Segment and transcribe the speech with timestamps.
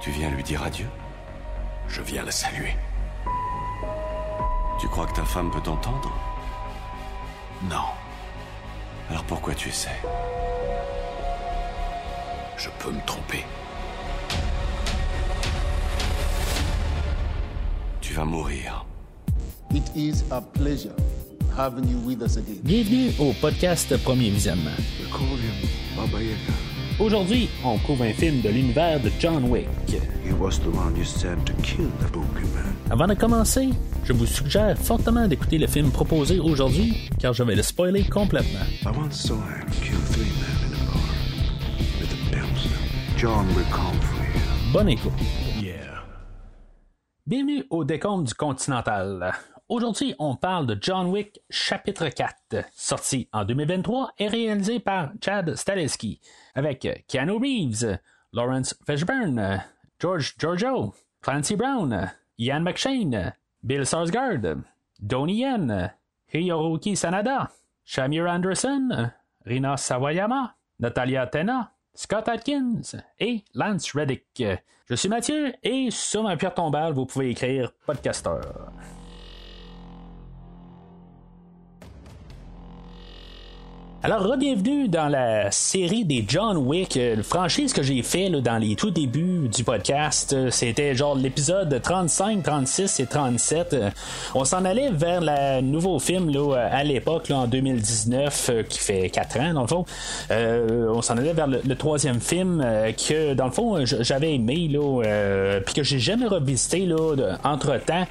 [0.00, 0.88] Tu viens lui dire adieu?
[1.88, 2.74] Je viens la saluer.
[4.80, 6.12] Tu crois que ta femme peut t'entendre?
[7.68, 7.84] Non,
[9.10, 10.00] Alors pourquoi tu essaies?
[12.56, 13.44] Je peux me tromper.
[18.00, 18.86] Tu vas mourir.
[19.74, 20.94] It is a pleasure
[21.56, 22.60] having you with us again.
[22.62, 24.70] Bienvenue au podcast Premier Visionnement.
[27.00, 29.66] Aujourd'hui, on couvre un film de l'univers de John Wick.
[29.88, 32.74] He was the one you sent to kill the boogeyman.
[32.90, 33.70] Avant de commencer,
[34.04, 38.60] je vous suggère fortement d'écouter le film proposé aujourd'hui, car je vais le spoiler complètement.
[38.82, 41.00] I once saw him kill three men in a bar
[42.00, 42.70] with a pencil.
[43.16, 43.46] John.
[44.70, 45.12] Bonne écoute.
[45.58, 46.04] Yeah.
[47.26, 49.32] Bienvenue au décompte du Continental.
[49.70, 55.54] Aujourd'hui, on parle de John Wick chapitre 4, sorti en 2023 et réalisé par Chad
[55.54, 56.20] Stahelski,
[56.56, 58.00] avec Keanu Reeves,
[58.32, 59.62] Lawrence Fishburne,
[60.00, 64.56] George Giorgio, Clancy Brown, Ian McShane, Bill Sarsgaard,
[64.98, 65.92] Donnie Yen,
[66.34, 67.52] Hiroki Sanada,
[67.84, 69.12] Shamir Anderson,
[69.46, 74.42] Rina Sawayama, Natalia Tena, Scott Atkins et Lance Reddick.
[74.86, 78.72] Je suis Mathieu et sur ma pierre tombale, vous pouvez écrire podcasteur.
[84.02, 88.56] Alors, bienvenue dans la série des John Wick, euh, franchise que j'ai fait là, dans
[88.56, 90.32] les tout débuts du podcast.
[90.32, 93.74] Euh, C'était genre l'épisode 35, 36 et 37.
[93.74, 93.90] Euh,
[94.34, 98.78] On s'en allait vers le nouveau film là, à l'époque, là, en 2019, euh, qui
[98.78, 99.84] fait 4 ans dans le fond.
[100.30, 102.64] On s'en allait vers le, troisième film
[102.96, 108.06] que, dans le fond, j'avais aimé, là, euh, puis que j'ai jamais revisité là, entre-temps,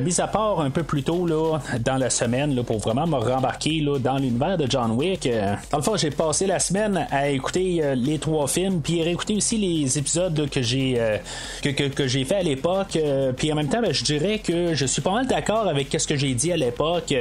[0.00, 3.16] mis à part un peu plus tôt là, dans la semaine là, pour vraiment me
[3.16, 5.29] rembarquer là, dans l'univers de John Wick.
[5.32, 9.02] Euh, dans le fond, j'ai passé la semaine à écouter euh, les trois films, puis
[9.02, 11.16] réécouter aussi les épisodes que j'ai euh,
[11.62, 12.96] que, que, que j'ai fait à l'époque.
[12.96, 15.94] Euh, puis en même temps, ben, je dirais que je suis pas mal d'accord avec
[15.98, 17.14] ce que j'ai dit à l'époque.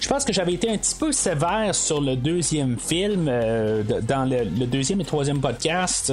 [0.00, 4.66] Je pense que j'avais été un petit peu sévère sur le deuxième film, dans le,
[4.66, 6.12] deuxième et troisième podcast,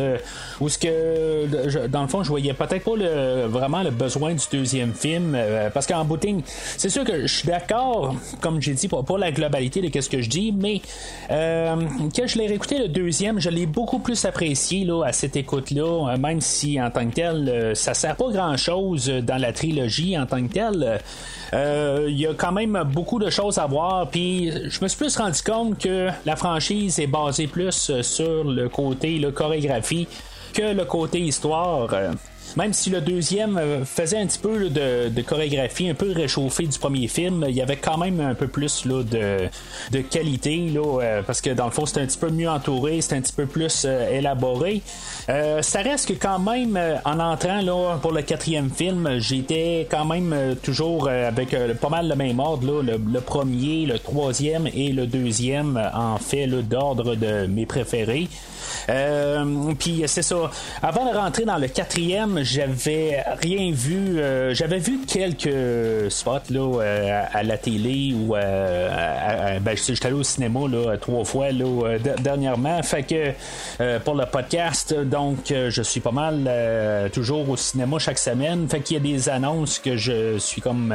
[0.60, 4.44] où ce que dans le fond, je voyais peut-être pas le, vraiment le besoin du
[4.52, 5.38] deuxième film,
[5.74, 6.42] parce qu'en ligne,
[6.78, 10.10] c'est sûr que je suis d'accord, comme j'ai dit, pour, pour la globalité de ce
[10.10, 10.82] que je dis, mais
[11.38, 11.76] euh,
[12.16, 16.14] quand je l'ai réécouté le deuxième, je l'ai beaucoup plus apprécié là, à cette écoute-là,
[16.14, 20.18] euh, même si en tant que tel, euh, ça sert pas grand-chose dans la trilogie
[20.18, 21.00] en tant que tel.
[21.54, 25.16] Il y a quand même beaucoup de choses à voir, puis je me suis plus
[25.16, 30.08] rendu compte que la franchise est basée plus sur le côté la chorégraphie
[30.54, 31.90] que le côté histoire.
[32.56, 36.80] Même si le deuxième euh, faisait un petit peu de, chorégraphie un peu réchauffée du
[36.80, 39.50] premier film, il y avait quand même un peu plus là, de,
[39.92, 43.02] de qualité, là, euh, parce que dans le fond, c'était un petit peu mieux entouré,
[43.02, 44.82] c'était un petit peu plus euh, élaboré.
[45.62, 50.56] Ça reste que quand même, en entrant là, pour le quatrième film, j'étais quand même
[50.64, 56.18] toujours avec pas mal le même ordre, le, premier, le troisième et le deuxième, en
[56.18, 58.30] fait, d'ordre de mes préférés.
[59.80, 60.50] Puis c'est ça.
[60.82, 64.20] Avant de rentrer dans le quatrième, j'avais rien vu.
[64.20, 70.16] euh, j'avais vu quelques spots là euh, à, la télé ou euh, ben, j'étais allé
[70.16, 72.82] au cinéma là trois fois là euh, dernièrement.
[72.84, 76.50] Fait que pour le podcast, donc je suis pas mal
[77.12, 78.68] toujours au cinéma chaque semaine.
[78.68, 80.94] Fait qu'il y a des annonces que je suis comme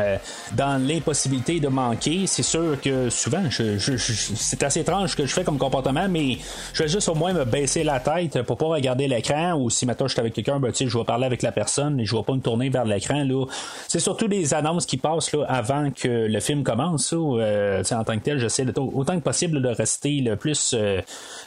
[0.52, 2.26] dans l'impossibilité de manquer.
[2.26, 6.38] C'est sûr que souvent, c'est assez étrange ce que je fais comme comportement, mais
[6.72, 9.86] je vais juste au moins me baisser la tête pour pas regarder l'écran ou si
[9.86, 12.22] maintenant je suis avec quelqu'un, ben, je vais parler avec la personne et je vais
[12.22, 13.24] pas me tourner vers l'écran.
[13.24, 13.46] Là.
[13.88, 17.14] C'est surtout des annonces qui passent là, avant que le film commence.
[17.14, 21.00] euh, en tant que tel, j'essaie autant que possible de rester le plus euh,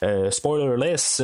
[0.04, 1.22] euh, spoilerless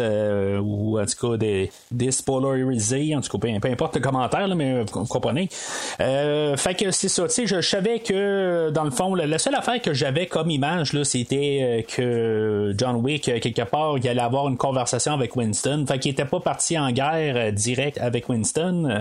[0.61, 5.05] ou en tout cas des, des en tout cas peu, importe le commentaire, mais vous
[5.05, 5.49] comprenez.
[5.97, 9.81] Fait que c'est ça, tu sais, je, savais que dans le fond, la, seule affaire
[9.81, 14.57] que j'avais comme image, là, c'était que John Wick, quelque part, il allait avoir une
[14.57, 15.85] conversation avec Winston.
[15.87, 18.50] Fait qu'il était pas parti en guerre euh, direct avec Winston.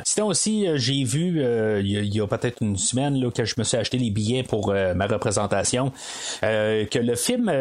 [0.04, 3.54] Sinon aussi, euh, j'ai vu euh, il y a, peut-être une semaine là, que je
[3.58, 5.92] me suis acheté les billets pour euh, ma représentation,
[6.40, 7.52] que le film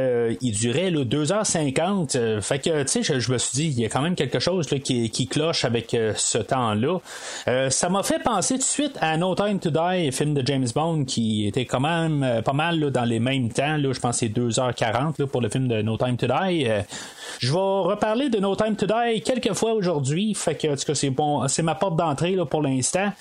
[0.41, 2.17] il durait là, 2h50.
[2.17, 4.39] euh, fait que tu sais, je, me suis dit, il y a quand même quelque
[4.39, 6.99] chose là, qui, cloche avec ce temps-là.
[7.69, 10.67] Ça m'a fait penser tout de suite à No Time to Die, film de James
[10.73, 13.77] Bond, qui était quand même pas mal là, dans les mêmes temps.
[13.77, 16.67] Là, je pense que c'est 2h40 là, pour le film de No Time to Die.
[17.39, 20.33] Je vais reparler de No Time to Die quelques fois aujourd'hui.
[20.33, 21.47] Fait que, c'est bon.
[21.47, 23.11] C'est ma porte d'entrée pour l'instant.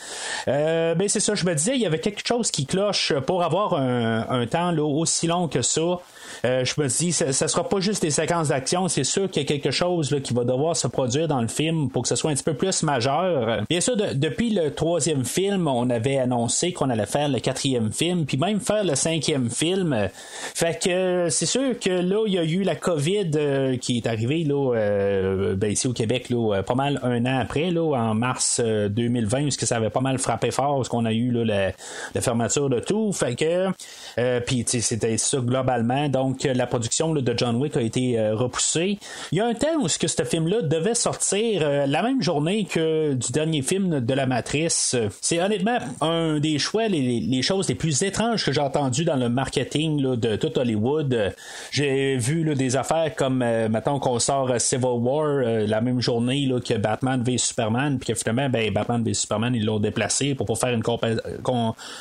[0.48, 3.42] Euh, ben c'est ça, je me disais, il y avait quelque chose qui cloche pour
[3.42, 6.00] avoir un, un temps là, aussi long que ça.
[6.44, 9.42] Euh, je me dis, ça, ça sera pas juste des séquences d'action, c'est sûr qu'il
[9.42, 12.08] y a quelque chose là, qui va devoir se produire dans le film pour que
[12.08, 13.62] ce soit un petit peu plus majeur.
[13.68, 18.24] Bien sûr, depuis le troisième film, on avait annoncé qu'on allait faire le quatrième film,
[18.24, 20.08] puis même faire le cinquième film.
[20.54, 24.06] Fait que c'est sûr que là, il y a eu la COVID euh, qui est
[24.06, 28.14] arrivée là, euh, ben, ici au Québec, là, pas mal un an après, là, en
[28.14, 31.44] mars 2020, parce que ça avait pas mal frappé fort, parce qu'on a eu là,
[31.44, 31.72] la,
[32.14, 33.12] la fermeture de tout.
[33.12, 36.08] Fait que, puis c'était ça globalement.
[36.08, 38.98] Donc, donc la production de John Wick a été euh, repoussée.
[39.32, 42.22] Il y a un temps où ce que ce film-là devait sortir euh, la même
[42.22, 44.94] journée que du dernier film de la Matrice.
[45.22, 49.30] C'est honnêtement un des choix, les, choses les plus étranges que j'ai entendues dans le
[49.30, 51.34] marketing de tout Hollywood.
[51.70, 56.74] J'ai vu des affaires comme, euh, maintenant qu'on sort Civil War la même journée que
[56.74, 60.58] Batman v Superman, puis que finalement, ben, Batman v Superman, ils l'ont déplacé pour, pour
[60.58, 60.82] faire une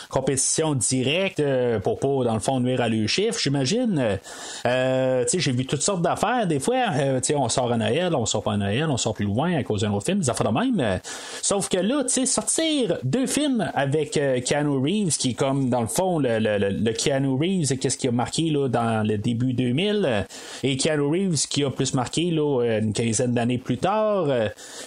[0.09, 1.41] compétition directe,
[1.83, 4.16] pour pas, dans le fond, nuire à leur chiffre, j'imagine.
[4.65, 6.47] Euh, j'ai vu toutes sortes d'affaires.
[6.47, 9.25] Des fois, euh, on sort à Noël, on sort pas à Noël, on sort plus
[9.25, 10.99] loin à cause d'un autre film, des affaires de même.
[11.41, 15.87] sauf que là, sortir deux films avec euh, Keanu Reeves, qui est comme, dans le
[15.87, 20.25] fond, le, le, Keanu Reeves, qu'est-ce qui a marqué là, dans le début 2000,
[20.63, 24.27] et Keanu Reeves qui a plus marqué là, une quinzaine d'années plus tard,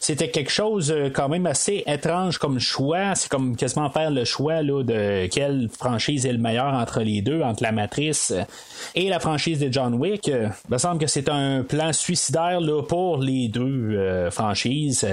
[0.00, 3.14] c'était quelque chose quand même assez étrange comme choix.
[3.14, 7.22] C'est comme quasiment faire le choix là, de quelle franchise est le meilleur entre les
[7.22, 8.32] deux, entre la Matrice
[8.94, 12.60] et la franchise de John Wick, euh, il me semble que c'est un plan suicidaire
[12.60, 15.06] là, pour les deux euh, franchises.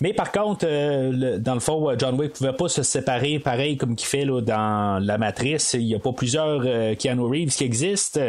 [0.00, 3.94] Mais par contre, euh, dans le fond, John Wick pouvait pas se séparer pareil comme
[3.94, 5.74] qu'il fait là, dans La Matrice.
[5.74, 6.62] Il n'y a pas plusieurs
[6.96, 8.20] Keanu Reeves qui existent.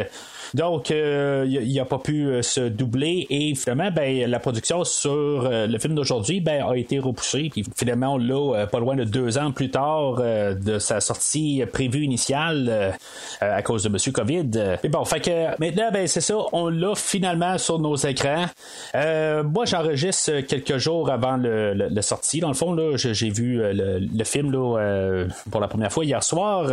[0.54, 5.10] Donc, euh, il n'a pas pu euh, se doubler et finalement, ben, la production sur
[5.10, 7.48] euh, le film d'aujourd'hui ben, a été repoussée.
[7.50, 12.94] Puis finalement, là, pas loin de deux ans plus tard de sa sortie prévue initiale
[13.40, 14.50] à cause de Monsieur Covid.
[14.82, 18.46] Mais bon, fait que maintenant, ben, c'est ça, on l'a finalement sur nos écrans.
[18.94, 22.40] moi, j'enregistre quelques jours avant le, le, sortie.
[22.40, 26.70] Dans le fond, là, j'ai vu le, film là, pour la première fois hier soir.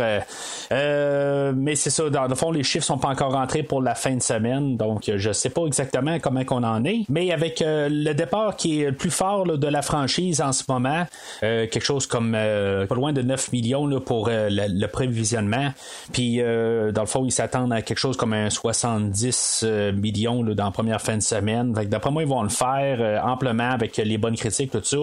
[0.70, 4.16] mais c'est ça, dans le fond, les chiffres sont pas encore rentrés pour la fin
[4.16, 4.76] de semaine.
[4.76, 7.04] Donc, je sais pas exactement comment qu'on en est.
[7.08, 10.64] Mais avec euh, le départ qui est le plus fort de la franchise en ce
[10.68, 11.06] moment,
[11.44, 15.68] euh, quelque chose comme euh, pas loin de 9 millions là, pour le, prévisionnement.
[16.12, 19.64] Puis, dans le fond, ils s'attendent à quelque chose comme un 70
[19.94, 21.72] millions là, dans la première fin de semaine.
[21.72, 24.96] D'après moi, ils vont le faire amplement avec les bonnes critiques, tout ça.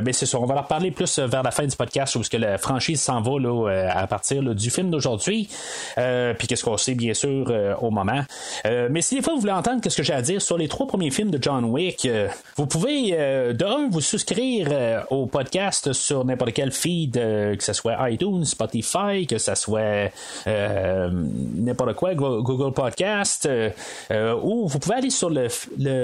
[0.00, 2.38] mais c'est sûr, on va leur parler plus vers la fin du podcast où que
[2.38, 3.32] la franchise s'en va
[3.90, 5.50] à partir du film d'aujourd'hui.
[5.96, 8.22] Puis qu'est-ce qu'on sait, bien sûr, euh, au moment.
[8.66, 10.68] Euh, mais si des fois vous voulez entendre ce que j'ai à dire sur les
[10.68, 15.92] trois premiers films de John Wick, euh, vous pouvez de un vous souscrire au podcast
[15.92, 20.10] sur n'importe quel feed, que ce soit iTunes, Spotify, que ce soit
[20.46, 23.48] n'importe quoi, Google Podcast,
[24.10, 25.48] ou vous pouvez aller sur le,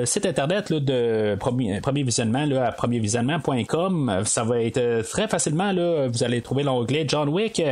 [0.05, 4.23] site internet de premier, visionnement à premiervisionnement.com.
[4.25, 7.63] Ça va être très facilement là, vous allez trouver l'onglet John Wick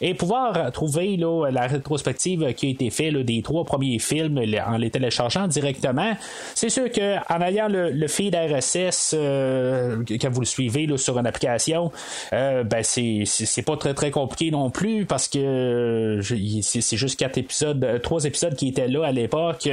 [0.00, 4.90] et pouvoir trouver la rétrospective qui a été faite des trois premiers films en les
[4.90, 6.12] téléchargeant directement.
[6.54, 11.92] C'est sûr qu'en ayant le, feed RSS, euh, quand vous le suivez sur une application,
[12.32, 16.20] euh, ben c'est, pas très très compliqué non plus parce que
[16.62, 19.68] c'est, juste quatre épisodes, euh, trois épisodes qui étaient là à l'époque.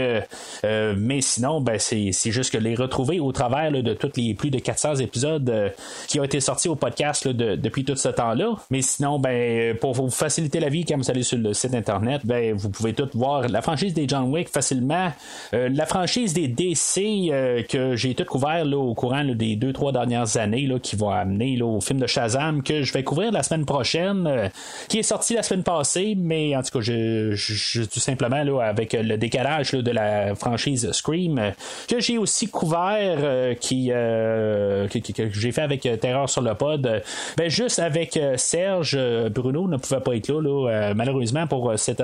[0.64, 4.60] mais sinon, ben c'est, juste que les retrouver au travers de tous les plus de
[4.60, 5.74] 400 épisodes
[6.08, 8.56] qui ont été sortis au podcast depuis tout ce temps-là.
[8.70, 12.22] Mais sinon, ben pour vous faciliter la vie quand vous allez sur le site internet,
[12.26, 15.12] ben vous pouvez tout voir la franchise des John Wick facilement.
[15.54, 19.74] Euh, la franchise des DC euh, que j'ai tout couvert là, au courant des deux,
[19.74, 23.32] trois dernières années là, qui va amener au film de Shazam que je vais couvrir
[23.32, 24.50] la semaine prochaine, euh,
[24.88, 29.18] qui est sorti la semaine passée, mais en tout cas, je, tout simplement avec le
[29.18, 31.54] décalage de la franchise Scream,
[31.88, 37.02] que j'ai aussi couvert, qui, que j'ai fait avec Terreur sur le pod.
[37.38, 38.98] ben, juste avec Serge,
[39.30, 42.02] Bruno ne pouvait pas être là, malheureusement pour cet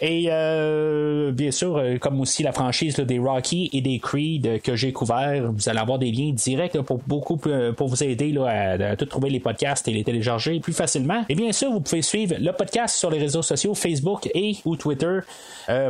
[0.00, 4.58] Et euh, bien sûr, euh, comme aussi la franchise des Rocky et des Creed euh,
[4.58, 8.96] que j'ai couvert, vous allez avoir des liens directs pour beaucoup pour vous aider à,
[8.96, 11.24] tout trouver les podcasts et les télécharger plus facilement.
[11.28, 14.76] Et bien sûr, vous pouvez suivre le podcast sur les réseaux sociaux Facebook et ou
[14.76, 15.20] Twitter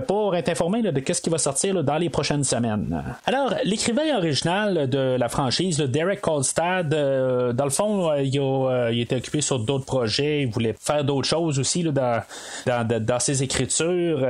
[0.07, 3.03] pour être informé de ce qui va sortir dans les prochaines semaines.
[3.27, 9.59] Alors, l'écrivain original de la franchise, Derek Kolstad, dans le fond, il, était occupé sur
[9.61, 12.23] d'autres projets, il voulait faire d'autres choses aussi dans,
[12.67, 14.27] dans, dans écritures.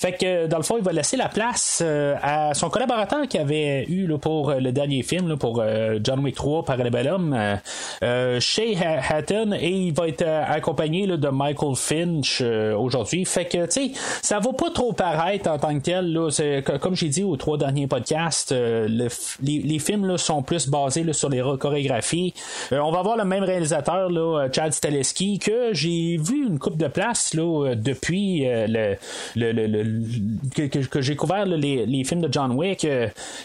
[0.00, 1.82] fait que dans le fond, il va laisser la place
[2.22, 5.62] à son collaborateur qui avait eu pour le dernier film, pour
[6.02, 7.58] John Wick 3 par Bellum,
[8.40, 13.24] Shay Hatton, et il va être accompagné de Michael Finch aujourd'hui.
[13.24, 16.12] Fait que, tu sais, ça va pas trop paraître en tant que tel.
[16.12, 16.30] Là,
[16.80, 22.34] comme j'ai dit aux trois derniers podcasts, les, films sont plus basés sur les chorégraphies.
[22.72, 26.88] on va voir le même réalisateur, là, Chad Staleski, que j'ai vu une coupe de
[26.88, 27.74] place là,
[28.42, 28.98] depuis
[29.36, 32.86] le, que, j'ai couvert les, films de John Wick.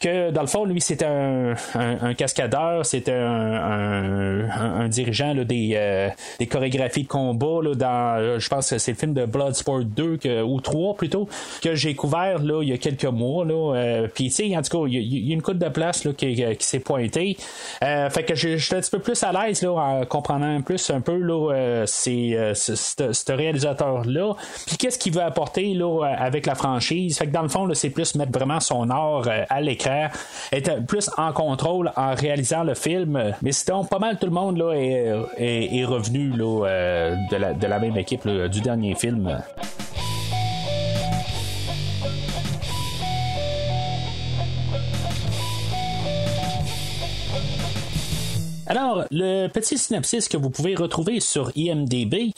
[0.02, 7.08] que dans le fond, lui, c'était un, cascadeur, c'était un, dirigeant des, des chorégraphies de
[7.08, 11.28] combat là, dans, je pense que c'est le film de Bloodsport 2 ou 3 plutôt,
[11.62, 13.46] que j'ai couvert là, il y a quelques mois.
[13.46, 16.14] Là, puis, tu sais, en tout cas, il y, a une coupe de place là,
[16.14, 17.38] qui, s'est pointée.
[17.82, 21.18] fait que j'étais un petit peu plus à l'aise là, en comprenant plus un peu
[21.18, 24.36] là, euh, c'est, euh, ce réalisateur-là.
[24.80, 27.20] Qu'est-ce qu'il veut apporter là, avec la franchise?
[27.20, 30.08] Fait que dans le fond, c'est plus mettre vraiment son art euh, à l'écran,
[30.52, 33.36] être plus en contrôle en réalisant le film.
[33.44, 38.62] Mais sinon, pas mal tout le monde est, revenu là, de, la, même équipe du
[38.62, 39.40] dernier film.
[48.70, 52.30] Alors, le petit synopsis que vous pouvez retrouver sur IMDB, euh,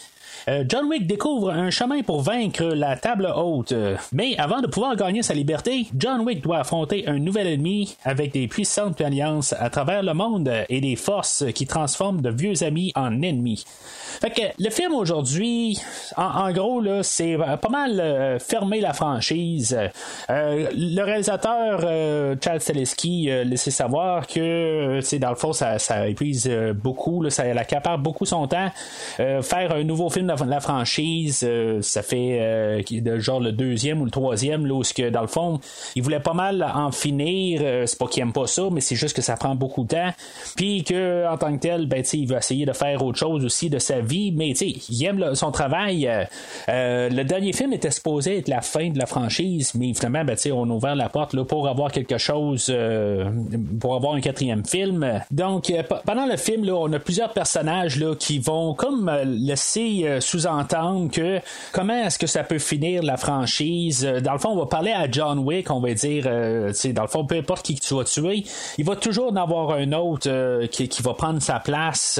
[0.48, 3.74] John Wick découvre un chemin pour vaincre la table haute.
[4.12, 8.34] Mais avant de pouvoir gagner sa liberté, John Wick doit affronter un nouvel ennemi avec
[8.34, 12.92] des puissantes alliances à travers le monde et des forces qui transforment de vieux amis
[12.96, 13.66] en ennemis.
[14.20, 15.80] Fait que le film aujourd'hui,
[16.18, 19.78] en, gros, là, c'est euh, pas mal euh, fermé la franchise.
[20.30, 21.82] Euh, le réalisateur
[22.42, 27.44] Chad Staleski a laissé savoir que dans le fond, ça, ça épuise beaucoup, là, ça
[27.44, 28.70] accapare beaucoup son temps.
[29.18, 31.48] faire un nouveau film de la franchise,
[31.82, 32.84] ça fait
[33.18, 35.60] genre le deuxième ou le troisième, là, où dans le fond,
[35.96, 37.62] il voulait pas mal en finir.
[37.86, 40.12] c'est pas qu'il aime pas ça, mais c'est juste que ça prend beaucoup de temps.
[40.56, 43.70] Puis que en tant que tel, ben, il veut essayer de faire autre chose aussi
[43.70, 46.08] de sa vie, mais il aime son travail.
[46.08, 46.24] Euh,
[46.70, 50.38] euh, le dernier film était supposé être la fin de la franchise, mais finalement, ben,
[50.54, 53.30] on a ouvert la porte là, pour avoir quelque chose, euh,
[53.80, 55.22] pour avoir un quatrième film.
[55.32, 55.72] Donc,
[56.06, 61.40] pendant le film, là, on a plusieurs personnages là, qui vont comme laisser sous-entendre que
[61.72, 64.08] comment est-ce que ça peut finir la franchise?
[64.24, 67.26] Dans le fond, on va parler à John Wick, on va dire, dans le fond,
[67.26, 68.44] peu importe qui tu vas tuer,
[68.78, 72.20] il va toujours en avoir un autre qui, va prendre sa place.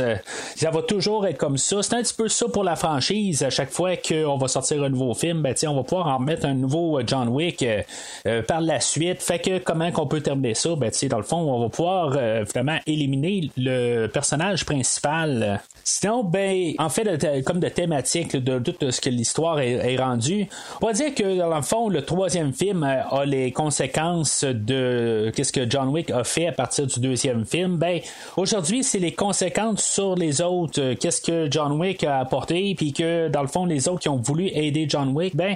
[0.56, 3.44] ça va toujours être comme ça c'est un petit peu ça pour la franchise.
[3.44, 6.46] À chaque fois qu'on va sortir un nouveau film, ben, on va pouvoir en mettre
[6.46, 7.82] un nouveau euh, John Wick euh,
[8.28, 9.22] euh, par la suite.
[9.22, 10.76] Fait que comment qu'on peut terminer ça?
[10.76, 15.62] Ben, dans le fond, on va pouvoir vraiment éliminer le personnage principal.
[15.84, 20.48] Sinon, ben, en fait, comme de thématique de, tout ce que l'histoire est, rendue,
[20.82, 25.52] on va dire que dans le fond, le troisième film a les conséquences de qu'est-ce
[25.52, 27.78] que John Wick a fait à partir du deuxième film.
[27.78, 28.00] Ben,
[28.38, 30.94] aujourd'hui, c'est les conséquences sur les autres.
[30.94, 34.10] Qu'est-ce que John John Wick a apporté, puis que dans le fond, les autres qui
[34.10, 35.56] ont voulu aider John Wick, ben,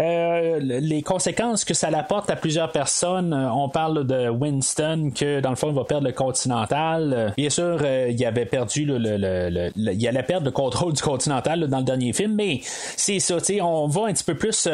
[0.00, 5.40] euh, les conséquences que ça apporte à plusieurs personnes, euh, on parle de Winston, que
[5.40, 7.14] dans le fond, il va perdre le Continental.
[7.16, 11.78] Euh, bien sûr, il avait perdu le, il allait perdre le contrôle du Continental dans
[11.78, 14.68] le dernier film, mais c'est ça, on va un petit peu plus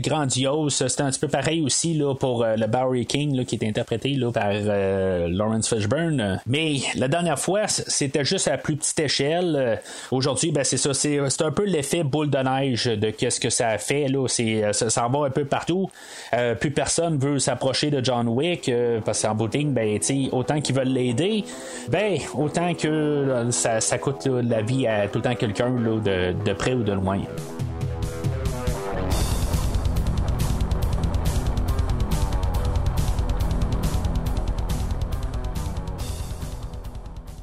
[0.00, 0.74] grandiose.
[0.74, 4.32] C'est un petit peu pareil aussi là, pour le Barry King qui est interprété là,
[4.32, 6.40] par Lawrence Fishburne.
[6.46, 9.80] Mais la dernière fois, c'était juste à plus petite échelle.
[10.14, 13.70] Aujourd'hui, ben, c'est ça, c'est, un peu l'effet boule de neige de qu'est-ce que ça
[13.70, 14.06] a fait.
[14.06, 14.28] Là.
[14.28, 15.90] C'est, ça s'en va un peu partout.
[16.34, 19.98] Euh, plus personne veut s'approcher de John Wick euh, parce qu'en boutique, ben,
[20.30, 21.44] autant qu'ils veulent l'aider,
[21.88, 26.52] ben, autant que ça, ça coûte la vie à tout le temps quelqu'un de, de
[26.52, 27.18] près ou de loin.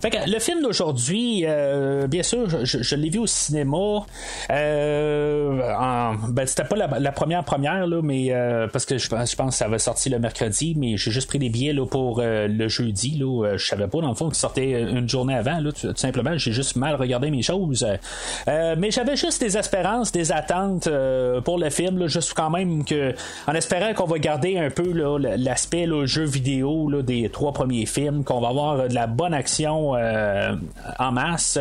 [0.01, 3.99] Fait que le film d'aujourd'hui, euh, bien sûr, je, l'ai vu au cinéma.
[4.49, 5.61] Euh,
[6.29, 9.53] ben, c'était pas la, première première, là, mais euh, parce que je, je, pense que
[9.53, 13.17] ça va sortir le mercredi, mais j'ai juste pris des billets là, pour le jeudi.
[13.19, 15.59] Là, je savais pas, dans le fond, qu'il sortait une journée avant.
[15.59, 17.85] Là, tout, simplement, j'ai juste mal regardé mes choses.
[18.47, 20.89] mais j'avais juste des espérances, des attentes
[21.45, 21.99] pour le film.
[21.99, 23.13] Là, juste quand même que,
[23.45, 24.91] en espérant qu'on va garder un peu
[25.37, 29.90] l'aspect jeu vidéo là, des trois premiers films, qu'on va avoir de la bonne action
[29.95, 30.55] euh,
[30.99, 31.57] en masse,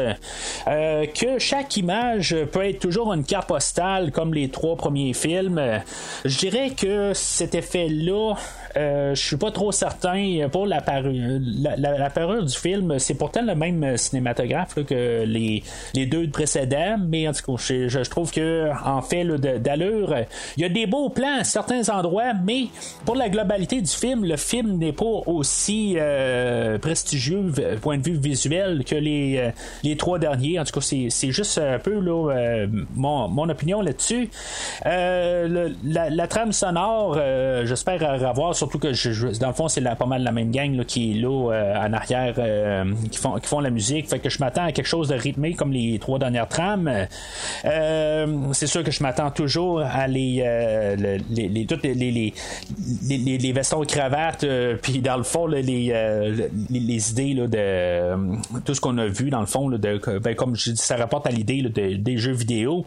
[0.66, 5.60] euh, que chaque image peut être toujours une carte postale comme les trois premiers films.
[6.24, 8.34] Je dirais que cet effet-là
[8.74, 12.98] je suis pas trop certain pour la, parure du film.
[12.98, 15.62] C'est pourtant le même cinématographe que les,
[16.06, 20.14] deux précédents, mais en tout cas, je, trouve que en fait d'allure,
[20.56, 22.66] il y a des beaux plans à certains endroits, mais
[23.04, 28.18] pour la globalité du film, le film n'est pas aussi euh, prestigieux point de vue
[28.18, 29.50] visuel que les, euh,
[29.82, 30.58] les trois derniers.
[30.58, 34.30] En tout cas, c'est juste un peu euh, mon, mon, opinion là-dessus.
[34.84, 37.18] La, la, trame sonore,
[37.64, 41.14] j'espère avoir, surtout que dans le fond, c'est pas mal la même gang qui est
[41.20, 42.34] là en arrière,
[43.10, 44.08] qui, font, qui font la musique.
[44.08, 46.90] Fait que je m'attends à quelque chose de rythmé comme les trois dernières trames.
[47.64, 50.44] c'est sûr que je m'attends toujours à les,
[51.30, 54.46] les, toutes les, les, vestons et cravates,
[54.82, 55.62] puis dans le fond, les,
[56.70, 60.72] les, idées là, de tout ce qu'on a vu dans le fond, ben, comme je
[60.72, 62.84] dis, ça rapporte à l'idée des jeux vidéo.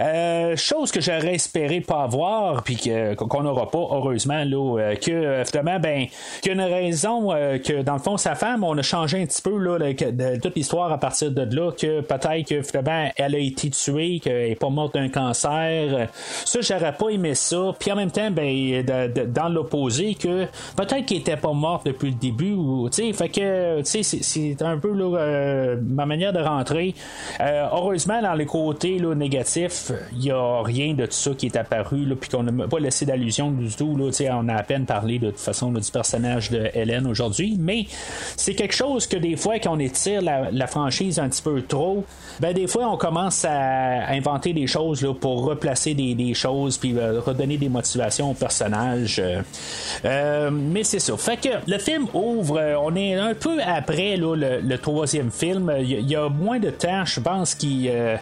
[0.00, 2.76] Euh, chose que j'aurais espéré pas avoir, puis
[3.16, 6.06] qu'on n'aura pas, heureusement, là, euh, que finalement, ben,
[6.42, 9.26] qu'il y a une raison que dans le fond, sa femme, on a changé un
[9.26, 13.34] petit peu là, de, toute l'histoire à partir de là, que peut-être que finalement, elle
[13.34, 16.08] a été tuée, qu'elle n'est pas morte d'un cancer.
[16.44, 17.74] Ça, j'aurais pas aimé ça.
[17.78, 18.84] Puis en même temps, ben,
[19.28, 20.44] dans l'opposé, que
[20.76, 25.76] peut-être qu'elle était pas morte depuis le début, ou, fait que, c'est un peu euh,
[25.86, 26.94] ma manière de rentrer.
[27.40, 31.46] Euh, heureusement, dans les côtés là, négatifs, il n'y a rien de tout ça qui
[31.46, 33.96] est apparu, puis qu'on n'a pas laissé d'allusion du tout.
[33.96, 37.86] Là, on a à peine parlé de toute façon du personnage de Hélène aujourd'hui, mais
[38.36, 42.04] c'est quelque chose que des fois, quand on étire la, franchise un petit peu trop,
[42.40, 46.96] ben des fois, on commence à inventer des choses là, pour replacer des, choses, puis
[46.96, 49.22] euh, redonner des motivations au personnage.
[50.02, 51.16] mais c'est ça.
[51.16, 55.72] Fait que le film ouvre, on est un peu après le, troisième film.
[55.80, 58.16] Il y, a moins de temps, je pense, qu'il euh,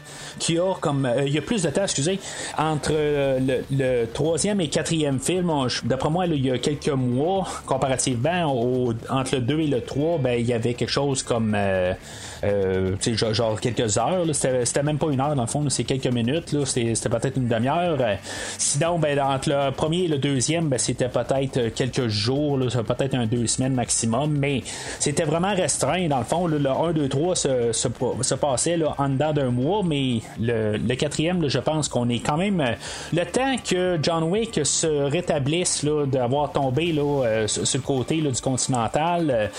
[0.49, 1.07] y a comme.
[1.07, 2.19] Euh, il y a plus de temps, excusez,
[2.57, 5.51] entre euh, le, troisième et quatrième film.
[5.85, 10.41] D'après moi, il y a quelques mois, comparativement entre le 2 et le 3, ben,
[10.41, 11.55] il y avait quelque chose comme.
[12.45, 12.97] Euh,
[13.33, 14.25] genre, quelques heures.
[14.33, 16.55] C'était même pas une heure dans le fond, c'est quelques minutes.
[16.65, 17.99] C'était peut-être une demi-heure.
[18.59, 23.27] sinon, ben, entre le premier et le deuxième, ben, c'était peut-être quelques jours, peut-être un
[23.27, 24.63] deux semaines maximum, mais
[24.99, 26.09] c'était vraiment restreint.
[26.09, 29.83] Dans le fond, le 1, 2, 3 se, se, passait là, en dedans d'un mois,
[29.85, 32.63] mais le, quatrième, je pense qu'on est quand même.
[33.13, 38.41] Le temps que John Wick se rétablisse d'avoir tombé là, euh, sur, le côté du
[38.41, 39.51] continental,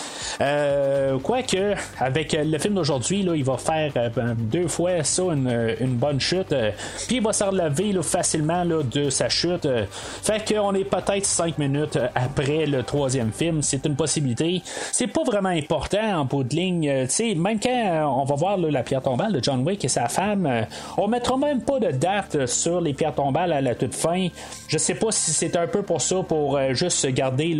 [0.41, 5.95] euh, quoique, avec le film d'aujourd'hui, il va faire euh, ben, deux fois ça, une,
[5.95, 6.51] bonne chute.
[6.51, 6.71] Euh,
[7.07, 9.65] puis il va se relever facilement de sa chute.
[9.65, 9.85] Euh.
[9.89, 13.61] fait qu'on est peut-être cinq minutes après le troisième film.
[13.61, 14.61] C'est une possibilité.
[14.91, 17.07] C'est pas vraiment important en bout de ligne.
[17.37, 20.65] même quand on va voir la pierre tombale de John Wick et sa femme,
[20.97, 24.27] on mettra même pas de date sur les pierres tombales à la toute fin.
[24.67, 27.57] Je sais pas si c'est un peu pour ça, pour juste garder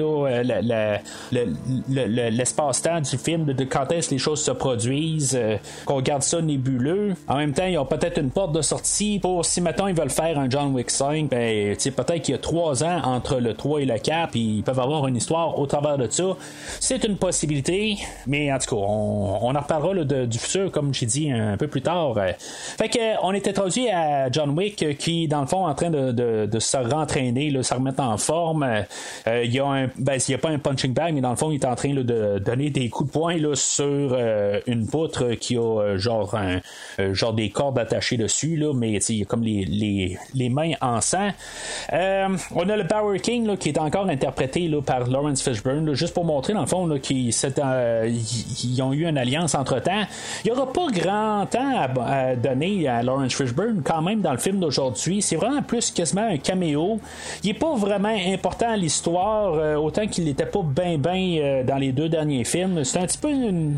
[1.89, 5.04] l'espace-temps du film de, quand est-ce les choses se produisent
[5.35, 7.13] euh, qu'on garde ça nébuleux.
[7.27, 9.95] En même temps, il y a peut-être une porte de sortie pour si maintenant ils
[9.95, 13.53] veulent faire un John Wick 5, ben, peut-être qu'il y a trois ans entre le
[13.53, 16.23] 3 et le 4, puis ils peuvent avoir une histoire au travers de ça.
[16.79, 21.31] C'est une possibilité, mais en tout cas, on, en reparlera du futur, comme j'ai dit
[21.31, 22.15] un peu plus tard.
[22.77, 25.89] Fait que on est introduit à John Wick qui, dans le fond, est en train
[25.89, 28.63] de, se rentraîner, de se remettre en forme.
[29.27, 31.51] Euh, il y a un, ben, a pas un punching bag, mais dans le fond,
[31.51, 35.57] il est en train de donner des coups de poing sur euh, une poutre qui
[35.57, 36.35] a euh, genre
[36.99, 40.47] euh, genre des cordes attachées dessus, là, mais il y a comme les, les, les,
[40.47, 41.31] mains en sang.
[41.91, 46.13] Euh, on a le Power King qui est encore interprété là, par Lawrence Fishburne, juste
[46.13, 47.33] pour montrer dans le fond qu'ils
[48.63, 50.05] ils ont eu une alliance entre temps.
[50.45, 54.37] Il n'y aura pas grand temps à, donner à Lawrence Fishburne quand même dans le
[54.37, 55.21] film d'aujourd'hui.
[55.21, 57.01] C'est vraiment plus quasiment un caméo.
[57.43, 61.91] Il n'est pas vraiment important à l'histoire, autant qu'il n'était pas bien bien dans les
[61.91, 62.85] deux derniers films.
[62.85, 63.29] C'est un petit peu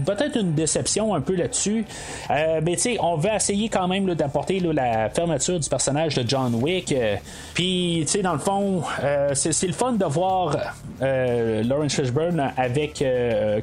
[0.05, 1.85] peut-être une déception un peu là-dessus.
[2.29, 6.27] Euh, mais tu sais, on veut essayer quand même d'apporter la fermeture du personnage de
[6.27, 6.91] John Wick.
[6.91, 7.15] Euh,
[7.53, 10.55] puis, tu sais, dans le fond, euh, c'est le fun de voir
[10.99, 13.03] Lawrence Fishburne avec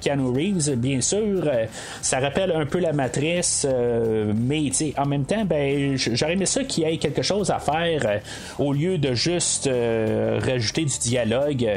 [0.01, 1.51] Keanu Reeves, bien sûr.
[2.01, 3.66] ça rappelle un peu la matrice,
[4.37, 7.51] mais tu sais, en même temps, ben, j'aurais aimé ça qu'il y ait quelque chose
[7.51, 8.20] à faire
[8.59, 11.68] au lieu de juste rajouter du dialogue.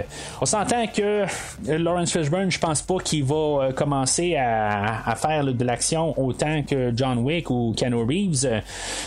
[0.41, 1.25] On s'entend que
[1.65, 7.19] Lawrence Fishburne, je pense pas qu'il va commencer à, faire de l'action autant que John
[7.19, 8.45] Wick ou Keanu Reeves.
[8.45, 8.59] Euh,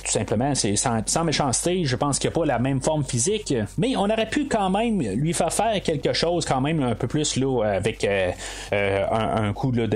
[0.05, 3.55] tout simplement, c'est sans, méchanceté, je pense qu'il n'y a pas la même forme physique,
[3.79, 7.07] mais on aurait pu quand même lui faire faire quelque chose quand même un peu
[7.07, 8.31] plus là, avec euh,
[8.73, 9.89] euh, un, coup de,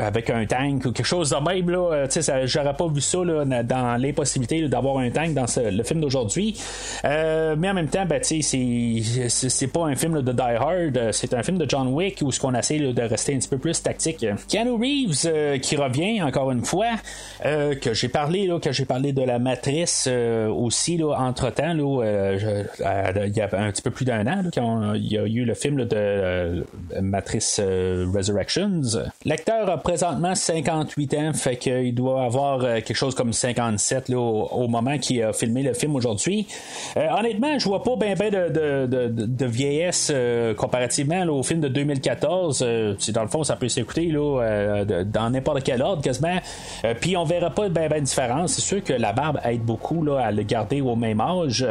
[0.00, 1.70] avec un tank ou quelque chose de même.
[1.70, 2.06] Là,
[2.46, 6.60] j'aurais pas vu ça dans l'impossibilité d'avoir un tank dans le film d'aujourd'hui.
[7.04, 11.42] mais en même temps, ben, c'est c'est pas un film de Die Hard, c'est un
[11.42, 14.26] film de John Wick où ce qu'on essaie de rester un petit peu plus tactique.
[14.48, 15.26] Keanu Reeves
[15.60, 16.92] qui revient encore une fois,
[17.42, 23.36] que j'ai parlé là, que j'ai parlé de la matrice aussi là, entre temps il
[23.36, 25.84] y a un petit peu plus d'un an quand il y a eu le film
[25.84, 26.64] de
[27.00, 28.82] Matrice Resurrections.
[29.24, 34.68] L'acteur a présentement 58 ans, fait qu'il doit avoir quelque chose comme 57 là, au,
[34.68, 36.46] moment qu'il a filmé le film aujourd'hui.
[36.96, 40.12] honnêtement, je vois pas bien ben de, de, de, vieillesse
[40.56, 42.60] comparativement au film de 2014.
[43.08, 46.38] dans le fond, ça peut s'écouter là, dans n'importe quel ordre quasiment.
[47.00, 48.54] Puis on verra pas ben de différence.
[48.54, 51.66] C'est sûr que la barbe aide beaucoup là, à le garder au même âge.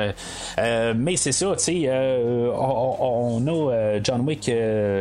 [0.60, 4.52] Euh, mais c'est ça, tu sais, euh, on, a euh, John Wick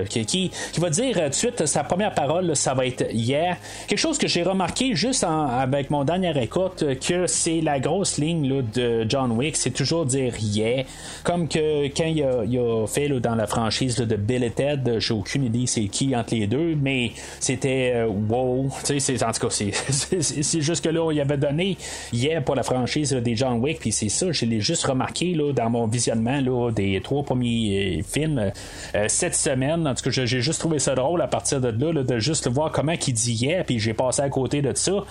[0.09, 3.57] qui, qui, va dire tout de suite sa première parole, ça va être yeah.
[3.87, 8.63] Quelque chose que j'ai remarqué juste avec mon dernier écoute, que c'est la grosse ligne
[8.75, 10.85] de John Wick, c'est toujours dire yeah.
[11.25, 12.23] Comme que quand il
[12.59, 16.35] a, fait dans la franchise de Bill et Ted, j'ai aucune idée c'est qui entre
[16.35, 18.52] les deux, mais c'était wow.
[18.85, 21.77] Tu sais, en tout cas, c'est juste que là, il avait donné
[22.13, 25.53] yeah pour la franchise des John Wick, puis c'est ça, je l'ai juste remarqué là,
[25.53, 28.53] dans mon visionnement là, des trois premiers euh, films
[28.95, 29.87] euh, cette semaine.
[29.87, 32.73] En tout cas, j'ai juste trouvé ça drôle à partir de là, de juste voir
[32.73, 35.05] comment il dit yeah, puis j'ai passé à côté de ça.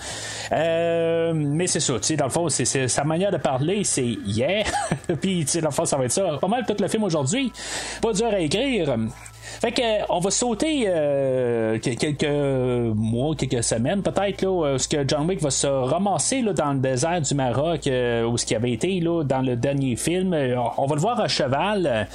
[0.52, 4.16] Euh, mais c'est ça, tu sais, dans le fond, c'est sa manière de parler, c'est
[4.26, 4.64] yeah.
[5.20, 6.38] puis, tu sais, dans le fond, ça va être ça.
[6.40, 7.52] Pas mal tout le film aujourd'hui.
[8.00, 8.96] Pas dur à écrire.
[9.60, 12.24] Fait que on va sauter euh, quelques
[12.94, 16.72] mois, quelques semaines peut-être là, où ce que John Wick va se ramasser là, dans
[16.72, 20.32] le désert du Maroc, euh, où ce qui avait été là, dans le dernier film.
[20.34, 22.06] Euh, on va le voir à cheval,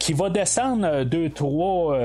[0.00, 1.96] qui va descendre deux, trois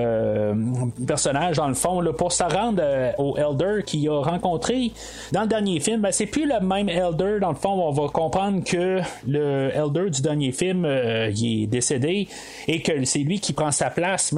[1.07, 2.81] personnages dans le fond là, pour se rendre
[3.17, 4.91] au Elder qu'il a rencontré
[5.31, 6.01] dans le dernier film.
[6.01, 7.71] Ben, c'est plus le même Elder dans le fond.
[7.71, 12.27] On va comprendre que le Elder du dernier film, il est décédé
[12.67, 14.31] et que c'est lui qui prend sa place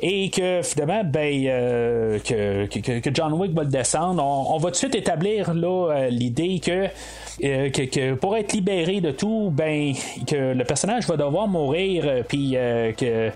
[0.00, 2.66] et que finalement, ben, euh, que,
[3.00, 4.22] que, John Wick va le descendre.
[4.24, 6.88] On, va tout de suite établir euh, l'idée que,
[7.44, 9.92] euh, que, pour être libéré de tout, ben,
[10.26, 12.52] que le personnage va devoir mourir, puis
[12.96, 13.30] que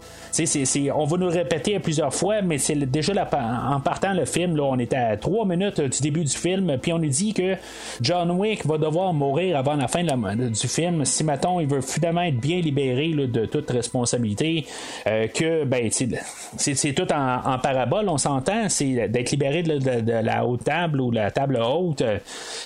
[0.94, 4.92] on va nous répéter plusieurs fois, mais c'est déjà en partant le film, on est
[4.92, 7.56] à trois minutes du début du film, puis on nous dit que
[8.00, 11.04] John Wick va devoir mourir avant la fin du film.
[11.04, 14.66] Si mettons, il veut finalement être bien libéré de toute responsabilité,
[15.04, 21.00] que ben, c'est tout en, parabole, on s'entend, c'est d'être libéré de, la haute table
[21.00, 22.02] ou la table haute.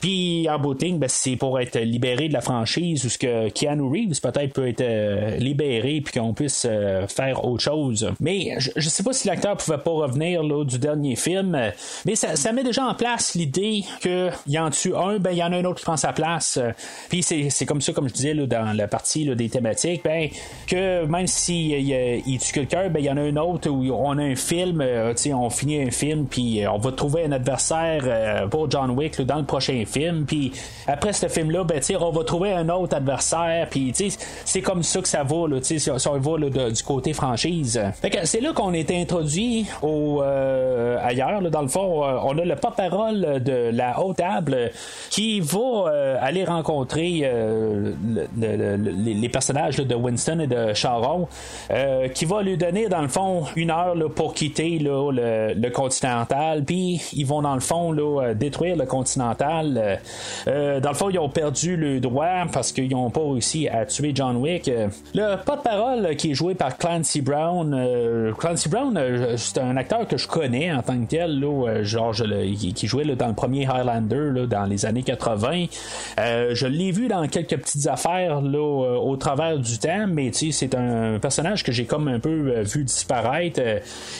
[0.01, 3.83] Puis en booting, ben, c'est pour être libéré de la franchise ou ce que Keanu
[3.83, 8.11] Reeves peut-être peut être euh, libéré puis qu'on puisse euh, faire autre chose.
[8.21, 11.59] Mais je, ne sais pas si l'acteur pouvait pas revenir là, du dernier film,
[12.05, 15.43] mais ça, met déjà en place l'idée qu'il y en tue un, ben il y
[15.43, 16.59] en a un autre qui prend sa place.
[17.09, 20.29] Puis c'est comme ça, comme je disais là, dans la partie des thématiques, ben
[20.67, 21.73] que même s'il
[22.27, 24.81] il, tue quelqu'un, ben il y en a un autre où on a un film,
[24.81, 28.91] euh, on finit un film, puis euh, on va trouver un adversaire euh, pour John
[28.91, 30.53] Wick dans le prochain film, puis
[30.87, 33.93] après ce film-là, ben, on va trouver un autre adversaire, puis
[34.45, 37.50] c'est comme ça que ça va, là, si, on va du côté franchise.
[38.25, 43.71] C'est là qu'on est introduit au ailleurs, dans le fond, on a le porte-parole de
[43.73, 44.71] la haute table
[45.11, 47.31] qui va aller rencontrer
[48.37, 51.29] les personnages de Winston et de Charon,
[52.15, 57.27] qui va lui donner dans le fond une heure pour quitter le, continental, puis ils
[57.27, 59.77] vont dans le fond euh, détruire le continental.
[59.77, 59.97] Euh,
[60.49, 63.87] euh, dans le fond, ils ont perdu le droit parce qu'ils n'ont pas réussi à
[63.87, 64.71] tuer John Wick.
[65.15, 67.40] Le pas de parole qui est joué par Clancy Brown.
[68.39, 68.99] Clancy Brown,
[69.37, 71.45] c'est un acteur que je connais en tant que tel,
[71.83, 75.67] genre qui jouait dans le premier Highlander dans les années 80.
[76.19, 81.63] je l'ai vu dans quelques petites affaires au travers du temps, mais c'est un personnage
[81.65, 83.61] que j'ai comme un peu vu disparaître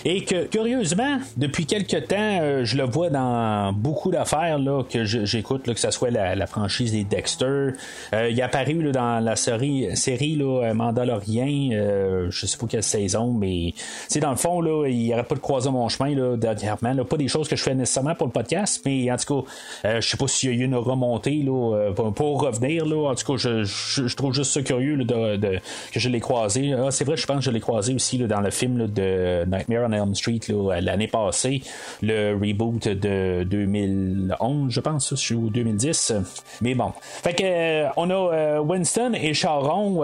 [0.05, 5.05] et que, curieusement, depuis quelques temps, euh, je le vois dans beaucoup d'affaires là, que
[5.05, 7.71] j'écoute, que ce soit la, franchise des Dexter.
[8.13, 12.83] Euh, il est apparu dans la série, série là, euh, Mandalorian, je sais pas quelle
[13.09, 13.75] mais
[14.21, 16.93] dans le fond, là, il arrête pas de croiser mon chemin là, dernièrement.
[16.93, 20.01] Là, pas des choses que je fais nécessairement pour le podcast, mais en tout cas,
[20.01, 22.87] je sais pas s'il y a eu une remontée là, pour, revenir.
[22.87, 23.11] Là.
[23.11, 25.61] En tout cas, je, trouve juste ça curieux de,
[25.93, 26.73] que je l'ai croisé.
[26.73, 29.45] Ah, c'est vrai, je pense que je l'ai croisé aussi là, dans le film de
[29.47, 30.41] Nightmare on Elm Street
[30.81, 31.63] l'année passée,
[32.03, 36.15] le reboot de 2011, je pense, ou 2010.
[36.61, 36.93] Mais bon.
[36.99, 40.03] Fait que on a Winston et Charon.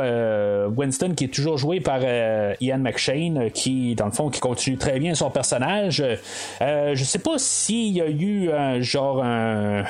[0.77, 2.01] Winston qui est toujours joué par
[2.61, 6.03] Ian McShane, qui, dans le fond, qui continue très bien son personnage.
[6.61, 9.85] je sais pas s'il y a eu un genre un,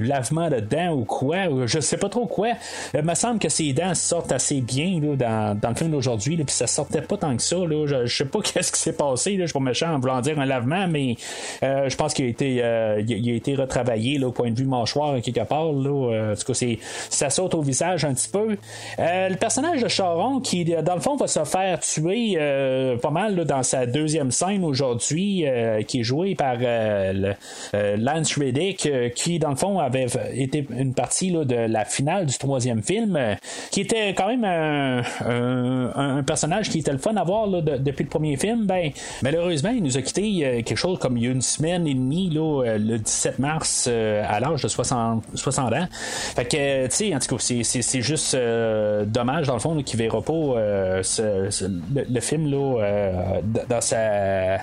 [0.00, 2.48] lavement de dents ou quoi, je sais pas trop quoi.
[2.94, 6.66] Il me semble que ses dents sortent assez bien dans, le film d'aujourd'hui, puis ça
[6.66, 7.56] sortait pas tant que ça.
[7.86, 9.36] Je, sais pas qu'est-ce qui s'est passé.
[9.38, 11.16] Je suis pas méchant en voulant dire un lavement, mais
[11.62, 14.66] euh, je pense qu'il a été, euh, il a été retravaillé au point de vue
[14.66, 15.72] mâchoire quelque part.
[15.72, 16.66] Là, en tout cas,
[17.10, 18.56] ça saute au visage un petit peu.
[18.98, 22.38] le personnage de Charon, qui dans le fond va se faire tuer
[23.00, 25.44] pas mal dans sa deuxième scène aujourd'hui,
[25.86, 26.56] qui est joué par
[27.72, 32.82] Lance Reddick, qui dans le fond avait été une partie de la finale du troisième
[32.82, 33.18] film,
[33.70, 38.36] qui était quand même un, personnage qui était le fun à voir depuis le premier
[38.36, 38.66] film.
[38.66, 38.90] Ben,
[39.22, 42.98] malheureusement, il nous a quitté euh, quelque chose comme une semaine et demie euh, le
[42.98, 45.86] 17 mars euh, à l'âge de 60, 60 ans.
[45.90, 48.36] Fait que, tu sais, en tout cas, c'est juste
[49.06, 50.32] dommage dans le fond qu'il verra pas
[51.00, 54.58] le, film là, dans sa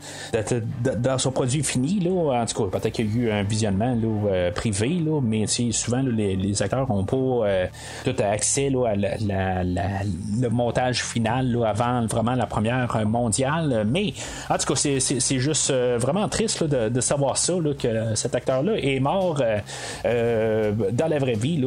[0.97, 1.99] dans son produit fini.
[1.99, 5.45] Là, en tout cas, peut-être qu'il y a eu un visionnement là, privé, là, mais
[5.47, 7.67] souvent les, acteurs n'ont pas
[8.03, 13.85] tout accès là, à le montage final avant vraiment la première mondiale.
[13.87, 14.13] Mais
[14.49, 18.99] en tout cas, c'est juste euh, vraiment triste de, savoir ça, que cet acteur-là est
[18.99, 19.57] mort euh,
[20.05, 21.61] euh, dans la vraie vie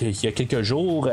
[0.00, 1.08] il y a quelques jours.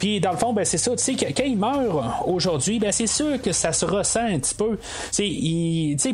[0.00, 3.06] Puis dans le fond, ben, c'est ça, tu sais, quand il meurt aujourd'hui, ben, c'est
[3.06, 4.78] sûr que ça se ressent un petit peu.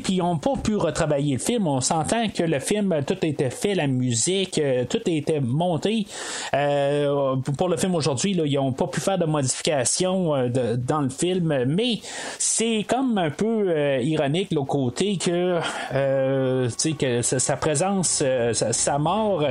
[0.02, 1.66] Puis ils n'ont pas pu retravailler le film.
[1.66, 6.06] On s'entend que le film, tout était fait, la musique, tout était monté.
[7.56, 11.64] pour le film aujourd'hui, ils n'ont pas pu faire de modifications euh, dans le film,
[11.66, 12.00] mais
[12.38, 15.60] c'est comme un peu euh, ironique le côté que,
[15.94, 19.44] euh, que sa, présence, sa, mort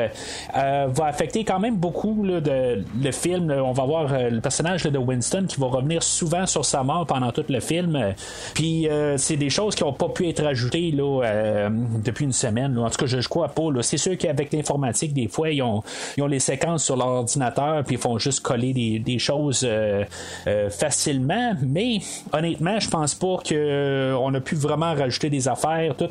[0.53, 3.51] va affecter quand même beaucoup de, le film.
[3.51, 7.31] On va voir le personnage de Winston qui va revenir souvent sur sa mort pendant
[7.31, 8.13] tout le film.
[8.53, 11.69] Puis c'est des choses qui n'ont pas pu être ajoutées là,
[12.03, 12.77] depuis une semaine.
[12.77, 13.69] En tout cas, je, crois pas.
[13.81, 15.83] C'est sûr qu'avec l'informatique, des fois, ils ont,
[16.17, 20.03] ils ont les séquences sur l'ordinateur puis ils font juste coller des, des choses euh,
[20.47, 21.99] euh, facilement, mais
[22.33, 25.95] honnêtement, je pense pas qu'on euh, a pu vraiment rajouter des affaires.
[25.95, 26.09] Tout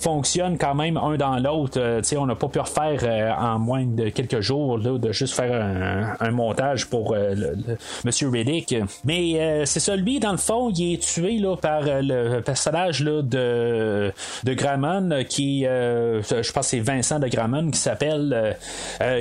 [0.00, 1.80] fonctionne quand même un dans l'autre.
[2.16, 6.86] on n'a pas pu refaire en moins de quelques jours de juste faire un, montage
[6.86, 7.56] pour le,
[8.04, 8.74] Monsieur Reddick.
[9.04, 14.12] Mais c'est ça, lui, dans le fond, il est tué là, par le personnage de,
[14.44, 18.56] de Gramon, qui, je pense c'est Vincent de Gramon qui s'appelle,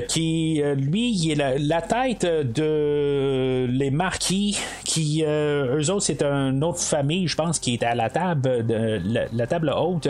[0.08, 6.24] qui, lui, il est la, la tête de les marquis qui euh, eux autres c'est
[6.24, 9.02] une autre famille je pense qui est à la table de
[9.34, 10.08] la, table haute.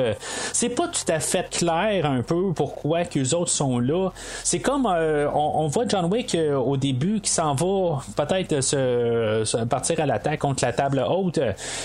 [0.53, 4.09] C'est pas tout à fait clair un peu pourquoi qu'eux autres sont là.
[4.43, 9.65] C'est comme euh, on, voit John Wick euh, au début qui s'en va peut-être se,
[9.65, 11.39] partir à l'attaque contre la table haute.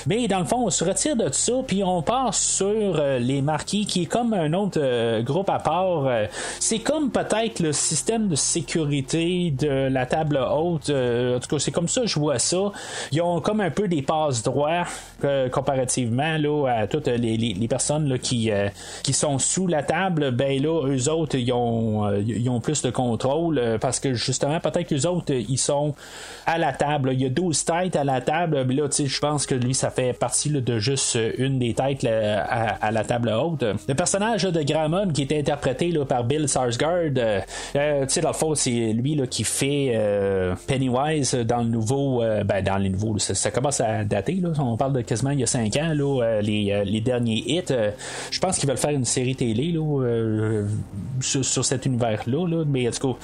[0.06, 3.86] Mais dans le fond on se retire de ça puis on passe sur les marquis
[3.86, 6.08] qui est comme un autre groupe à part.
[6.60, 11.72] C'est comme peut-être le système de sécurité de la table haute en tout cas c'est
[11.72, 12.72] comme ça je vois ça.
[13.12, 14.84] Ils ont comme un peu des passes droits
[15.24, 18.68] euh, comparativement là, à toutes les, personnes là, qui, euh,
[19.02, 20.32] qui sont sous la table.
[20.32, 24.58] Ben là, eux autres, ils ont, euh, ils ont plus de contrôle parce que justement,
[24.60, 25.94] peut-être que autres, ils sont
[26.46, 27.10] à la table.
[27.12, 28.64] Il y a 12 têtes à la table.
[28.66, 32.90] Mais là, je pense que lui, ça fait partie de juste une des têtes à,
[32.90, 33.64] la table haute.
[33.88, 38.54] Le personnage de Gramon qui est interprété par Bill Sarsgaard, tu sais, dans le fond,
[38.54, 39.98] c'est lui qui fait
[40.66, 44.34] Pennywise dans le nouveau, ben, dans les nouveaux, ça, commence à dater.
[44.34, 44.50] Là.
[44.58, 47.42] On parle de quasiment il y a 5 ans, là, euh, les, euh, les, derniers
[47.46, 47.74] hits.
[48.30, 49.80] je pense qu'ils veulent faire une série télé là,
[51.20, 52.48] sur, cet univers-là.
[52.48, 52.64] Là.
[52.66, 53.16] Mais en tout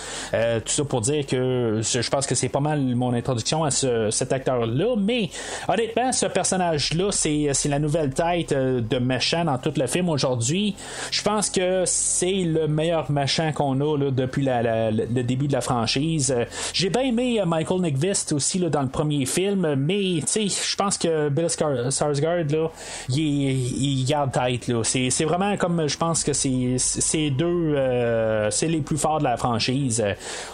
[0.65, 4.11] tout ça pour dire que je pense que c'est pas mal mon introduction à ce,
[4.11, 4.97] cet acteur-là.
[4.99, 5.31] Mais
[5.69, 10.75] honnêtement, ce personnage-là, c'est, c'est la nouvelle tête de méchant dans tout le film aujourd'hui.
[11.11, 15.61] Je pense que c'est le meilleur méchant qu'on a là, depuis le début de la
[15.61, 16.35] franchise.
[16.73, 19.38] J'ai bien aimé Michael Nickvist aussi là, dans le premier film,
[19.77, 21.49] mais je pense que Bill
[21.91, 22.69] Sarsgaard, là,
[23.09, 24.69] il, garde tête.
[24.69, 24.83] Là.
[24.85, 29.37] C'est, vraiment comme je pense que c'est, deux, euh, c'est les plus forts de la
[29.37, 30.05] franchise.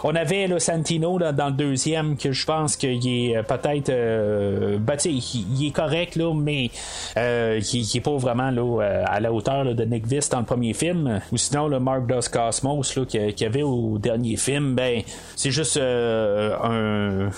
[0.03, 3.89] On avait là, Santino dans le deuxième, que je pense qu'il est euh, peut-être.
[3.89, 6.69] Euh, ben, il, est correct, là, mais
[7.17, 10.73] euh, il, est pas vraiment là, à la hauteur de Nick Vist dans le premier
[10.73, 11.21] film.
[11.31, 15.01] Ou sinon, le Mark Dos Cosmos qu'il y avait au dernier film, ben,
[15.35, 17.29] c'est juste un,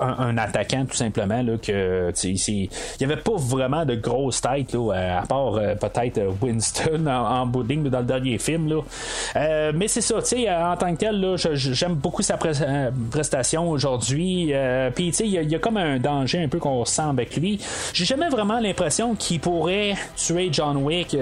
[0.00, 0.38] un,
[0.68, 2.68] tout simplement là, que il
[3.00, 7.98] n'y avait pas vraiment de grosse tête là, à part peut-être Winston en, en dans
[7.98, 8.68] le dernier film.
[8.68, 9.72] Là.
[9.72, 12.38] mais c'est ça, en tant que tel, j'aime beaucoup sa
[13.10, 14.52] prestation aujourd'hui.
[14.94, 17.60] Puis il y, a comme un danger un peu qu'on ressent avec lui.
[17.92, 21.16] J'ai jamais vraiment l'impression qu'il pourrait tuer John Wick.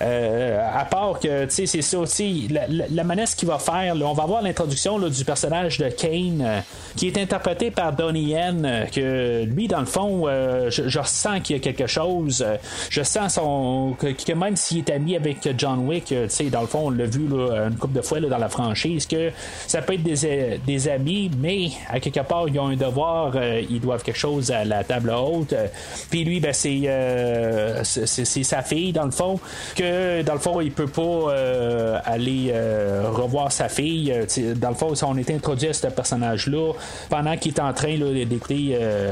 [0.00, 3.94] Euh, à part que, tu sais, c'est ça aussi, la, la, menace qu'il va faire,
[4.00, 6.60] on va voir l'introduction du personnage de Kane, euh,
[6.96, 11.56] qui est interprété par Donnie Yen, euh, que lui, dans le fond, je, ressens qu'il
[11.56, 12.44] y a quelque chose.
[12.90, 16.14] je sens son que, même s'il est ami avec John Wick,
[16.50, 19.30] dans le fond, on l'a vu une couple de fois dans la franchise, que
[19.66, 23.34] ça peut être des, des, amis, mais à quelque part, ils ont un devoir,
[23.68, 25.54] ils doivent quelque chose à la table haute.
[26.10, 26.88] Puis lui, ben, c'est,
[27.84, 29.38] c'est sa fille, dans le fond,
[29.76, 34.12] que dans le fond, il peut pas euh, aller euh, revoir sa fille.
[34.12, 36.72] Euh, dans le fond, on est introduit à ce personnage-là
[37.08, 38.57] pendant qu'il est en train d'écouter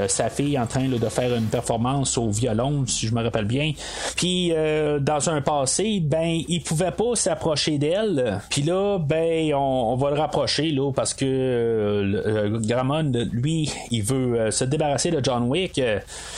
[0.09, 3.73] sa fille en train de faire une performance au violon, si je me rappelle bien.
[4.17, 4.53] Puis
[5.01, 8.41] dans un passé, ben il pouvait pas s'approcher d'elle.
[8.51, 14.65] Puis là, ben on, va le rapprocher là parce que Gramon, lui, il veut se
[14.65, 15.81] débarrasser de John Wick.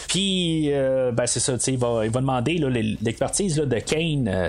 [0.09, 2.59] Puis ben c'est ça, il va, il va demander
[3.01, 4.49] l'expertise de Kane euh,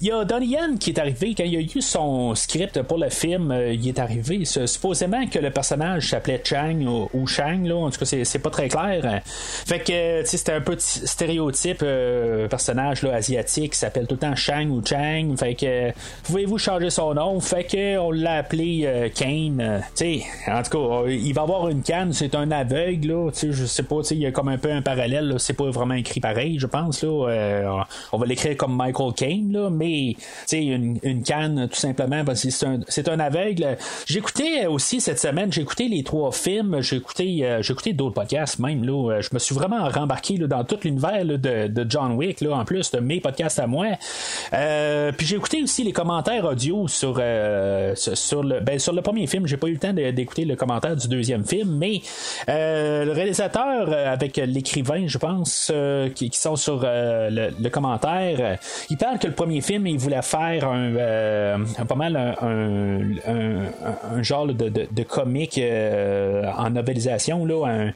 [0.00, 2.98] il y a Donnie Yen qui est arrivé quand il a eu son script pour
[2.98, 3.50] le film.
[3.50, 7.64] Euh, il est arrivé supposément que le personnage s'appelait Chang ou, Chang.
[7.64, 9.22] Là, en tout cas, c'est pas très clair.
[9.24, 14.68] Fait que c'était un peu stéréotype euh, personnage là, asiatique s'appelle tout le temps Chang
[14.70, 15.34] ou Chang.
[15.36, 15.92] Fait que
[16.24, 17.40] pouvez-vous changer son nom?
[17.40, 19.82] Fait que on l'a appelé Kane.
[19.94, 22.12] sais en tout cas, il va avoir une canne.
[22.12, 23.08] C'est un aveugle.
[23.08, 24.00] Là, je sais pas.
[24.10, 25.34] Il y a comme un peu un parallèle.
[25.38, 27.02] C'est pas vraiment écrit pareil, je pense.
[27.02, 30.16] Là, on va l'écrire comme Michael Kane, là, mais
[30.52, 32.50] une, une canne, tout simplement, parce que
[32.88, 33.76] c'est un, aveugle.
[34.06, 38.84] J'écoutais aussi cette semaine, j'ai écouté les trois films, j'ai écouté, euh, d'autres podcasts même.
[38.84, 42.40] Là, euh, je me suis vraiment rembarqué là, dans tout l'univers de, de, John Wick,
[42.40, 43.86] là, en plus de mes podcasts à moi.
[44.52, 47.20] Euh, puis j'ai écouté aussi les commentaires audio sur,
[47.94, 49.46] sur, le, ben, sur le premier film.
[49.46, 52.02] J'ai pas eu le temps d'écouter le commentaire du deuxième film, mais
[52.46, 55.72] le réalisateur avec l'écrivain, je pense,
[56.14, 58.58] qui, qui, sont sur le, le, commentaire,
[58.90, 64.22] il parle que le premier film, il voulait faire un, euh, pas mal un, un,
[64.22, 67.92] genre de, de, de comique euh, en novelisation, là, un,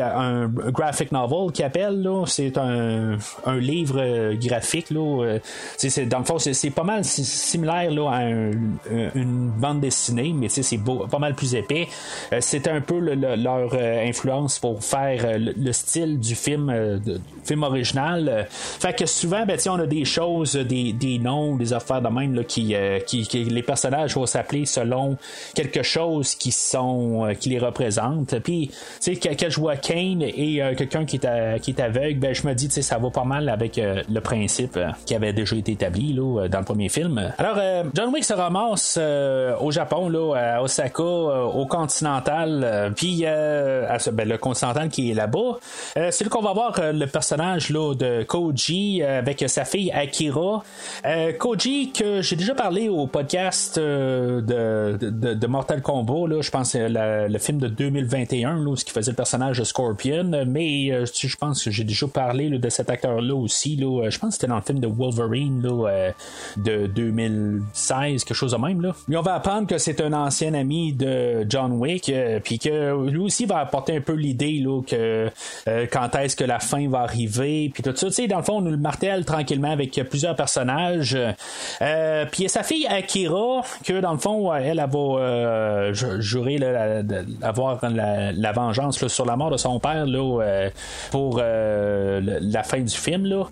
[0.00, 5.38] un graphic novel qui appelle, là, c'est un, un livre graphique, là,
[5.76, 10.78] c'est, dans le fond, c'est, pas mal similaire là, à une bande dessinée, mais c'est
[11.10, 11.88] pas mal plus épais.
[12.32, 17.00] Euh, c'est un peu leur influence pour faire le, style du film,
[17.44, 18.46] film original.
[18.50, 22.98] Fait que souvent, ben, on a des choses des, noms, des affaires de même euh,
[23.00, 25.16] qui, qui, les personnages vont s'appeler selon
[25.54, 28.38] quelque chose qui sont euh, qui les représente.
[28.40, 28.70] Puis,
[29.14, 32.68] sais, quand je vois Kane et euh, quelqu'un qui est, aveugle, ben, je me dis,
[32.68, 36.48] tu sais, ça va pas mal avec le principe qui avait déjà été établi là,
[36.48, 37.32] dans le premier film.
[37.38, 37.58] Alors,
[37.94, 38.98] John Wick se ramasse
[39.60, 45.58] au Japon, là, à Osaka, au Continental, puis ben, le Continental qui est là-bas.
[45.94, 50.62] c'est là qu'on va voir le personnage là, de Koji avec sa fille Akira
[51.04, 56.70] euh, Koji, que j'ai déjà parlé au podcast euh, de, Mortal Kombat, là, je pense
[56.70, 61.36] c'est le film de 2021, là, qui faisait le personnage de Scorpion, mais euh, je
[61.36, 63.76] pense que j'ai déjà parlé de cet acteur-là aussi.
[63.76, 68.56] Là, je pense que c'était dans le film de Wolverine de 2016, quelque chose de
[68.56, 68.92] même.
[69.12, 72.12] On va apprendre que c'est un ancien ami de John Wick,
[72.44, 75.30] puis que lui aussi va apporter un peu l'idée que
[75.92, 78.08] quand est-ce que la fin va arriver, puis tout ça.
[78.26, 81.16] Dans le fond, on nous le martèle tranquillement avec plusieurs personnages.
[81.82, 88.52] Euh, puis sa fille Akira, que dans le fond, elle, va euh, jurer d'avoir la,
[88.52, 90.70] vengeance sur la mort de son père là, euh,
[91.10, 93.26] pour la fin du film.
[93.26, 93.44] Là.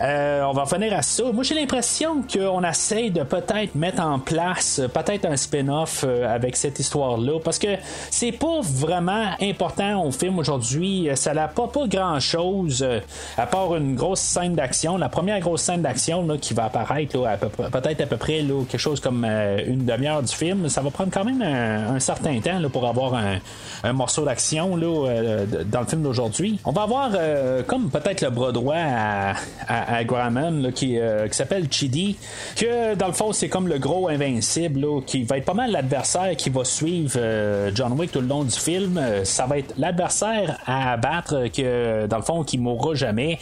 [0.00, 1.24] on va revenir à ça.
[1.32, 6.78] Moi, j'ai l'impression qu'on essaie de peut-être mettre en place peut-être un spin-off avec cette
[6.78, 7.76] histoire-là, parce que
[8.10, 11.08] c'est pas vraiment important au film aujourd'hui.
[11.14, 12.86] Ça n'a pas, pas grand-chose,
[13.36, 14.96] à part une grosse scène d'action.
[14.96, 17.18] La première grosse scène d'action qui va apparaître
[17.70, 20.68] peut-être à peu près quelque chose comme euh, une demi-heure du film.
[20.68, 25.80] Ça va prendre quand même un, certain temps pour avoir un, morceau d'action euh, dans
[25.80, 26.58] le film d'aujourd'hui.
[26.64, 29.34] On va avoir euh, comme peut-être le bras droit à,
[29.68, 30.04] à,
[30.74, 30.98] qui,
[31.30, 32.16] s'appelle Chidi,
[32.56, 36.36] que dans le fond c'est comme le gros invincible qui va être pas mal l'adversaire
[36.36, 37.18] qui va suivre
[37.74, 39.00] John Wick tout le long du film.
[39.24, 43.38] ça va être l'adversaire à abattre que dans le fond qui mourra jamais.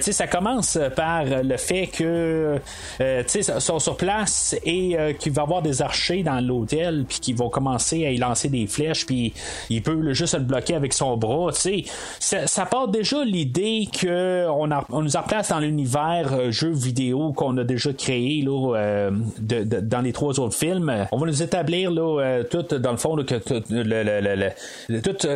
[0.00, 2.60] ça commence par le fait que
[3.00, 3.22] euh,
[3.58, 7.48] sont sur place et euh, qu'il va avoir des archers dans l'hôtel, puis qui vont
[7.48, 9.32] commencer à y lancer des flèches, puis
[9.70, 11.84] il peut juste le bloquer avec son bras, tu
[12.20, 17.56] sais, ça, part déjà l'idée que on, nous replace dans l'univers euh, jeu vidéo qu'on
[17.58, 19.10] a déjà créé là, euh,
[19.40, 21.06] dans les trois autres films.
[21.12, 23.62] On va nous établir là, euh, tout dans le fond que tout,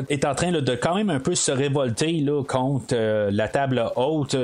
[0.08, 2.94] est en train de quand même un peu se révolter là, contre
[3.30, 4.36] la table haute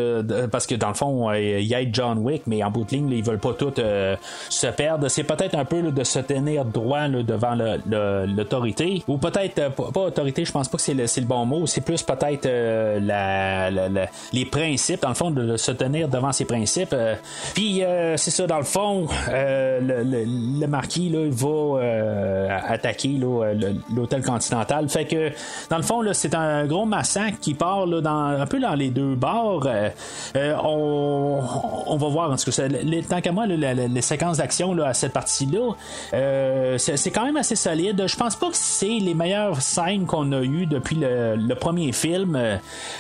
[0.51, 3.11] parce que dans le fond il y a John Wick, mais en bout de ligne
[3.11, 5.09] ils veulent pas tout se perdre.
[5.09, 10.45] C'est peut-être un peu de se tenir droit devant l'autorité ou peut-être pas, autorité.
[10.45, 11.67] Je pense pas que c'est le, le, bon mot.
[11.67, 12.49] C'est plus peut-être
[13.01, 13.71] la,
[14.33, 16.95] les principes dans le fond de, se tenir devant ces principes.
[17.55, 17.83] Puis
[18.17, 23.19] c'est ça dans le fond le, marquis là, va attaquer
[23.95, 24.89] l'hôtel continental.
[24.89, 25.31] Fait que
[25.71, 29.15] dans le fond c'est un gros massacre qui part dans un peu dans les deux
[29.15, 29.67] bars.
[30.35, 31.41] on,
[31.87, 32.69] on, va voir en tout cas
[33.09, 35.73] tant qu'à moi les séquences d'action à cette partie-là
[36.79, 38.05] c'est quand même assez solide.
[38.07, 42.39] Je pense pas que c'est les meilleures scènes qu'on a eues depuis le, premier film.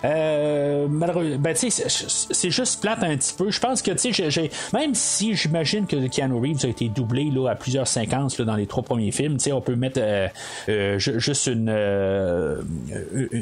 [0.04, 3.50] Euh, ben, c'est juste plate un petit peu.
[3.50, 7.54] Je pense que, j'ai, même si j'imagine que Keanu Reeves a été doublé là, à
[7.54, 10.28] plusieurs séquences dans les trois premiers films, on peut mettre euh,
[10.68, 11.70] euh, juste une,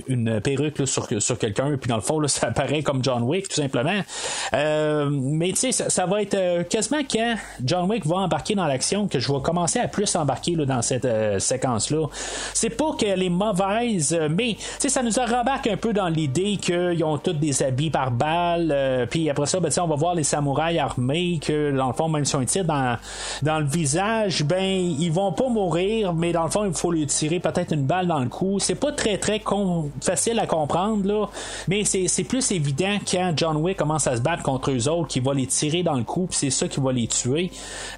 [0.08, 3.56] une perruque sur, sur quelqu'un, puis dans le fond, ça apparaît comme John Wick, tout
[3.56, 4.02] simplement.
[4.52, 9.18] mais tu sais, ça, va être quasiment quand John Wick va embarquer dans l'action que
[9.18, 11.08] je vais commencer à plus embarquer là, dans cette
[11.38, 12.06] séquence-là.
[12.52, 17.18] C'est pas qu'elle est mauvaise, mais ça nous rembarque un peu dans l'idée qu'ils ont
[17.18, 20.78] tous des habits par balles, euh, puis après ça, ben, on va voir les samouraïs
[20.78, 22.98] armés, que dans le fond, même si on tire dans,
[23.42, 27.40] le visage, ben ils vont pas mourir, mais dans le fond, il faut lui tirer
[27.40, 28.58] peut-être une balle dans le cou.
[28.58, 29.42] C'est pas très très
[30.00, 31.26] facile à comprendre, là,
[31.68, 35.22] mais c'est plus évident quand John Wick commence à se battre contre eux autres, qu'il
[35.22, 37.50] va les tirer dans le cou, c'est ça qui va les tuer.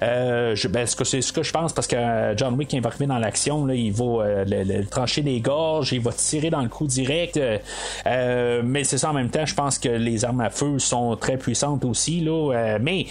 [0.03, 3.07] Euh, ben, c'est ce que je pense, parce que euh, John Wick, qui va arriver
[3.07, 7.39] dans l'action, il va le, trancher des gorges, il va tirer dans le cou direct.
[8.05, 11.15] Euh, mais c'est ça en même temps, je pense que les armes à feu sont
[11.15, 12.21] très puissantes aussi.
[12.21, 13.05] Là, euh, mais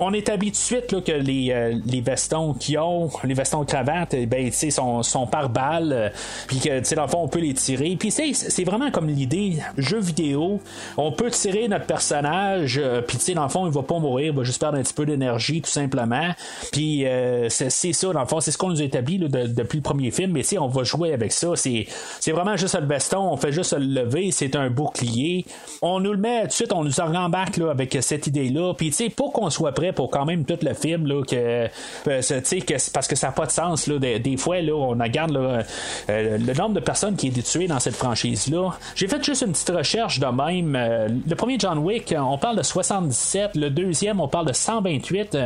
[0.00, 3.64] on établit tout de suite là, que les, euh, les vestons qui ont, les vestons
[3.64, 6.12] cravates, eh ben, sont, sont par balle.
[6.46, 7.96] Puis que dans le fond, on peut les tirer.
[7.98, 10.60] Puis c'est vraiment comme l'idée, jeu vidéo,
[10.96, 14.44] on peut tirer notre personnage, puis dans le fond, il va pas mourir, il va
[14.44, 16.34] juste perdre un petit peu d'énergie tout simplement.
[16.72, 17.04] Puis
[17.48, 20.32] c'est ça, dans le fond, c'est ce qu'on nous établit là, depuis le premier film.
[20.32, 21.52] Mais on va jouer avec ça.
[21.54, 21.86] C'est
[22.32, 25.44] vraiment juste le veston, on fait juste le lever, c'est un bouclier.
[25.82, 28.74] On nous le met tout de suite, on nous en rembarque là, avec cette idée-là.
[28.74, 31.36] Puis, tu sais, pour qu'on soit prêt pour quand même tout le film, là, que,
[31.36, 31.68] euh,
[32.06, 35.62] que parce que ça n'a pas de sens, là, des, fois, là, on regarde euh,
[36.08, 38.70] le nombre de personnes qui été tuées dans cette franchise-là.
[38.94, 40.74] J'ai fait juste une petite recherche de même.
[40.76, 43.56] Euh, le premier John Wick, on parle de 77.
[43.56, 45.36] Le deuxième, on parle de 128.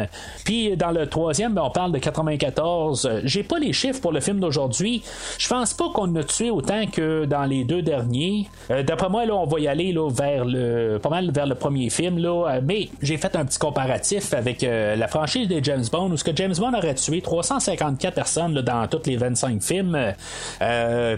[0.44, 3.20] puis, dans le troisième, ben, on parle de 94.
[3.24, 5.02] J'ai pas les chiffres pour le film d'aujourd'hui.
[5.38, 8.46] Je pense pas qu'on a tué autant que dans les deux derniers.
[8.70, 11.54] Euh, d'après moi, là, on va y aller là, vers le pas mal vers le
[11.54, 12.18] premier film.
[12.18, 16.10] Là, euh, mais j'ai fait un petit comparatif avec euh, la franchise de James Bond,
[16.10, 19.98] où ce que James Bond aurait tué 354 personnes dans tous les 25 films.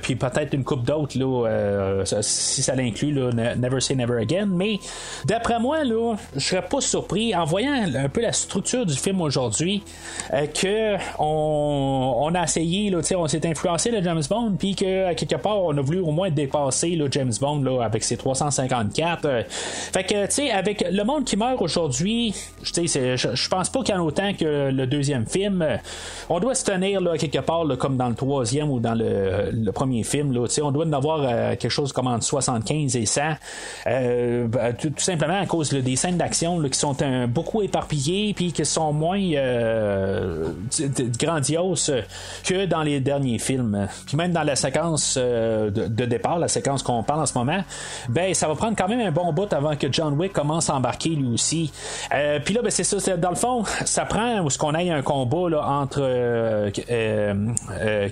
[0.03, 1.15] puis peut-être une coupe d'autres
[2.23, 4.47] si ça l'inclut, Never Say Never Again.
[4.47, 4.79] Mais
[5.27, 9.21] d'après moi, là, je serais pas surpris en voyant un peu la structure du film
[9.21, 9.83] aujourd'hui
[10.31, 15.77] que on, a essayé, on s'est influencé de James Bond, puis que quelque part on
[15.77, 19.25] a voulu au moins dépasser là, James Bond là, avec ses 354.
[19.25, 19.43] Euh.
[19.49, 23.99] fait que, tu sais, avec le monde qui meurt aujourd'hui, je pense pas qu'il y
[23.99, 25.65] en a autant que le deuxième film.
[26.29, 30.05] On doit se tenir là, quelque part comme dans le troisième ou dans le, premier
[30.05, 30.33] film.
[30.33, 33.21] Là, on doit en avoir euh, quelque chose comme entre 75 et 100.
[33.87, 36.97] Euh, ben, tout, simplement à cause des scènes d'action qui sont
[37.29, 39.21] beaucoup éparpillées puis qui sont moins
[41.19, 41.93] grandioses
[42.45, 43.89] que dans les derniers films.
[44.07, 47.63] Puis même dans la séquence euh, de, départ, la séquence qu'on parle en ce moment,
[48.09, 50.75] ben ça va prendre quand même un bon bout avant que John Wick commence à
[50.75, 51.73] embarquer lui aussi.
[52.13, 53.17] Euh, puis là, ben c'est ça.
[53.17, 56.71] Dans le fond, ça prend ce qu'on ait un combat là, entre euh,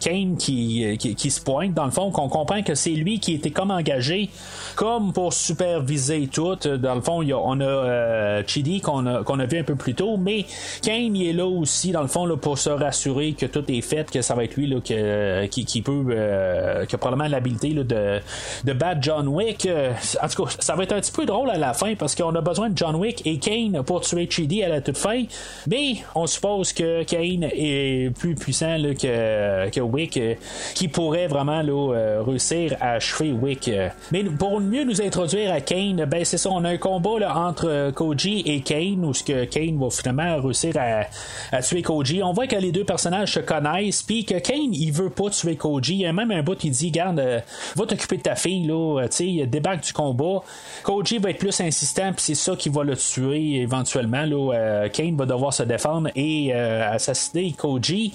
[0.00, 1.74] Kane qui, qui, se pointe.
[1.74, 4.30] Dans le fond, qu'on comprend que c'est lui qui était comme engagé
[4.76, 6.56] comme pour superviser tout.
[6.56, 10.16] Dans le fond, on a Chidi qu'on a, qu'on a vu un peu plus tôt,
[10.16, 10.46] mais
[10.82, 13.80] Kane il est là aussi, dans le fond, là, pour se rassurer que tout est
[13.80, 17.70] fait, que ça va être lui là, qui, qui, peut euh, qui a probablement l'habilité
[17.74, 18.20] de,
[18.64, 19.66] de battre John Wick.
[19.66, 19.92] Euh,
[20.22, 22.34] en tout cas, ça va être un petit peu drôle à la fin parce qu'on
[22.34, 25.24] a besoin de John Wick et Kane pour tuer Chidi à la toute fin.
[25.66, 30.34] Mais on suppose que Kane est plus puissant que, que Wick, euh,
[30.74, 33.68] qui pourrait vraiment là, réussir à achever Wick.
[34.12, 37.90] Mais pour mieux nous introduire à Kane, ben c'est ça, on a un combat entre
[37.90, 41.06] Koji et Kane où ce que Kane va finalement réussir à,
[41.50, 42.22] à tuer Koji.
[42.22, 45.56] On voit que les deux personnages se connaissent, puis que Kane il veut pas tuer
[45.56, 45.94] Koji.
[45.94, 47.40] Il y a même un bout qui dit garde, euh,
[47.76, 50.40] va t'occuper de ta fille, là, tu sais, débarque du combat.
[50.82, 54.24] Koji va être plus insistant, puis c'est ça qui va le tuer éventuellement.
[54.24, 58.12] Là, Kane va devoir se défendre et assassiner Koji.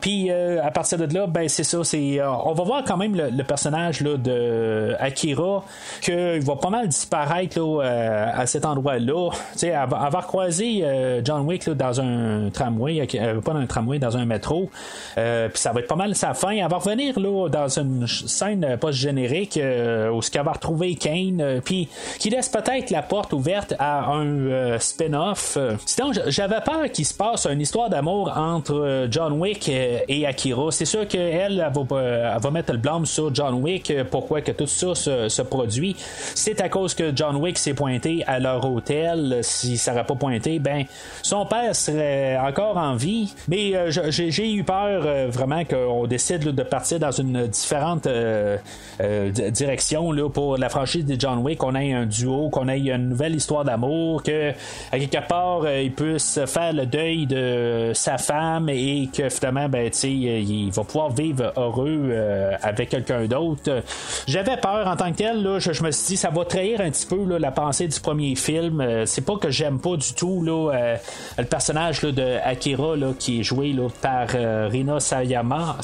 [0.00, 3.42] puis à partir de là, ben c'est ça, c'est on va voir quand même le,
[3.44, 5.64] personnage là, de Akira
[6.00, 9.30] qu'il va pas mal disparaître là, à cet endroit-là.
[9.58, 10.84] Tu avoir croisé
[11.24, 13.06] John Wick dans un tramway,
[13.44, 14.70] pas dans un tramway, dans un métro.
[15.14, 15.22] puis
[15.54, 16.50] ça va être pas mal sa fin.
[16.50, 21.40] Elle va revenir là, dans une scène post-générique euh, où ce qu'elle va retrouver Kane,
[21.40, 25.58] euh, puis qui laisse peut-être la porte ouverte à un euh, spin-off.
[25.86, 30.70] Sinon, j'avais peur qu'il se passe une histoire d'amour entre John Wick et Akira.
[30.70, 34.66] C'est sûr qu'elle, elle, va, va mettre le blâme sur John Wick, pourquoi que tout
[34.66, 35.96] ça se, produit.
[36.34, 39.38] C'est à cause que John Wick s'est pointé à leur hôtel.
[39.42, 40.84] Si ça n'aurait pas pointé, ben
[41.22, 43.32] son père serait encore en vie.
[43.48, 48.56] Mais j'ai eu peur vraiment qu'on décide de partir dans une différente euh,
[49.00, 52.78] euh, direction là, pour la franchise de John Wick, qu'on ait un duo, qu'on ait
[52.78, 54.50] une nouvelle histoire d'amour, que
[54.92, 59.68] à quelque part euh, il puisse faire le deuil de sa femme et que finalement
[59.68, 62.14] ben, il va pouvoir vivre heureux
[62.62, 63.82] avec quelqu'un d'autre.
[64.26, 66.90] J'avais peur en tant que tel, là, je, me suis dit ça va trahir un
[66.90, 69.04] petit peu là, la pensée du premier film.
[69.06, 70.96] c'est pas que j'aime pas du tout là,
[71.36, 74.28] le personnage là, de Akira là, qui est joué là, par
[74.70, 75.76] Rina Sayama.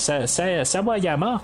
[0.65, 1.41] Sawayama,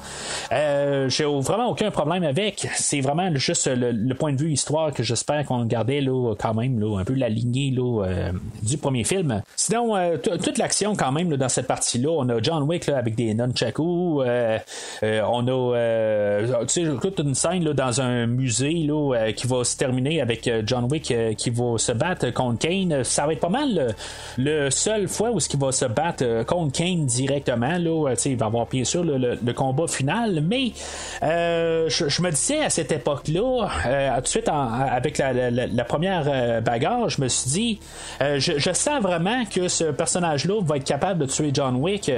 [0.52, 2.68] euh, j'ai vraiment aucun problème avec.
[2.74, 6.80] C'est vraiment juste le, point de vue histoire que j'espère qu'on gardait là, quand même
[6.80, 9.42] là, un peu la lignée là, euh, du premier film.
[9.56, 13.34] Sinon, euh, toute l'action quand même dans cette partie-là, on a John Wick avec des
[13.34, 14.24] nunchaku, on
[15.48, 16.66] a
[17.00, 18.88] toute une scène dans un musée
[19.36, 23.04] qui va se terminer avec John Wick qui va se battre contre Kane.
[23.04, 23.94] Ça va être pas mal
[24.36, 27.78] le, seul fois où ce va se battre contre Kane directement.
[27.78, 30.09] Là, il va avoir bien sûr le, combat final,
[30.42, 30.72] mais
[31.22, 36.60] euh, je, me disais à cette époque-là, euh, tout de suite avec la, première euh,
[36.60, 37.80] bagarre, je me suis dit,
[38.20, 42.10] je, sens vraiment que ce personnage-là va être capable de tuer John Wick.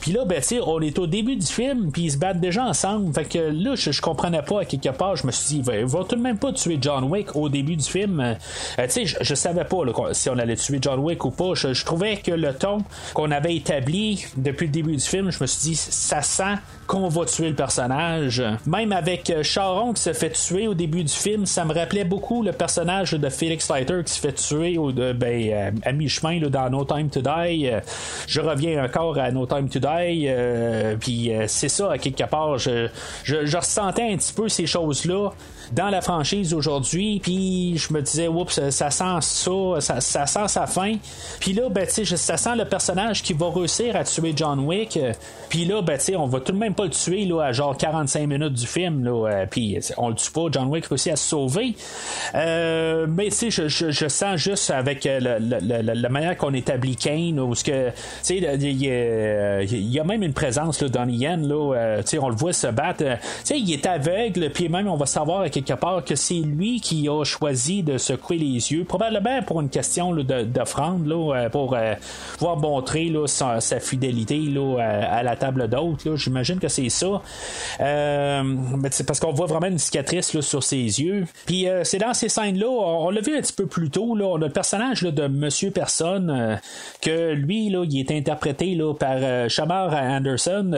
[0.00, 3.12] Puis là, ben, on est au début du film, puis ils se battent déjà ensemble.
[3.14, 5.16] Fait que là, je, comprenais pas à quelque part.
[5.16, 7.76] Je me suis dit, il va tout de même pas tuer John Wick au début
[7.76, 8.36] du film.
[8.92, 9.78] tu je, je, savais pas
[10.12, 11.54] si on allait tuer John Wick ou pas.
[11.54, 12.78] Je, je trouvais que le ton
[13.14, 16.56] qu'on avait établi depuis le début du film, je me suis dit, ça sent
[16.88, 18.42] qu'on va tuer le personnage.
[18.66, 22.04] Même avec euh, Charon qui se fait tuer au début du film, ça me rappelait
[22.04, 26.40] beaucoup le personnage de Felix Leiter qui se fait tuer au, ben, euh, à mi-chemin
[26.48, 27.68] dans No Time to Die.
[27.68, 27.80] Euh,
[28.26, 30.28] je reviens encore à No Time to Die.
[30.98, 32.88] Puis c'est ça, à quelque part, je,
[33.24, 35.30] je ressentais un petit peu ces choses-là
[35.72, 37.20] dans la franchise aujourd'hui.
[37.22, 40.94] Puis je me disais, oups, ça, sent ça, ça, sent sa fin.
[41.40, 44.98] Puis là, ben, ça sent le personnage qui va réussir à tuer John Wick.
[45.48, 48.26] Puis là, ben, on va tout de même pas le tuer là, à genre 45
[48.26, 49.04] minutes du film.
[49.04, 50.46] Là, euh, puis on le tue pas.
[50.50, 51.74] John Wick réussit à se sauver.
[52.34, 57.52] Euh, mais tu sais, je, sens juste avec euh, la manière qu'on établit Kane, où
[57.52, 62.36] que, tu sais, il y, a même une présence là, dans Yen, là, on le
[62.36, 63.04] voit se battre.
[63.44, 66.80] sais, il est aveugle, puis même on va savoir avec quelque part que c'est lui
[66.80, 71.74] qui a choisi de se couper les yeux, probablement pour une question d'offrande, euh, pour
[71.74, 71.94] euh,
[72.38, 76.06] pouvoir montrer là, sa, fidélité là, à, la table d'hôte.
[76.16, 77.22] J'imagine que c'est ça.
[77.80, 78.42] Euh,
[78.90, 81.26] c'est parce qu'on voit vraiment une cicatrice sur ses yeux.
[81.46, 84.48] Puis c'est dans ces scènes-là, on, l'a vu un petit peu plus tôt, là, le
[84.48, 86.58] personnage de Monsieur Personne,
[87.00, 90.70] que lui, là, il est interprété là, par Shamar Anderson,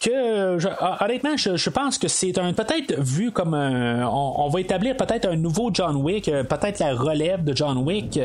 [0.00, 0.58] que
[1.04, 5.28] honnêtement, je, je, pense que c'est un peut-être vu comme un, on, va établir peut-être
[5.28, 8.18] un nouveau John Wick, euh, peut-être la relève de John Wick.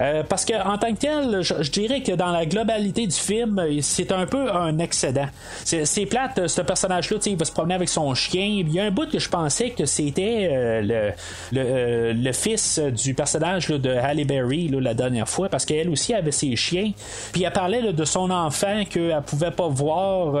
[0.00, 3.62] Euh, parce que en tant que tel, je, dirais que dans la globalité du film,
[3.80, 5.26] c'est un peu un excédent.
[5.64, 8.44] C'est plate, ce personnage-là, il va se promener avec son chien.
[8.44, 11.14] Il y a un bout que je pensais que c'était euh,
[11.52, 16.32] le, le, fils du personnage de Halle Berry la dernière fois, parce qu'elle aussi avait
[16.32, 16.92] ses chiens.
[17.32, 20.40] Puis elle parlait de son enfant qu'elle pouvait pas voir.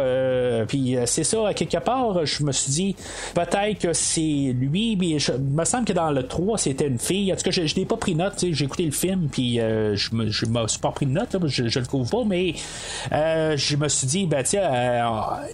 [0.66, 2.96] puis c'est ça, à quelque part, je me suis dit,
[3.34, 6.98] peut-être que c'est lui mais je, il me semble que dans le 3, c'était une
[6.98, 7.32] fille.
[7.32, 8.44] En tout cas, je, n'ai pas pris note.
[8.50, 10.46] J'ai écouté le film, puis euh, je me suis
[10.80, 11.36] pas pris note.
[11.46, 12.54] je, ne le couvre pas, mais
[13.12, 15.02] euh, je me suis dit, ben, tiens, euh,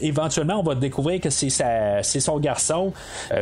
[0.00, 1.50] éventuellement, on va découvrir que c'est
[2.02, 2.92] son garçon.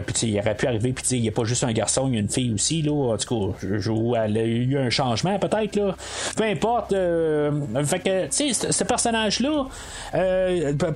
[0.07, 2.17] puis il aurait pu arriver, puis il n'y a pas juste un garçon, il y
[2.17, 2.83] a une fille aussi.
[2.83, 3.93] Là, en tout cas, je,
[4.25, 5.77] elle a eu un changement, peut-être.
[5.77, 5.95] là
[6.37, 6.91] Peu importe.
[6.91, 9.67] fait que, tu sais, ce, personnage-là,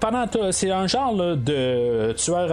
[0.01, 2.49] pendant c'est un genre de tueur,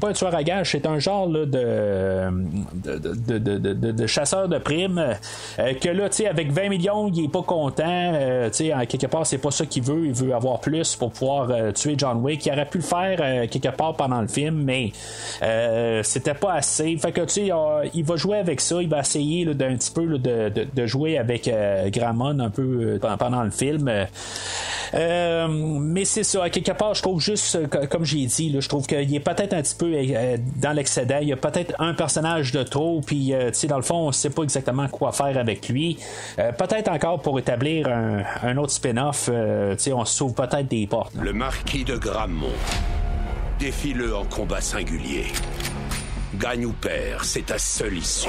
[0.00, 4.58] pas un tueur à gage, c'est un genre de de, de, de, de, chasseur de
[4.58, 5.16] primes.
[5.56, 8.12] que là, tu sais, avec 20 millions, il est pas content.
[8.46, 10.06] tu sais, en quelque part, c'est pas ça qu'il veut.
[10.06, 12.46] Il veut avoir plus pour pouvoir tuer John Wick.
[12.46, 14.92] Il aurait pu le faire quelque part pendant le film, mais
[16.02, 16.96] c'était pas assez.
[16.96, 17.50] Fait que tu sais,
[17.94, 18.82] il va jouer avec ça.
[18.82, 21.50] Il va essayer d'un petit peu de, jouer avec
[21.88, 23.90] Gramon un peu pendant le film.
[24.92, 27.58] mais c'est ça, quelque part, je trouve juste,
[27.88, 29.92] comme j'ai dit, je trouve qu'il est peut-être un petit peu
[30.60, 31.18] dans l'excédent.
[31.20, 33.32] Il y a peut-être un personnage de trop, puis
[33.68, 35.98] dans le fond, on sait pas exactement quoi faire avec lui.
[36.36, 41.14] peut-être encore pour établir un, autre spin-off, on s'ouvre peut-être des portes.
[41.20, 42.46] Le marquis de Grammont.
[43.58, 45.26] Défie-le en combat singulier.
[46.34, 48.28] Gagne ou perd, c'est ta seule issue.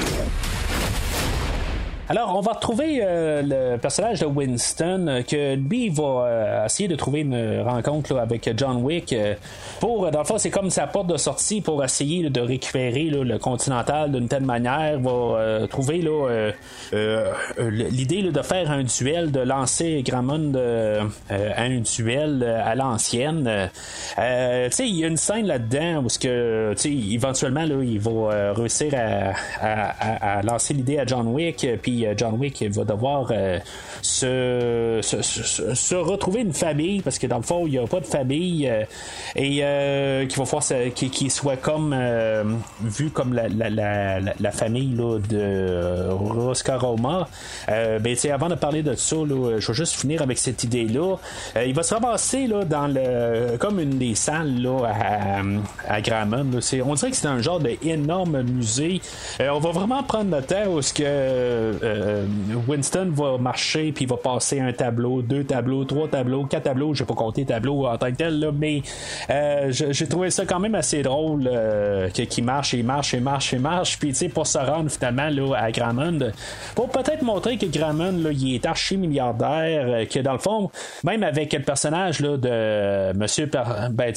[2.10, 6.88] Alors, on va retrouver euh, le personnage de Winston, euh, que lui va euh, essayer
[6.88, 9.14] de trouver une rencontre avec John Wick.
[9.82, 13.38] pour, dans le fond, c'est comme sa porte de sortie pour essayer de récupérer le
[13.38, 14.98] Continental d'une telle manière.
[15.02, 16.02] Va trouver
[17.60, 20.54] l'idée de faire un duel, de lancer Gramond
[21.30, 23.70] à un duel à l'ancienne.
[24.18, 30.74] il y a une scène là-dedans où, que, éventuellement, il va réussir à, à lancer
[30.74, 31.68] l'idée à John Wick.
[32.06, 33.60] Euh, John Wick va devoir euh,
[34.02, 38.70] se, retrouver une famille parce que dans le fond il n'y a pas de famille
[38.70, 38.84] euh,
[39.36, 41.96] et qu'il va falloir qu'il soit comme
[42.82, 47.28] vu comme la, famille de Roscaroma.
[47.68, 51.16] Ben, avant de parler de ça je vais juste finir avec cette idée là
[51.66, 55.42] il va se ramasser là, dans le comme une des salles à,
[55.88, 56.00] à
[56.86, 59.02] on dirait que c'est un genre d'énorme musée.
[59.40, 62.26] On va vraiment prendre le temps où que euh,
[62.68, 66.94] Winston va marcher puis va passer un tableau, deux tableaux, trois tableaux, quatre tableaux.
[66.94, 68.82] J'ai pas compté tableaux en tant que tel, mais
[69.30, 73.54] euh, j'ai trouvé ça quand même assez drôle euh, qu'il marche et marche et marche
[73.54, 73.98] et marche.
[74.00, 76.20] Puis tu sais pour se rendre finalement là, à Gramond
[76.76, 80.70] pour peut-être montrer que Gramond là, il est archi milliardaire, que dans le fond,
[81.04, 83.50] même avec le personnage là, de Monsieur
[83.92, 84.14] ben,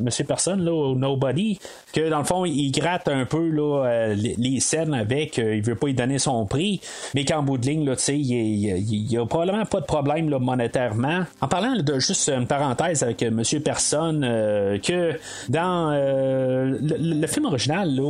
[0.00, 1.58] Monsieur Personne là, Nobody,
[1.92, 5.88] que dans le fond il gratte un peu là, les, scènes avec, il veut pas
[5.88, 6.80] y donner son prix,
[7.14, 11.24] mais qu'en bout de ligne, il n'y a, probablement pas de problème là, monétairement.
[11.40, 17.26] En parlant de juste une parenthèse avec euh, Monsieur Personne, euh, que dans euh, le,
[17.26, 18.00] film original,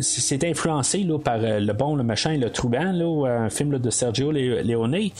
[0.00, 2.94] c'est influencé là, par Le Bon, le Machin et le Trouban,
[3.26, 5.10] un film de Sergio Leone.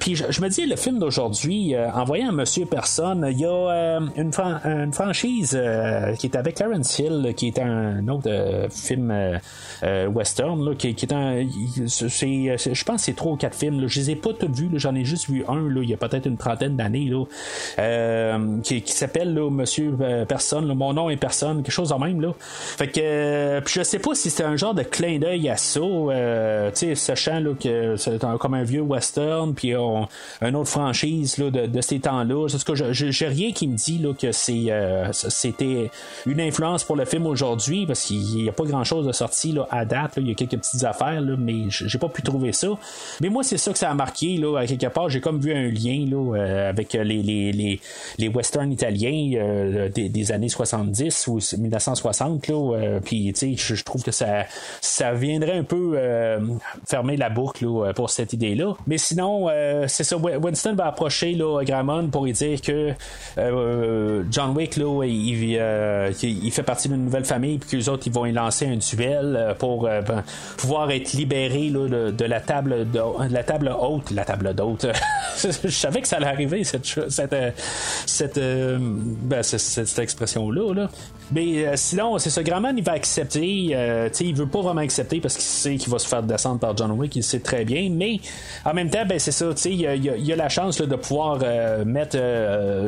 [0.00, 4.30] Puis je, me dis, le film d'aujourd'hui, en voyant Monsieur Personne, il y a une,
[4.64, 5.58] une, franchise
[6.18, 9.12] qui est avec Clarence Hill, qui est un autre film
[9.82, 11.46] western, qui, qui, est un
[12.22, 13.80] euh, je pense que c'est trois ou quatre films.
[13.80, 13.86] Là.
[13.88, 14.70] Je les ai pas tous vus.
[14.74, 15.68] J'en ai juste vu un.
[15.82, 17.10] Il y a peut-être une trentaine d'années.
[17.78, 20.66] Euh, qui, s'appelle Monsieur euh, Personne.
[20.74, 21.62] Mon nom est Personne.
[21.62, 22.20] Quelque chose en même.
[22.20, 22.34] Là.
[22.38, 25.80] Fait que je sais pas si c'est un genre de clin d'œil à ça.
[26.94, 29.54] sachant que c'est comme un vieux western.
[29.54, 32.48] Puis une autre franchise de, ces temps-là.
[32.92, 34.72] j'ai rien qui me dit que c'est
[35.12, 35.90] c'était
[36.26, 37.86] une influence pour le film aujourd'hui.
[37.86, 40.14] Parce qu'il n'y a pas grand-chose de sorti à date.
[40.16, 41.22] Il y a quelques petites affaires.
[41.38, 42.68] Mais j'ai pas pu trouver ça.
[43.20, 45.08] Mais moi, c'est ça que ça a marqué, là, à quelque part.
[45.08, 47.80] J'ai comme vu un lien, là, euh, avec les, les, les,
[48.18, 52.54] les westerns italiens euh, des, années 70 ou 1960, là.
[52.54, 54.44] Euh, puis, tu sais, je trouve que ça,
[54.80, 55.98] ça viendrait un peu
[56.86, 58.74] fermer la boucle, là, pour cette idée-là.
[58.86, 59.48] Mais sinon,
[59.86, 60.16] c'est ça.
[60.16, 62.92] Winston va approcher, là, Gramon pour lui dire que
[64.30, 65.54] John Wick, là, il,
[66.22, 68.76] il, fait partie d'une nouvelle famille, puis que les autres, ils vont y lancer un
[68.76, 70.24] duel pour ben,
[70.56, 71.16] pouvoir être
[71.86, 73.00] de, la table de,
[73.30, 74.86] la table haute, la table d'hôte.
[75.36, 77.34] je savais que ça allait arriver cette cette
[78.06, 80.88] cette, euh, ben, cette, expression là.
[81.30, 83.70] Mais euh, sinon, c'est ce Grandman, il va accepter.
[83.72, 86.76] Euh, il veut pas vraiment accepter parce qu'il sait qu'il va se faire descendre par
[86.76, 87.90] John Wick, il sait très bien.
[87.90, 88.20] Mais
[88.64, 89.46] en même temps, ben, c'est ça.
[89.66, 91.38] Il a, a, la chance de pouvoir
[91.84, 92.18] mettre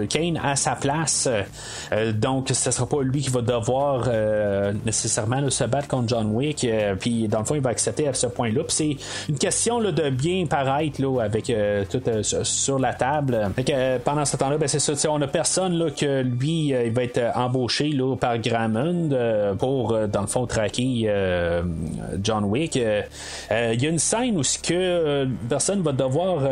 [0.08, 1.28] Kane à sa place.
[2.14, 4.08] donc, ce sera pas lui qui va devoir
[4.84, 6.66] nécessairement se battre contre John Wick.
[7.00, 8.96] Puis, dans le fond, il va accepter à ce point-là c'est
[9.28, 13.50] une question là, de bien paraître là, avec euh, tout euh, sur la table.
[13.56, 15.10] Que, euh, pendant ce temps-là, ben, c'est ça.
[15.10, 19.10] On a personne là, que lui, il va être embauché là, par Grammond
[19.58, 21.10] pour, dans le fond, traquer
[22.22, 22.76] John Wick.
[22.76, 22.82] Il
[23.50, 26.42] y a une scène où que personne va devoir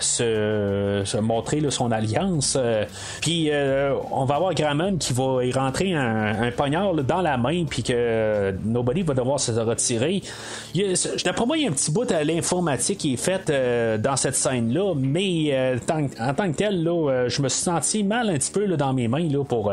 [0.00, 2.58] se, montrer son alliance.
[3.20, 3.50] Puis
[4.10, 7.82] on va avoir Grammond qui va y rentrer un, un poignard dans la main, puis
[7.82, 10.22] que Nobody va devoir se retirer.
[11.66, 15.78] Un petit bout à l'informatique qui est faite euh, dans cette scène-là, mais mais
[16.20, 18.92] en tant que tel, là, je me suis senti mal un petit peu là, dans
[18.92, 19.72] mes mains là, pour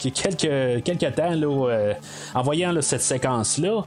[0.00, 1.94] quelques, quelques temps là,
[2.34, 3.84] en voyant cette séquence-là.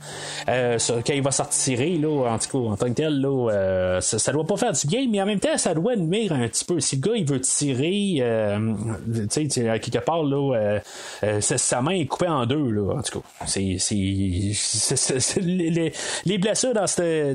[0.47, 4.31] quand il va sortir là, en tout cas, en tant que tel, là, ça, ça,
[4.31, 6.79] doit pas faire du bien, mais en même temps, ça doit nuire un petit peu.
[6.79, 8.23] Si le gars il veut tirer,
[9.13, 10.79] tu sais, quelque part, là,
[11.41, 13.45] sa main est coupée en deux, là, en tout cas.
[13.45, 13.95] C'est, c'est,
[15.41, 15.91] les,
[16.25, 16.85] les, blessures dans,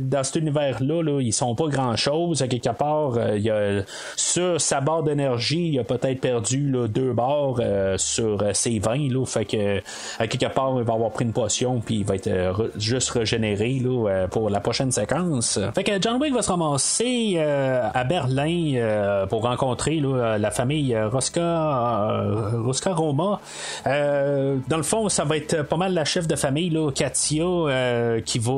[0.00, 2.42] dans cet univers-là, là, ils sont pas grand-chose.
[2.42, 3.82] À quelque part, euh, il y a,
[4.16, 8.78] sur sa barre d'énergie, il a peut-être perdu là, deux barres euh, sur euh, ses
[8.78, 9.12] 20.
[9.12, 9.82] Là, fait que,
[10.18, 13.80] à quelque part, il va avoir pris une potion, puis il va être juste régénéré
[13.82, 15.58] là, pour la prochaine séquence.
[15.74, 22.24] Fait que John Wick va se ramasser à Berlin pour rencontrer la famille Rosca,
[22.54, 23.40] Rosca Roma.
[23.84, 28.38] dans le fond, ça va être pas mal la chef de famille, Katia, euh, qui
[28.38, 28.50] va.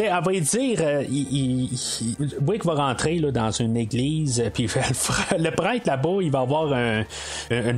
[0.00, 0.78] Euh, elle va dire.
[0.80, 1.68] Euh, il,
[2.64, 4.68] va rentrer là, dans une église, puis
[5.38, 7.04] le prêtre là-bas, il va avoir un,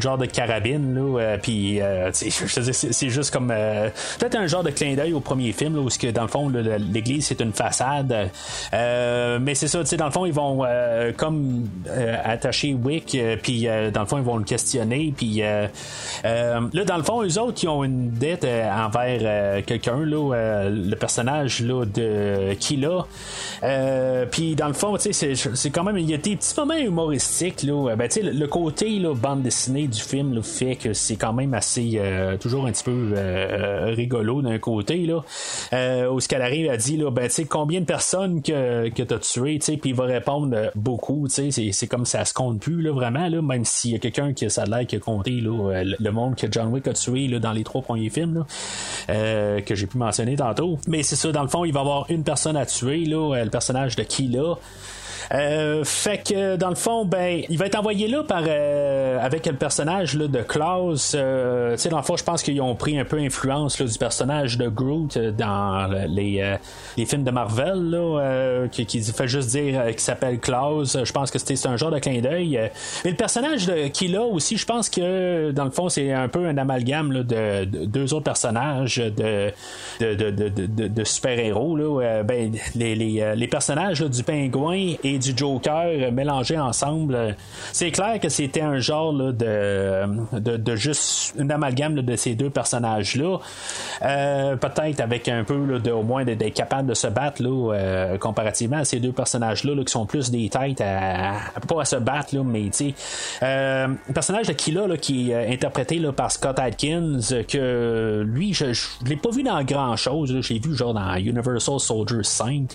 [0.01, 1.81] genre de carabine, là, puis
[2.13, 3.49] c'est juste comme.
[3.49, 6.49] Peut-être un genre de clin d'œil au premier film, là, où que, dans le fond,
[6.49, 8.31] l'église, c'est une façade.
[8.73, 10.65] mais c'est ça, tu sais, dans le fond, ils vont
[11.17, 11.69] comme
[12.25, 15.43] attacher Wick, puis dans le fond, ils vont le questionner, puis
[16.25, 20.97] là, dans le fond, eux autres, qui ont une dette envers euh, quelqu'un, euh, le
[20.97, 22.12] personnage là, de
[22.59, 23.07] Kila.
[23.63, 25.99] Euh, puis dans le fond, c'est quand même.
[25.99, 27.63] Il y a des petits moments humoristiques.
[27.63, 31.33] Là, ben, le, le côté là, bande dessinée du film là, fait que c'est quand
[31.33, 32.01] même assez.
[32.41, 33.15] toujours un petit peu
[33.95, 35.07] rigolo d'un côté.
[35.07, 35.23] Là,
[36.11, 39.59] où ce qu'elle arrive dire, là, ben, combien de personnes que, que tu as tué,
[39.59, 41.27] puis il va répondre beaucoup.
[41.29, 44.47] C'est comme ça se compte plus là, vraiment, là, même s'il y a quelqu'un qui
[44.47, 47.65] a qui a compté là, le monde que John Wick a tué là, dans les
[47.65, 48.45] trois premiers films.
[49.11, 50.79] Euh, que j'ai pu mentionner tantôt.
[50.87, 53.45] Mais c'est ça, dans le fond, il va y une personne à tuer, là, euh,
[53.45, 54.59] le personnage de Kila.
[55.33, 59.47] Euh, fait que dans le fond, ben, il va être envoyé là par euh, avec
[59.47, 61.15] le personnage là, de Klaus.
[61.15, 63.87] Euh, tu sais, dans le fond, je pense qu'ils ont pris un peu influence là,
[63.87, 66.57] du personnage de Groot dans les,
[66.97, 70.97] les films de Marvel, là, qui, qui, fait juste dire qu'il s'appelle Klaus.
[71.03, 72.71] Je pense que c'était un genre de clin d'œil.
[73.05, 76.47] Mais le personnage de Killa aussi, je pense que dans le fond, c'est un peu
[76.47, 79.53] un amalgame là, de, deux autres personnages de,
[80.01, 81.77] de, de, super-héros.
[81.77, 82.23] Là.
[82.23, 87.37] ben, les, les, les personnages du pingouin du Joker mélangés ensemble.
[87.73, 93.39] C'est clair que c'était un genre de, de, juste une amalgame de ces deux personnages-là.
[94.03, 98.19] Euh, peut-être avec un peu de, au moins d'être capable de se battre là, euh,
[98.19, 101.35] comparativement à ces deux personnages-là qui sont plus des têtes à,
[101.67, 102.95] pas à se battre, là, mais tu
[103.43, 109.17] euh, personnage de Killa qui est interprété par Scott Atkins, que lui, je, je l'ai
[109.17, 110.41] pas vu dans grand chose.
[110.41, 112.69] J'ai vu genre dans Universal Soldier 5,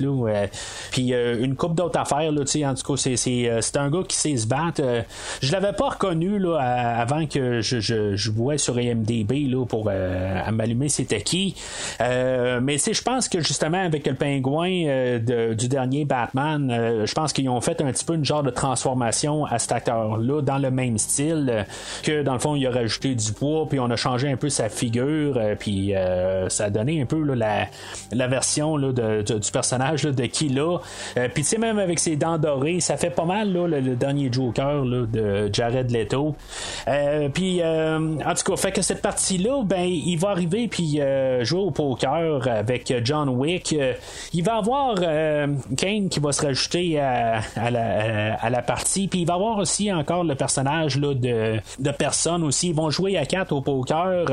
[0.92, 4.48] puis une coupe d'autres affaires en tout cas, euh, c'est, un gars qui sait se
[4.48, 4.82] battre.
[4.82, 5.02] Euh,
[5.42, 10.52] je l'avais pas reconnu là, avant que je, je, je sur IMDB là, pour euh,
[10.52, 11.56] m'allumer c'était qui.
[12.00, 17.62] mais je pense que justement avec le pingouin du dernier Batman, je pense qu'ils ont
[17.62, 21.66] fait un petit peu une genre de transformation à cet acteur-là dans le même style
[22.04, 24.50] que dans le fond il a rajouté du poids puis on a changé un peu
[24.50, 25.94] sa figure puis
[26.50, 27.68] ça a donné un peu la,
[28.12, 30.80] la version de, du personnage de Killa.
[31.16, 32.80] puis tu sais même avec ses dents dorées.
[32.80, 36.36] Ça fait pas mal le, dernier Joker de Jared Leto.
[36.88, 41.02] Euh, puis euh, en tout cas, fait que cette partie-là, ben il va arriver puis
[41.02, 43.76] euh, jouer au poker avec John Wick.
[44.34, 49.08] il va avoir Kane qui va se rajouter à, la, partie.
[49.08, 52.70] Puis il va avoir aussi encore le personnage là, de, de personnes aussi.
[52.70, 54.26] Ils vont jouer à quatre au poker.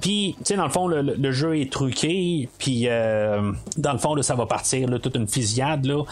[0.00, 2.48] puis, tu sais, dans le fond, le, jeu est truqué.
[2.58, 5.86] Puis, dans le fond, ça va partir toute une fusillade.
[5.86, 6.02] Là.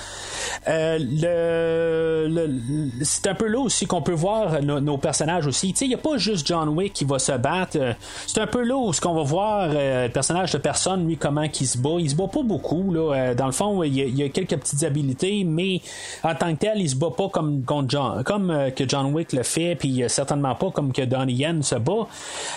[0.68, 2.48] Euh,
[3.02, 5.70] c'est un peu là aussi qu'on peut voir nos personnages aussi.
[5.80, 7.78] Il n'y a pas juste John Wick qui va se battre.
[7.80, 7.92] Euh,
[8.26, 11.16] c'est un peu là où ce qu'on va voir euh, le personnage de personne, lui,
[11.16, 11.96] comment il se bat.
[11.98, 12.92] Il se bat pas beaucoup.
[12.92, 13.34] Là.
[13.34, 15.80] dans le fond, il y, a, quelques petites habiletés, mais
[16.22, 19.42] en tant que tel, il se bat pas comme, John, comme que John Wick le
[19.42, 22.06] fait, puis certainement pas comme que Donnie Yen se bat.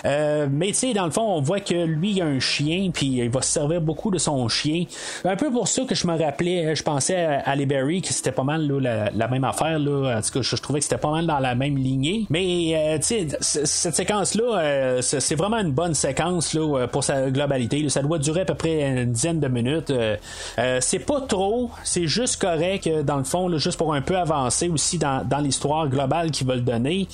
[0.04, 3.06] mais tu sais, dans le fond, on voit que lui, il a un chien, puis
[3.06, 4.84] il va se servir beaucoup de son chien.
[5.24, 8.32] Un peu pour ça que je me rappelais, je pensais à, à Barry, que c'était
[8.32, 9.78] pas mal la, même affaire.
[9.78, 10.18] Là.
[10.18, 12.26] En tout cas, je, trouvais que c'était pas mal dans la même lignée.
[12.30, 17.30] Mais euh, tu cette séquence-là, euh, c'est vraiment une bonne séquence là, euh, pour sa
[17.30, 17.88] globalité.
[17.88, 19.92] Ça doit durer à peu près une dizaine de minutes.
[20.80, 24.98] c'est pas trop, c'est juste correct dans le fond, juste pour un peu avancer aussi
[24.98, 27.08] dans, l'histoire globale qu'ils veulent donner.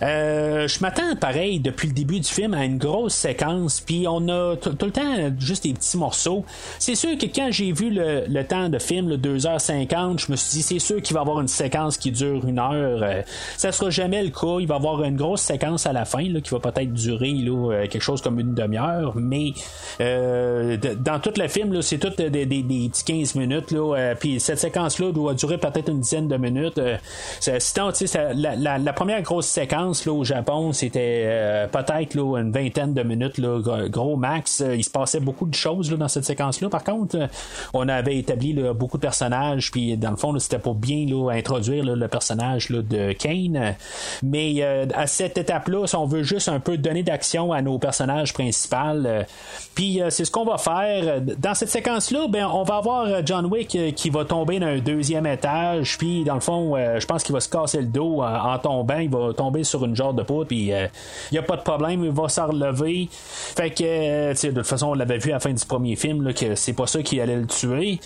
[0.00, 4.56] je m'attends pareil depuis le début du film à une grosse séquence, puis on a
[4.56, 6.44] tout le temps juste des petits morceaux.
[6.78, 10.36] C'est sûr que quand j'ai vu le, temps de film, le 2h50 1h50, je me
[10.36, 13.02] suis dit, c'est sûr qu'il va y avoir une séquence qui dure une heure.
[13.02, 13.22] Euh,
[13.56, 14.58] ça sera jamais le cas.
[14.60, 17.86] Il va y avoir une grosse séquence à la fin qui va peut-être durer euh,
[17.88, 19.52] quelque chose comme une demi-heure, mais
[20.00, 23.74] euh, dans tout le film, c'est tout des, petits 15 minutes.
[24.20, 26.80] Puis cette séquence-là doit durer peut-être une dizaine de minutes.
[28.34, 34.62] la, première grosse séquence au Japon, c'était peut-être une vingtaine de minutes, gros max.
[34.74, 36.68] il se passait beaucoup de choses dans cette séquence-là.
[36.68, 37.28] Par contre,
[37.72, 41.84] on avait établi beaucoup de personnages, puis dans le fond, c'était pour bien là, introduire
[41.84, 43.74] le personnage de Kane.
[44.22, 47.78] Mais euh, à cette étape-là, si on veut juste un peu donner d'action à nos
[47.78, 49.22] personnages principaux, euh,
[49.74, 51.20] puis euh, c'est ce qu'on va faire.
[51.20, 55.98] Dans cette séquence-là, ben, on va avoir John Wick qui va tomber d'un deuxième étage,
[55.98, 59.10] puis dans le fond, je pense qu'il va se casser le dos en, tombant, il
[59.10, 60.90] va tomber sur une genre de poudre, puis il
[61.32, 63.08] n'y a pas de problème, il va s'en relever.
[63.10, 66.54] Fait que, de toute façon, on l'avait vu à la fin du premier film, que
[66.54, 67.98] c'est pas ça qui allait le tuer.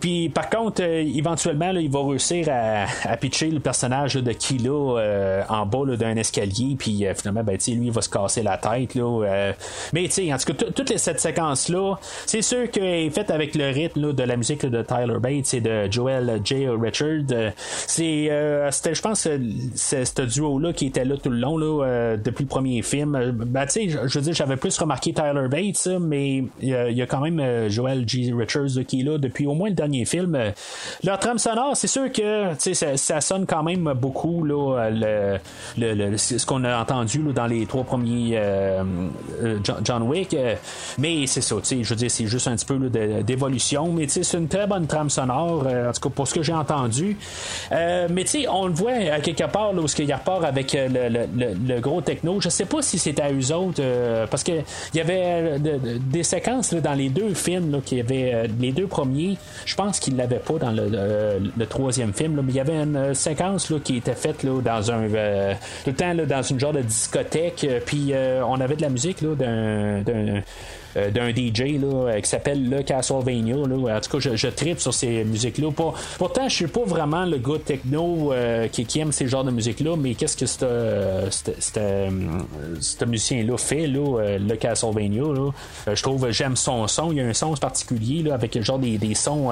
[0.00, 5.42] puis par contre, éventuellement, il va réussir à, à pitcher le personnage de Kila euh,
[5.48, 8.94] en bas d'un escalier, puis euh, finalement, ben, lui, il va se casser la tête.
[8.94, 9.52] Là, euh.
[9.92, 14.12] mais en tout cas, toutes cette séquence-là, c'est sûr qu'elle est faite avec le rythme
[14.12, 16.68] de la musique de Tyler Bates et de Joel J.
[16.68, 17.22] Richard.
[17.86, 18.30] c'est,
[18.70, 19.28] c'était, je pense,
[19.74, 23.32] c'est ce duo-là qui était là tout le long, là, depuis le premier film.
[23.32, 27.68] Ben, je veux dire, j'avais plus remarqué Tyler Bates, mais il y, a quand même
[27.68, 28.32] Joel J.
[28.32, 30.23] Richards qui est là depuis au moins le dernier film.
[31.02, 35.38] Leur trame sonore, c'est sûr que ça, ça, sonne quand même beaucoup là, le,
[36.16, 38.82] ce qu'on a entendu dans les trois premiers euh,
[39.42, 40.34] euh, John Wick.
[40.34, 40.54] Euh,
[40.98, 42.78] mais c'est ça, je veux dire, c'est juste un petit peu
[43.22, 43.92] d'évolution.
[43.92, 47.16] Mais c'est une très bonne trame sonore, en tout cas pour ce que j'ai entendu.
[47.70, 52.00] mais on le voit à quelque part où il y a part avec le, gros
[52.00, 52.40] techno.
[52.40, 53.82] Je sais pas si c'est à eux autres,
[54.30, 58.86] parce que il y avait des séquences dans les deux films qui avait les deux
[58.86, 59.36] premiers.
[59.64, 63.70] Je pense qu'ils l'avaient pas dans le, troisième film, mais il y avait une séquence
[63.70, 66.82] là, qui était faite là, dans un euh, tout le temps dans une genre de
[66.82, 70.02] discothèque euh, puis euh, on avait de la musique d'un
[70.96, 73.56] euh, d'un DJ là, euh, qui s'appelle le Castlevania.
[73.56, 73.96] Là.
[73.96, 75.68] En tout cas, je, je tripe sur ces musiques-là.
[76.18, 79.96] pourtant, je suis pas vraiment le gars techno euh, qui, aime ces genres de musique-là,
[79.96, 80.46] mais qu'est-ce que
[82.80, 85.22] ce musicien-là fait, là, le Castlevania?
[85.22, 85.50] Là?
[85.92, 87.10] je trouve j'aime son son.
[87.10, 89.50] Il y a un son particulier là, avec genre des, des sons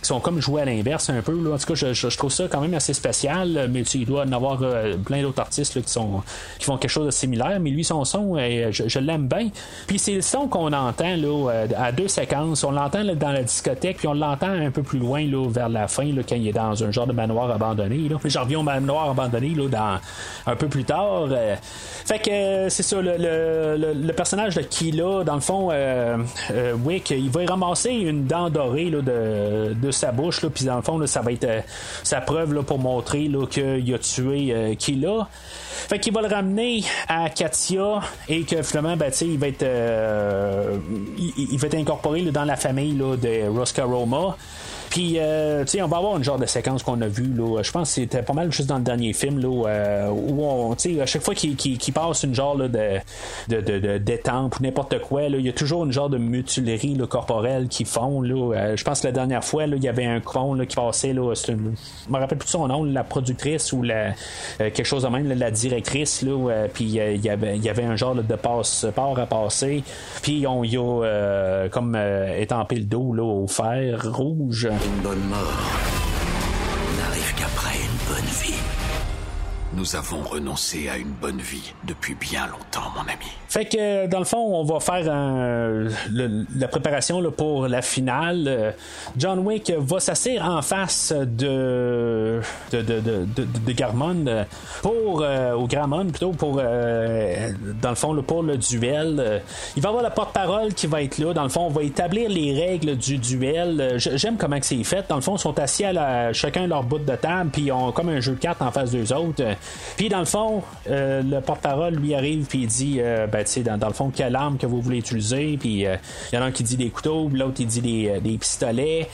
[0.00, 1.52] qui sont comme joués à l'inverse un peu.
[1.52, 4.24] En tout cas, je, je, trouve ça quand même assez spécial, mais tu, il doit
[4.24, 4.58] en avoir
[5.04, 6.22] plein d'autres artistes qui, sont,
[6.58, 9.50] qui font quelque chose de similaire, mais lui, son son, je, je l'aime bien.
[9.86, 12.64] Puis c'est le son qu'on on entend là, euh, à deux séquences.
[12.64, 15.88] On l'entend dans la discothèque, puis on l'entend un peu plus loin là, vers la
[15.88, 18.08] fin, là, quand il est dans un genre de manoir abandonné.
[18.08, 18.16] Là.
[18.24, 21.28] J'en reviens au manoir abandonné là, dans, un peu plus tard.
[21.30, 21.56] Euh.
[22.04, 25.70] fait que euh, c'est ça, le, personnage de Kila, dans le fond,
[26.84, 30.82] Wick, il va ramasser une dent dorée là, de, sa bouche, là, puis dans le
[30.82, 31.46] fond, ça va être
[32.02, 35.28] sa preuve là, pour montrer là, qu'il a tué Kila.
[35.88, 40.78] Fait qu'il va le ramener à Katia et que finalement, ben, il va être euh,
[41.16, 44.36] il, va être incorporé dans la famille là, de Rosca Roma.
[44.94, 47.60] Puis, euh, tu sais, on va avoir une genre de séquence qu'on a vue, là.
[47.64, 50.72] Je pense que c'était pas mal juste dans le dernier film, là, euh, où on,
[50.76, 52.68] tu sais, à chaque fois qu'il passe une genre de,
[53.48, 56.94] de, de, détente ou n'importe quoi, là, il y a toujours une genre de mutilerie
[56.94, 58.54] là, corporelle qui font, là.
[58.54, 60.76] Euh, je pense que la dernière fois, là, il y avait un con là, qui
[60.76, 61.74] passait, là, une,
[62.06, 64.12] je me rappelle plus son nom, la productrice ou la,
[64.58, 67.96] quelque chose de même, la directrice, là, puis il y avait, il y avait un
[67.96, 69.82] genre de passeport à passer,
[70.22, 71.98] puis on y a comme
[72.38, 74.68] étampé le dos là, au fer rouge.
[74.84, 75.38] Une bonne mort
[76.98, 78.73] n'arrive qu'après une bonne vie.
[79.76, 83.26] Nous avons renoncé à une bonne vie depuis bien longtemps, mon ami.
[83.48, 85.04] Fait que dans le fond, on va faire
[86.12, 88.74] la préparation pour la finale.
[89.16, 92.40] John Wick va s'asseoir en face de
[92.72, 93.26] de, de, de,
[93.66, 94.24] de Garmon
[94.82, 97.50] pour euh, au Gramon plutôt pour euh,
[97.80, 99.42] dans le fond pour le duel.
[99.76, 101.32] Il va avoir la porte-parole qui va être là.
[101.32, 103.94] Dans le fond, on va établir les règles du duel.
[103.98, 105.04] J'aime comment c'est fait.
[105.08, 107.92] Dans le fond, ils sont assis à chacun leur bout de table, puis ils ont
[107.92, 109.42] comme un jeu de cartes en face d'eux autres.
[109.96, 113.62] Puis dans le fond, euh, le porte-parole lui arrive puis il dit, euh, ben, sais,
[113.62, 115.56] dans, le fond, quelle arme que vous voulez utiliser.
[115.58, 115.96] Puis il euh,
[116.32, 119.08] y en a un qui dit des couteaux, l'autre il dit des, des pistolets.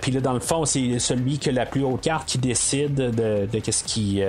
[0.00, 2.94] Puis là, dans le fond, c'est celui qui a la plus haute carte qui décide
[2.94, 4.24] de, de qu'est-ce qu'ils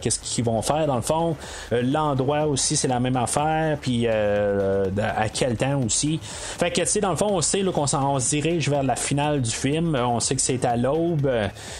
[0.00, 1.36] qu'est-ce qu'ils vont faire dans le fond.
[1.70, 3.78] L'endroit aussi, c'est la même affaire.
[3.80, 6.18] Puis à quel temps aussi.
[6.22, 8.96] Fait que tu sais, dans le fond, on sait qu'on s'en se dirige vers la
[8.96, 9.96] finale du film.
[9.96, 11.30] On sait que c'est à l'aube.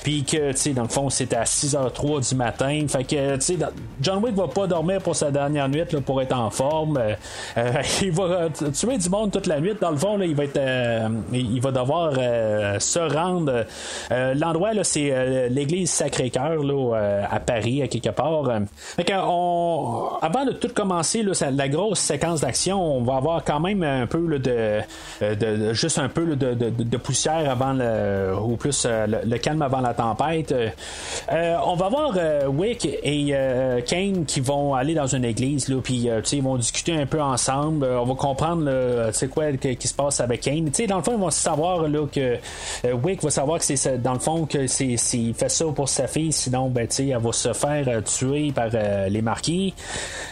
[0.03, 3.40] Puis que tu sais, dans le fond, c'est à 6h03 du matin Fait que, tu
[3.40, 3.59] sais,
[4.01, 7.01] John Wick va pas dormir pour sa dernière nuit là, pour être en forme.
[8.03, 9.72] il va tuer du monde toute la nuit.
[9.80, 10.61] Dans le fond, là, il va être,
[11.32, 12.12] il va devoir
[12.89, 13.64] se rendre.
[14.11, 18.45] L'endroit là, c'est l'église Sacré-Cœur là, à Paris, à quelque part.
[18.97, 23.45] Fait que, on, avant de tout commencer, là, la grosse séquence d'action, on va avoir
[23.45, 24.80] quand même un peu de,
[25.20, 29.95] de, juste un peu de, de, poussière avant le, ou plus le, calme avant la
[29.95, 30.55] tempête.
[31.30, 32.12] on va voir
[32.49, 33.34] Wick et
[33.86, 37.84] Kane qui vont aller dans une église, là, puis ils vont discuter un peu ensemble.
[37.84, 40.72] on va comprendre c'est quoi qui se passe avec Kane.
[40.72, 42.36] sais dans le fond, ils vont savoir là, que
[42.85, 46.07] Wick va savoir que c'est dans le fond que c'est, il fait ça pour sa
[46.07, 48.68] fille, sinon ben, elle va se faire tuer par
[49.09, 49.74] les marquis.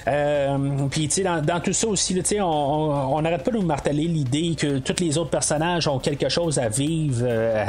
[0.04, 5.02] puis dans, dans tout ça aussi, on n'arrête pas de nous marteler l'idée que tous
[5.02, 7.64] les autres personnages ont quelque chose à vivre euh,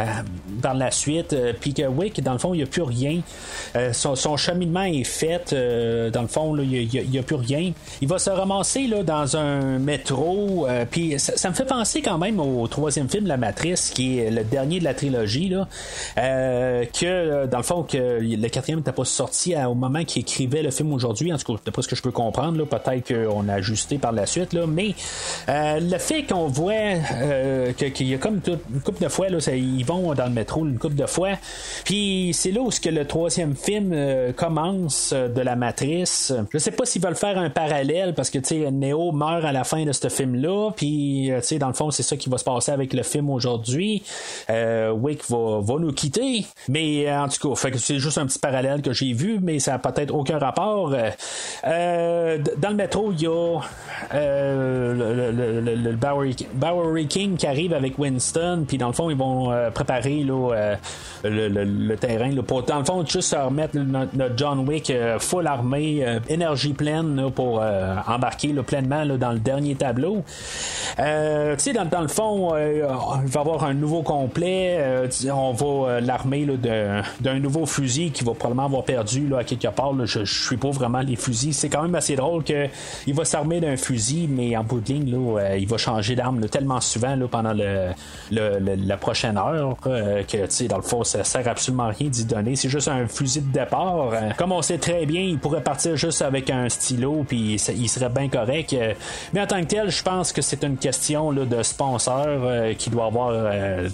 [0.62, 3.22] par la suite, euh, puis que Wick, dans le fond, il n'y a plus rien.
[3.76, 5.54] Euh, son, cheminement est fait,
[6.12, 7.72] dans le fond, il n'y a, plus rien.
[8.02, 12.40] Il va se ramasser là, dans un métro, puis ça, me fait penser quand même
[12.40, 15.68] au troisième film, La Matrice, qui est le dernier de la trilogie, là,
[16.16, 20.72] que dans le fond, que le quatrième n'était pas sorti au moment qu'il écrivait le
[20.72, 23.98] film aujourd'hui, en tout cas, d'après ce que je peux comprendre, peut-être qu'on a ajusté
[23.98, 24.94] par la suite, là, mais
[25.48, 26.74] le fait qu'on voit
[27.78, 28.42] qu'il y a comme
[28.74, 31.32] une couple de fois, là, ils vont dans le métro une couple de fois.
[31.84, 36.34] Puis c'est là où que le troisième film euh, commence euh, de la matrice.
[36.52, 39.64] Je sais pas s'ils veulent faire un parallèle parce que tu Neo meurt à la
[39.64, 40.72] fin de ce film-là.
[40.76, 44.04] Puis euh, dans le fond c'est ça qui va se passer avec le film aujourd'hui.
[44.94, 46.46] Wick va, nous quitter.
[46.70, 49.80] Mais en tout cas, c'est juste un petit parallèle que j'ai vu, mais ça n'a
[49.80, 50.90] peut-être aucun rapport.
[50.90, 50.98] dans
[51.64, 53.60] le métro, il y a
[54.14, 54.94] le,
[55.76, 60.24] le, Bowery King qui arrive avec Winston, puis dans le fond, ils vont euh, préparer
[60.24, 60.76] là, euh,
[61.24, 66.06] le, terrain là, pour, dans le fond, juste remettre notre, John Wick euh, full armée,
[66.30, 67.62] énergie pleine pour
[68.08, 70.24] embarquer pleinement dans le dernier tableau.
[70.98, 71.04] tu
[71.58, 74.47] sais, dans, dans, le fond, il va y avoir un nouveau complet.
[75.32, 76.48] On va l'armer
[77.20, 79.94] d'un nouveau fusil qui va probablement avoir perdu là, à quelque part.
[80.06, 81.54] je, je suis pas vraiment les fusils.
[81.54, 85.12] C'est quand même assez drôle qu'il va s'armer d'un fusil, mais en bout de ligne,
[85.12, 90.82] là, il va changer d'arme tellement souvent pendant la prochaine heure euh, que, dans le
[90.82, 92.56] fond, ça sert absolument rien d'y donner.
[92.56, 94.10] C'est juste un fusil de départ.
[94.14, 97.90] Euh, comme on sait très bien, il pourrait partir juste avec un stylo, puis il
[97.90, 98.74] serait bien correct.
[98.74, 98.94] Euh,
[99.34, 102.28] mais en tant que tel, je pense que c'est une question de sponsor
[102.78, 103.32] qui doit avoir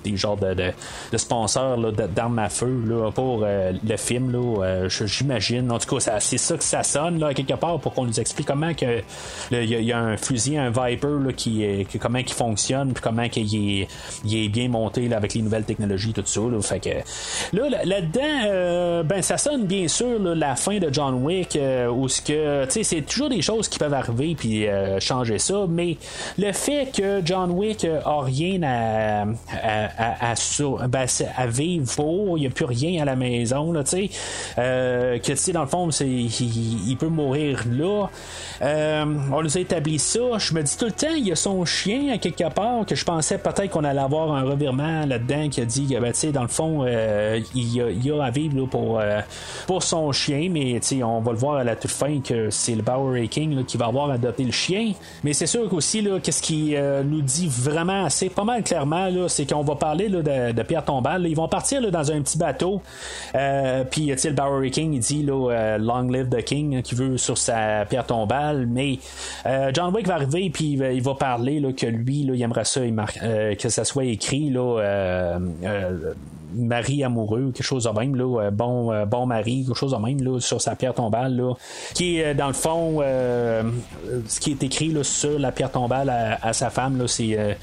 [0.04, 0.72] des genres de,
[1.12, 4.32] de, sponsors d'armes à feu là, pour le film.
[4.32, 5.72] Là, j'imagine.
[5.72, 8.48] En tout cas, c'est ça que ça sonne là, quelque part pour qu'on nous explique
[8.48, 9.02] comment que
[9.52, 13.24] il y, a un fusil, un Viper là, qui, qui comment qui fonctionne, puis comment
[13.36, 13.88] il est,
[14.26, 16.42] il est bien monté là, avec les nouvelles technologies, tout ça.
[16.42, 21.24] Là, fait que là, là-dedans, euh, ben ça sonne bien sûr la fin de John
[21.24, 24.68] Wick, euh, où ce que, tu sais, c'est toujours des choses qui peuvent arriver puis
[24.68, 25.98] euh, changer ça, mais
[26.38, 29.26] le fait que John Wick a rien à,
[29.62, 30.33] à, à,
[30.88, 31.06] ben,
[31.38, 31.84] à, vivre
[32.38, 34.10] il n'y a plus rien à la maison, là, tu sais,
[34.56, 38.08] que tu sais, dans le fond, il, peut mourir là.
[38.62, 40.20] on nous a établi ça.
[40.38, 42.96] Je me dis tout le temps, il y a son chien à quelque part que
[42.96, 46.48] je pensais peut-être qu'on allait avoir un revirement là-dedans qui a dit ben, dans le
[46.48, 49.22] fond, euh, il, y a, il, a, à vivre pour, euh,
[49.68, 52.82] pour son chien, mais on va le voir à la toute fin que c'est le
[52.82, 54.94] Bowery King qui va avoir adopté le chien.
[55.24, 59.50] Mais c'est sûr qu'aussi, qu'est-ce qui euh, nous dit vraiment assez, pas mal clairement, c'est
[59.50, 61.26] qu'on va parler de, Pierre Tombal.
[61.28, 62.82] Ils vont partir dans un petit bateau.
[63.92, 68.06] Puis, le Bowery King, il dit Long live the King, qui veut sur sa Pierre
[68.06, 68.68] Tombale.
[68.68, 69.00] Mais
[69.74, 73.70] John Wick va arriver, puis il va parler que lui, il aimerait ça, euh, que
[73.70, 76.14] ça soit écrit euh, euh,
[76.56, 79.98] mari amoureux, quelque chose de même, là, euh, bon, euh, bon mari, quelque chose de
[79.98, 81.54] même, là, sur sa pierre tombale, là,
[81.94, 83.00] qui est, euh, dans le fond,
[84.28, 87.58] ce qui est écrit là, sur la pierre tombale à, sa femme, là, c'est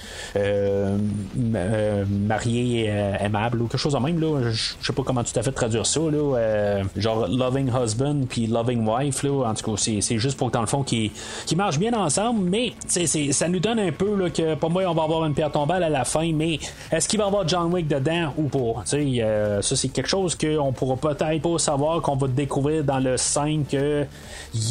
[2.08, 2.86] marié
[3.20, 5.86] aimable, ou quelque chose de même, là, je sais pas comment tout à fait traduire
[5.86, 10.48] ça, là, genre loving husband puis loving wife, là, en tout cas, c'est, juste pour
[10.48, 11.12] que, dans le fond, qui,
[11.56, 14.94] marchent bien ensemble, mais c'est, ça nous donne un peu là, que, pour moi, on
[14.94, 16.58] va avoir une pierre tombale à la fin, mais
[16.90, 18.79] est-ce qu'il va avoir John Wick dedans ou pas?
[18.92, 23.16] Euh, ça, c'est quelque chose qu'on pourra peut-être pas savoir, qu'on va découvrir dans le
[23.16, 24.06] 5 qu'il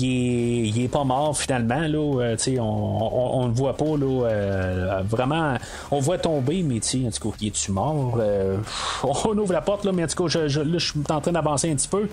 [0.03, 1.81] est, est pas mort finalement.
[1.81, 3.97] Là, euh, on, on, le voit pas.
[3.97, 5.55] Là, euh, vraiment,
[5.91, 8.19] on voit tomber, mais en tout cas, est-tu mort?
[9.03, 11.21] on ouvre la porte, là, mais en tout cas, je, je, là, je suis en
[11.21, 12.07] train d'avancer un petit peu.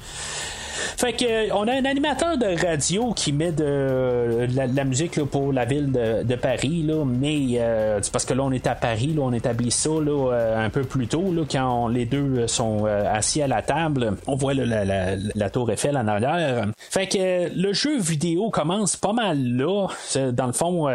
[0.97, 5.65] Fait que on a un animateur de radio qui met de la, musique pour la
[5.65, 9.33] ville de, Paris, là, mais euh, parce que là on est à Paris, là, on
[9.33, 13.47] établit ça là, euh, un peu plus tôt là, quand les deux sont assis à
[13.47, 14.17] la table.
[14.27, 16.67] On voit la, tour Eiffel en arrière.
[16.79, 19.89] Fait que le jeu vidéo commence pas mal là.
[20.33, 20.89] Dans le fond,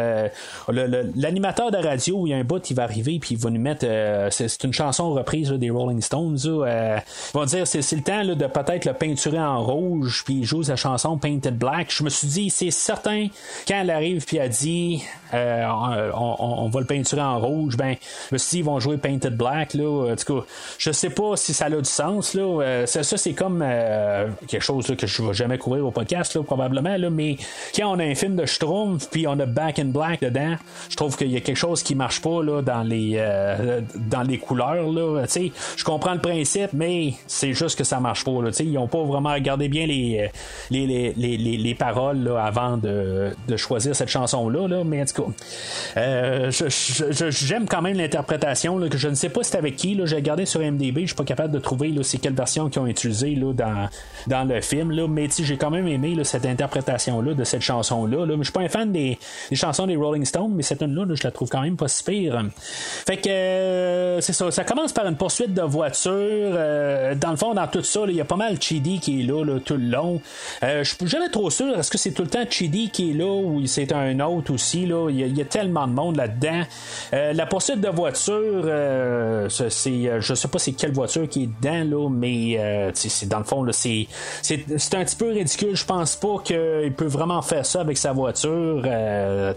[1.15, 3.61] l'animateur de radio, il y a un bout, il va arriver puis il va nous
[3.61, 3.85] mettre.
[4.29, 6.37] c'est une chanson reprise des Rolling Stones.
[6.43, 7.01] ils
[7.33, 9.63] vont dire c'est le temps de peut-être le peinturer en
[10.25, 11.91] puis il joue sa chanson Painted Black.
[11.91, 13.27] Je me suis dit c'est certain
[13.67, 15.03] quand elle arrive puis elle dit
[15.33, 17.95] euh, on, va le peinturer en rouge, ben,
[18.31, 20.41] ils vont jouer Painted Black, là, en
[20.77, 24.63] je sais pas si ça a du sens, là, euh, ça, c'est comme euh, quelque
[24.63, 27.37] chose que je vais jamais couvrir au podcast, probablement, là, mais
[27.75, 30.55] quand on a un film de Schtroumpf, puis on a Back in Black dedans,
[30.89, 33.23] je trouve qu'il y a quelque chose qui marche pas, là, dans les,
[33.95, 38.41] dans les couleurs, là, je comprends le principe, mais c'est juste que ça marche pas,
[38.41, 40.29] là, ils ont pas vraiment regardé bien les,
[40.69, 45.23] les, les, les, paroles, là, avant de, de choisir cette chanson-là, là, mais en tout
[45.23, 45.31] cas,
[45.97, 46.51] euh,
[47.29, 49.99] j'aime quand même l'interprétation, que je ne sais pas c'est avec qui.
[50.05, 52.87] J'ai regardé sur MDB, je suis pas capable de trouver c'est quelle version qu'ils ont
[52.87, 53.89] utilisé là, dans,
[54.27, 54.91] dans le film.
[54.91, 58.25] Là, mais j'ai quand même aimé cette interprétation-là de cette chanson-là.
[58.25, 58.35] Là.
[58.37, 59.17] Je suis pas un fan des,
[59.53, 62.43] chansons des Rolling Stones, mais cette une-là, je la trouve quand même pas si pire.
[63.05, 64.51] Fait que euh, c'est ça.
[64.51, 66.11] Ça commence par une poursuite de voiture.
[66.11, 69.23] Euh, dans le fond, dans tout ça, il y a pas mal Chidi qui est
[69.23, 70.21] là, tout le long.
[70.61, 71.77] je suis jamais trop sûr.
[71.77, 74.85] Est-ce que c'est tout le temps Chidi qui est là ou c'est un autre aussi?
[74.85, 75.09] Là?
[75.09, 76.61] Il y, a tellement de monde là-dedans.
[77.13, 81.43] Euh, la poursuite de voiture, euh, c'est, euh, je sais pas c'est quelle voiture qui
[81.43, 84.07] est dedans, là, mais c'est dans le fond, c'est,
[84.41, 85.75] c'est, un petit peu ridicule.
[85.75, 88.83] Je pense pas qu'il peut vraiment faire ça avec sa voiture.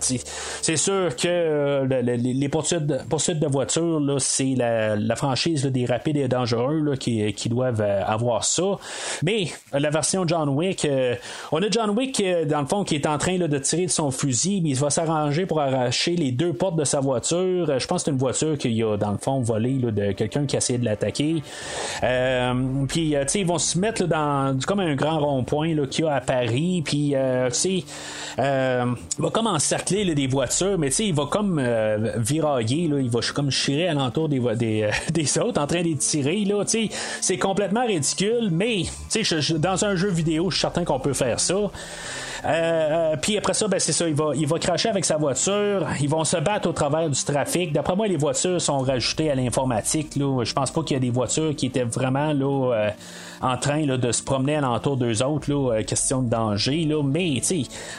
[0.01, 6.80] c'est sûr que les poursuites de, voiture, là, c'est la, franchise des rapides et dangereux
[6.80, 8.78] là, qui, qui, doivent avoir ça.
[9.22, 9.47] Mais
[9.85, 10.87] la version John Wick,
[11.53, 14.11] on a John Wick, dans le fond, qui est en train de tirer de son
[14.11, 17.68] fusil, mais il va s'arranger pour arracher les deux portes de sa voiture.
[17.68, 20.47] Euh, je pense que c'est une voiture qu'il a, dans le fond, volé de quelqu'un
[20.47, 21.43] qui a essayé de l'attaquer.
[22.03, 22.55] Euh,
[22.89, 26.09] puis, euh, tu sais, ils vont se mettre dans comme un grand rond-point qu'il y
[26.09, 26.82] a à Paris.
[26.85, 27.85] Puis, tu sais,
[28.39, 31.62] il va comme encercler des voitures, mais tu sais, il va comme
[32.16, 32.85] virailler.
[32.85, 36.45] il va comme chirer alentour des, des, des autres en train de tirer.
[36.45, 36.89] Tu sais,
[37.20, 41.14] c'est complètement ridicule, mais tu sais, dans un jeu vidéo, je suis certain qu'on peut
[41.14, 41.54] faire ça.
[42.44, 45.86] Euh, puis après ça, ben, c'est ça, il va, il va cracher avec sa voiture.
[46.00, 47.72] Ils vont se battre au travers du trafic.
[47.72, 50.10] D'après moi, les voitures sont rajoutées à l'informatique.
[50.16, 52.90] Je pense pas qu'il y a des voitures qui étaient vraiment là, euh,
[53.45, 56.86] en train de se promener alentour d'eux autres, là, euh, question de danger.
[56.86, 57.03] Là.
[57.03, 57.42] Mais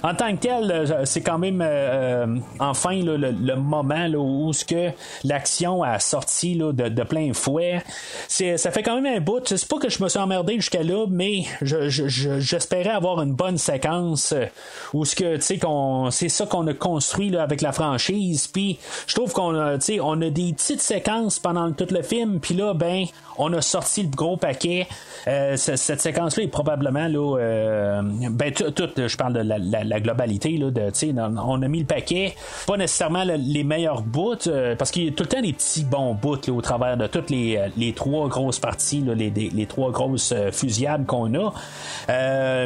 [0.02, 2.26] en tant que tel, euh, c'est quand même euh,
[2.60, 4.90] enfin le, moment là, où ce que
[5.24, 7.84] l'action a sorti là, de, plein fouet.
[8.28, 9.42] Ça fait quand même un bout.
[9.46, 14.34] C'est pas que je me suis emmerdé jusqu'à là, mais j'espérais avoir une bonne séquence
[14.94, 18.48] où ce que qu'on c'est ça qu'on a construit là, avec la franchise.
[18.48, 22.40] Puis je trouve qu'on a, on a des petites séquences pendant tout le film.
[22.40, 23.06] Puis là, ben,
[23.38, 24.88] on a sorti le gros paquet.
[25.28, 30.70] Euh, cette séquence-là est probablement là, euh, ben tout, je parle de la, globalité là,
[30.70, 30.92] de,
[31.40, 32.36] on a mis le paquet,
[32.68, 35.84] pas nécessairement les meilleurs bouts, euh, parce qu'il y a tout le temps des petits
[35.84, 40.34] bons bouts au travers de toutes les, les trois grosses parties, les, les, trois grosses
[40.52, 41.54] fusillades qu'on a.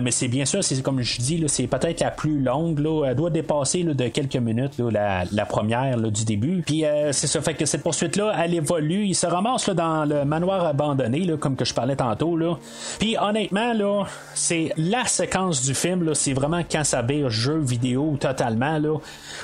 [0.02, 2.80] mais c'est bien sûr, c'est comme je dis, c'est peut-être la plus longue.
[2.80, 6.62] Là, elle doit dépasser de quelques minutes la, la, première du début.
[6.66, 9.06] Puis c'est ça fait que cette poursuite-là, elle évolue.
[9.06, 12.38] Il se ramasse dans le manoir abandonné, là, comme que je parlais tantôt.
[12.38, 12.58] Là.
[13.00, 16.84] Puis honnêtement, là, c'est la séquence du film, là, c'est vraiment quand
[17.30, 18.98] jeu vidéo totalement, là,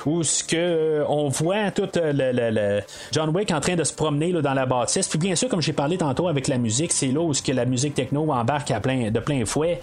[0.04, 2.80] où ce que euh, on voit tout euh, le,
[3.12, 5.08] John Wick en train de se promener là, dans la bâtisse.
[5.08, 7.64] Puis bien sûr, comme j'ai parlé tantôt avec la musique, c'est là où que la
[7.64, 9.80] musique techno embarque à plein, de plein fouet.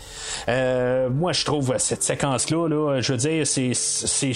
[0.49, 4.33] Euh, moi, je trouve cette séquence-là, là, je veux dire, c'est, c'est,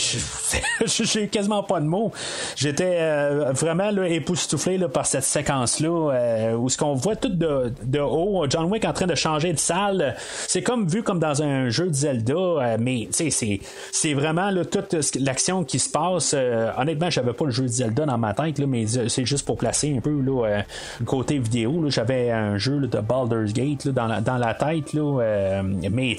[0.85, 2.11] j'ai quasiment pas de mots.
[2.55, 2.99] J'étais
[3.51, 8.45] vraiment là, époustouflé là, par cette séquence-là, où ce qu'on voit tout de, de haut,
[8.49, 10.15] John Wick en train de changer de salle.
[10.47, 14.95] C'est comme vu comme dans un jeu de Zelda, euh, mais c'est, vraiment là, toute
[15.19, 16.33] l'action qui se passe.
[16.35, 19.45] Euh, honnêtement, j'avais pas le jeu de Zelda dans ma tête, là, mais c'est juste
[19.45, 20.61] pour placer un peu là, euh,
[21.05, 21.89] côté vidéo.
[21.89, 25.61] J'avais un jeu de Baldur's Gate dans, la, dans la tête, là,
[25.91, 26.15] mais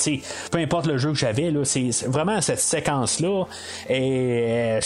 [0.50, 3.44] peu importe le jeu que j'avais, c'est vraiment cette séquence-là.
[3.88, 4.78] Et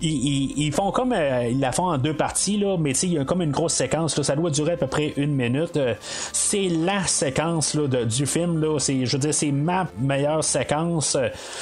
[0.00, 3.42] ils, font comme ils la font en deux parties, là, mais il y a comme
[3.42, 4.20] une grosse séquence.
[4.20, 5.78] ça doit durer à peu près une minute.
[6.32, 8.60] c'est la séquence là, du film.
[8.60, 11.16] Là, c'est, je veux dire, c'est ma meilleure séquence.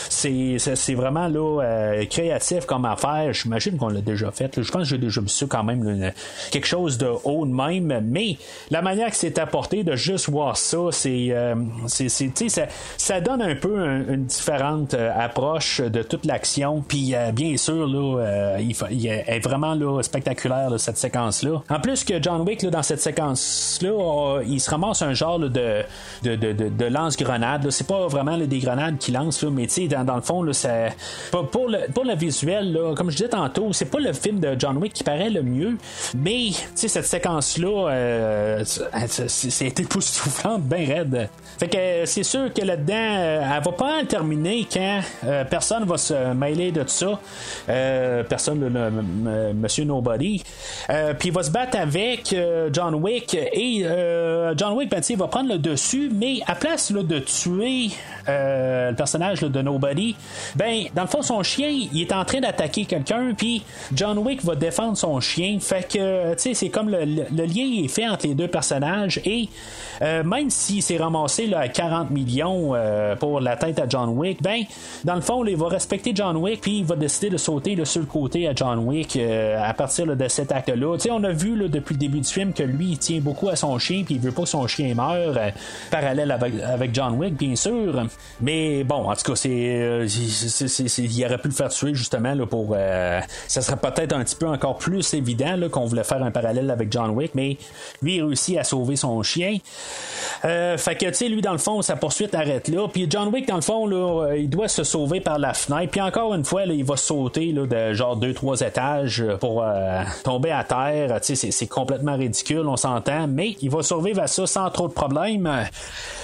[0.09, 3.33] C'est, c'est, vraiment là, euh, créatif comme affaire.
[3.33, 4.61] J'imagine qu'on l'a déjà fait.
[4.61, 6.13] Je pense que j'ai déjà ça quand même
[6.51, 8.03] quelque chose de haut de même.
[8.05, 8.37] Mais
[8.71, 11.55] la manière que c'est apporté de juste voir ça, c'est, euh,
[11.87, 12.67] c'est, ça,
[12.97, 16.85] ça donne un peu une différente approche de toute l'action.
[16.87, 21.63] Puis bien sûr, là, il, est vraiment là, spectaculaire cette séquence-là.
[21.71, 23.01] En plus que John Wick dans cette
[23.35, 27.71] séquence-là, il se ramasse un genre de, de, de, de lance-grenade.
[27.71, 30.53] C'est pas vraiment des grenades qu'il lance, mais dans, dans le fond, là,
[31.31, 34.77] pour, le, pour le visuel, comme je disais tantôt, c'est pas le film de John
[34.77, 35.77] Wick qui paraît le mieux,
[36.17, 41.29] mais cette séquence-là, euh, c'est époustouflant, bien raide.
[41.59, 45.97] Fait que c'est sûr que là-dedans, euh, elle va pas terminer quand euh, personne va
[45.97, 47.21] se mêler de tout ça.
[47.69, 50.43] Euh, personne, le, Monsieur Nobody.
[51.19, 52.35] Puis il va se battre avec
[52.73, 53.12] John Wick
[53.53, 53.85] et
[54.57, 57.89] John Wick, ben, va prendre le dessus, mais à place de tuer
[58.27, 60.17] le personnage de Nobody,
[60.57, 63.63] ben dans le fond son chien, il est en train d'attaquer quelqu'un, puis
[63.95, 65.59] John Wick va défendre son chien.
[65.61, 69.49] Fait que tu sais, c'est comme le, lien est fait entre les deux personnages et
[70.01, 74.63] même s'il s'est ramassé à 40 millions euh, pour la tête à John Wick, ben,
[75.05, 78.01] dans le fond, il va respecter John Wick, puis il va décider de sauter sur
[78.01, 80.97] le côté à John Wick euh, à partir de cet acte-là.
[81.11, 84.03] On a vu depuis le début du film que lui, tient beaucoup à son chien,
[84.05, 85.51] puis il veut pas que son chien meure, euh,
[85.91, 88.07] parallèle avec, John Wick, bien sûr.
[88.41, 92.77] Mais bon, en tout cas, c'est, il aurait pu le faire tuer justement là, pour.
[93.49, 96.93] ça serait peut-être un petit peu encore plus évident qu'on voulait faire un parallèle avec
[96.93, 97.57] John Wick, mais
[98.03, 99.59] lui, il réussit à sauver son chien.
[100.43, 102.89] fait que, tu sais, lui, dans le fond, sa poursuite arrête là.
[102.89, 105.91] Puis John Wick, dans le fond, là, euh, il doit se sauver par la fenêtre.
[105.91, 109.63] Puis encore une fois, là, il va sauter là, de genre deux, trois étages pour
[109.63, 111.19] euh, tomber à terre.
[111.23, 113.27] C'est, c'est complètement ridicule, on s'entend.
[113.29, 115.49] Mais il va survivre à ça sans trop de problèmes.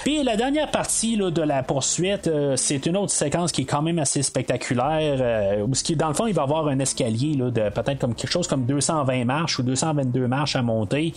[0.03, 3.65] Puis la dernière partie là, de la poursuite, euh, c'est une autre séquence qui est
[3.65, 5.65] quand même assez spectaculaire.
[5.67, 8.31] où, qui, dans le fond, il va avoir un escalier là, de peut-être comme quelque
[8.31, 11.13] chose comme 220 marches ou 222 marches à monter.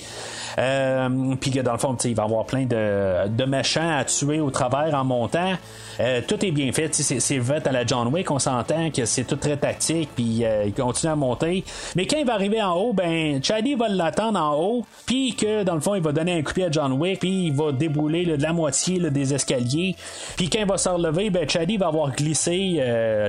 [0.57, 4.95] puis dans le fond, il va avoir plein de, de méchants à tuer au travers
[4.95, 5.53] en montant.
[6.01, 6.93] Euh, tout est bien fait.
[6.95, 8.31] C'est fait à la John Wick.
[8.31, 10.11] On s'entend que c'est tout très tactique.
[10.15, 11.65] Puis euh, il continue à monter.
[11.97, 14.87] Mais quand il va arriver en haut, ben Chaddy va l'attendre en haut.
[15.07, 17.21] Puis que dans le fond, il va donner un coup à John Wick.
[17.21, 19.97] Puis il va débouler de la moitié des escaliers.
[20.37, 23.29] Puis quand il va se relever, ben Chaddy va avoir glissé euh,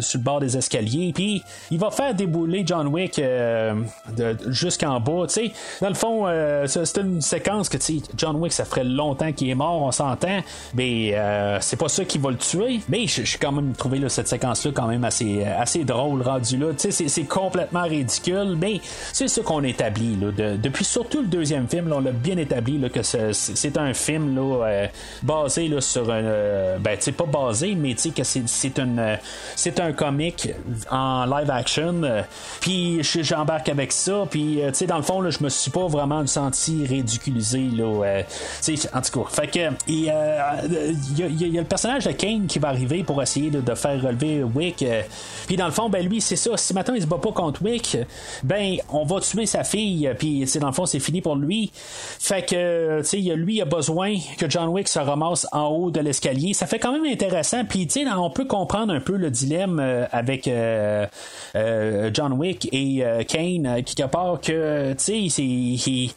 [0.00, 1.12] sur le bord des escaliers.
[1.14, 3.20] Puis il va faire débouler John Wick
[4.48, 5.26] jusqu'en bas.
[5.80, 6.26] Dans le fond,
[6.66, 7.78] c'est une séquence que
[8.16, 9.82] John Wick, ça ferait longtemps qu'il est mort.
[9.82, 10.40] On s'entend.
[10.74, 11.14] Mais
[11.60, 12.80] c'est pas ça qui va le tuer.
[12.88, 16.68] Mais je suis quand même trouvé cette séquence-là quand même assez, assez drôle rendu là.
[16.76, 18.80] C'est complètement ridicule, mais
[19.12, 20.16] c'est ce qu'on établit.
[20.16, 24.34] Là, depuis surtout le deuxième film, on l'a bien établi là, que c'est un film
[24.34, 24.86] là, euh,
[25.22, 26.22] basé là, sur un.
[26.24, 29.18] Euh, ben, pas basé, mais que c'est un,
[29.56, 30.50] c'est un comique
[30.90, 32.02] en live action.
[32.02, 32.22] Euh,
[32.60, 34.26] puis j'embarque avec ça.
[34.30, 37.68] Puis, dans le fond, là, je me suis pas vraiment senti ridiculisé.
[37.72, 38.22] Là,
[38.92, 39.58] en tout cas, fait que.
[39.86, 44.42] Il y, a le personnage de Kane qui va arriver pour essayer de, faire relever
[44.42, 44.82] Wick.
[44.82, 45.02] Euh,
[45.46, 46.56] puis dans le fond, ben lui, c'est ça.
[46.56, 47.96] Si maintenant il se bat pas contre Wick,
[48.42, 50.10] ben on va tuer sa fille.
[50.18, 51.70] Puis dans le fond, c'est fini pour lui.
[51.74, 56.00] Fait que, tu sais, lui, a besoin que John Wick se ramasse en haut de
[56.00, 56.54] l'escalier.
[56.54, 57.64] Ça fait quand même intéressant.
[57.64, 61.06] Puis tu sais, on peut comprendre un peu le dilemme euh, avec euh,
[62.12, 66.10] John Wick et Kane, qui part que, tu sais,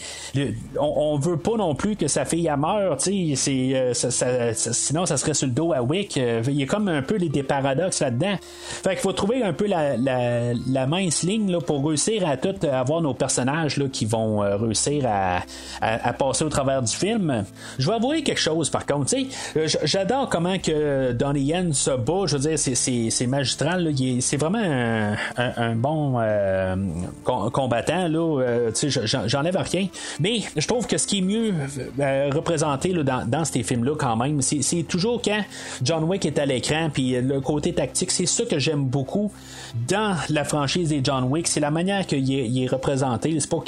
[0.79, 2.97] on, on, veut pas non plus que sa fille meure.
[2.97, 6.17] Tu sais, sinon ça serait sur le dos à Wick.
[6.17, 8.35] Euh, il y a comme un peu des paradoxes là-dedans.
[8.41, 13.01] Fait qu'il faut trouver un peu la, mince ligne là, pour réussir à tout avoir
[13.01, 14.57] nos personnages là, qui vont euh,
[15.05, 17.45] à, passer au travers du film.
[17.79, 19.13] Je vais avouer quelque chose par contre.
[19.15, 22.25] Euh, j'adore comment que Donnie Yen se bat.
[22.25, 23.93] Je veux dire, c'est magistral.
[24.19, 26.19] C'est vraiment un, bon
[27.25, 28.07] combattant.
[29.25, 29.87] J'enlève rien.
[30.19, 31.53] Mais je trouve que ce qui est mieux
[32.31, 35.41] représenté là, dans, dans ces films-là quand même, c'est toujours quand
[35.81, 39.31] John Wick est à l'écran, puis le côté tactique, c'est ça que j'aime beaucoup
[39.87, 43.37] dans la franchise des John Wick, c'est la manière qu'il est, représenté.
[43.39, 43.59] C'est pas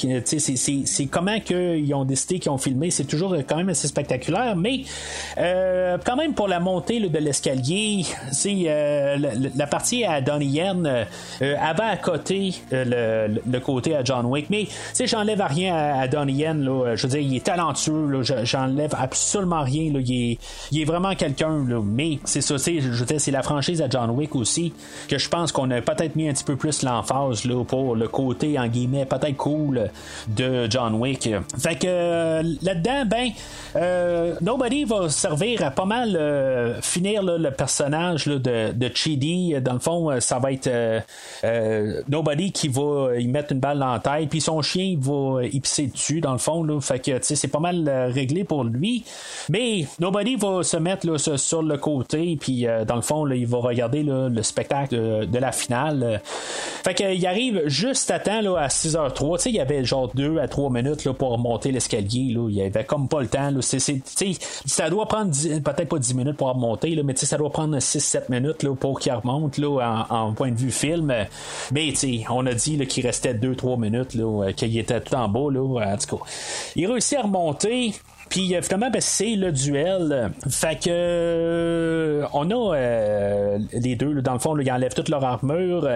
[0.85, 2.91] c'est, comment qu'ils ont décidé qu'ils ont filmé.
[2.91, 4.81] C'est toujours quand même assez spectaculaire, mais
[5.37, 9.17] euh, quand même pour la montée de l'escalier, c'est euh,
[9.55, 14.49] la, partie à Donnie Yen euh, avait à côté le, côté à John Wick.
[14.49, 14.67] Mais
[15.05, 16.63] j'enlève rien à, Donnie Yen.
[16.63, 18.21] Là, je veux dire, il est talentueux.
[18.43, 19.91] j'enlève absolument rien.
[19.93, 20.37] Là, il, est,
[20.71, 21.63] il est vraiment quelqu'un.
[21.83, 22.55] Mais c'est ça.
[22.57, 24.73] Je c'est la franchise à John Wick aussi
[25.07, 27.95] que je pense qu'on a pas peut-être mis un petit peu plus l'emphase là, pour
[27.95, 29.89] le côté, en guillemets, peut-être cool
[30.27, 31.29] de John Wick.
[31.59, 33.29] Fait que euh, là-dedans, ben,
[33.75, 39.55] euh, Nobody va servir à pas mal euh, finir le personnage de, Chidi.
[39.61, 40.69] Dans le fond, ça va être
[42.09, 45.59] Nobody qui va y mettre une balle dans la tête, puis son chien va y
[45.59, 46.79] pisser dessus, dans le fond.
[46.81, 49.03] Fait que c'est pas mal réglé pour lui.
[49.49, 53.57] Mais Nobody va se mettre là, sur le côté, puis dans le fond, il va
[53.59, 54.95] regarder le spectacle
[55.27, 55.82] de, la finale.
[56.83, 59.37] Fait qu'il arrive juste à temps à 6h03.
[59.37, 62.35] Tu sais, il y avait genre 2 à 3 minutes pour monter l'escalier.
[62.35, 63.49] Il y avait comme pas le temps.
[64.65, 68.67] Ça doit prendre peut-être pas 10 minutes pour remonter, mais ça doit prendre 6-7 minutes
[68.79, 71.13] pour qu'il remonte en, point de vue film.
[71.71, 71.93] Mais
[72.29, 75.51] on a dit qu'il restait 2-3 minutes, là, qu'il était tout en bas.
[75.51, 75.97] Là.
[76.75, 77.93] Il réussit à remonter.
[78.33, 80.31] Puis euh, finalement, ben, c'est le duel.
[80.49, 85.23] Fait que euh, on a euh, les deux, dans le fond, ils enlèvent toute leur
[85.23, 85.87] armure.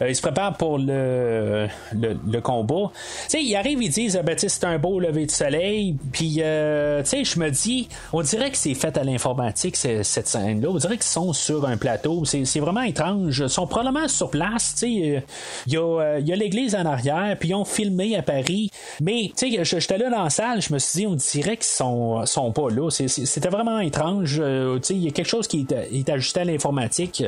[0.00, 2.90] ils se préparent pour le, le, combat.
[3.28, 5.96] sais ils arrivent, ils disent ben, c'est un beau lever de soleil.
[6.10, 10.70] Puis je me dis, on dirait que c'est fait à l'informatique, cette scène-là.
[10.70, 12.24] On dirait qu'ils sont sur un plateau.
[12.24, 13.38] C'est vraiment étrange.
[13.38, 14.74] Ils sont probablement sur place.
[14.82, 15.22] Il
[15.68, 18.72] y a, y a l'église en arrière, puis ils ont filmé à Paris.
[19.00, 22.70] Mais j'étais là dans la salle, je me suis dit, on dirait que sont, pas
[22.70, 22.90] là.
[22.90, 24.38] C'était vraiment étrange.
[24.40, 27.24] Euh, il y a quelque chose qui est, ajusté à l'informatique.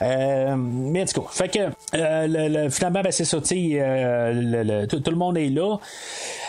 [0.00, 3.38] Euh, mais tout cas, fait que euh, finalement, ben, c'est ça.
[3.38, 5.76] tout, le monde est là.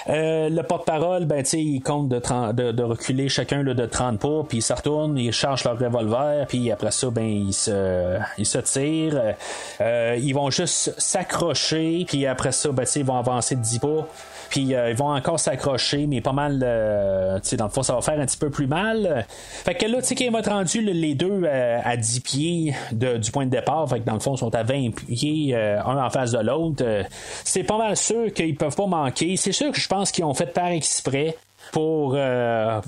[0.08, 5.18] le porte-parole, ben, il compte de, reculer chacun de 30 pas, puis ils se retournent,
[5.18, 9.36] ils chargent leur revolver, puis après ça, ben, ils se, tirent.
[9.80, 14.08] ils vont juste s'accrocher, puis après ça, ben, ils vont avancer de 10 pas.
[14.50, 16.62] Puis euh, ils vont encore s'accrocher, mais pas mal.
[16.64, 19.26] Euh, sais dans le fond, ça va faire un petit peu plus mal.
[19.30, 22.76] Fait que là, tu sais, qu'ils vont être rendus les deux euh, à 10 pieds
[22.92, 23.90] du point de départ.
[23.90, 26.84] Fait que dans le fond, ils sont à 20 pieds, un en face de l'autre.
[27.44, 29.36] c'est pas mal sûr qu'ils peuvent pas manquer.
[29.38, 31.36] C'est sûr que je pense qu'ils ont fait par exprès
[31.74, 32.18] pour,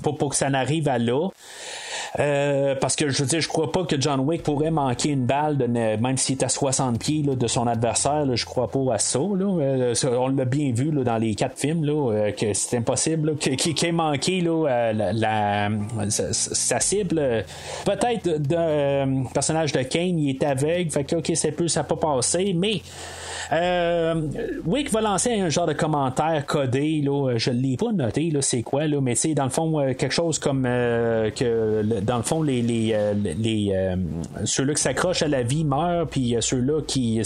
[0.02, 1.28] pour, pour, que ça n'arrive à là.
[2.18, 5.26] Euh, parce que je veux dire, je crois pas que John Wick pourrait manquer une
[5.26, 8.24] balle, de, même s'il est à 60 pieds de son adversaire.
[8.24, 9.18] Là, je crois pas à ça.
[9.18, 13.86] Euh, on l'a bien vu dans les quatre films là, euh, que c'est impossible qu'il
[13.86, 15.68] ait manqué la,
[16.20, 17.44] sa, cible.
[17.84, 21.84] Peut-être le personnage de Kane, il est aveugle, fait que ok, c'est peu, ça n'a
[21.84, 27.60] pas passé, mais euh, Wick va lancer un genre de commentaire codé, là, je ne
[27.60, 30.38] l'ai pas noté, là, c'est quoi, là, mais c'est dans le fond euh, quelque chose
[30.38, 33.96] comme euh, que dans le fond les, les, euh, les
[34.44, 37.20] ceux-là qui s'accrochent à la vie meurent, puis ceux-là qui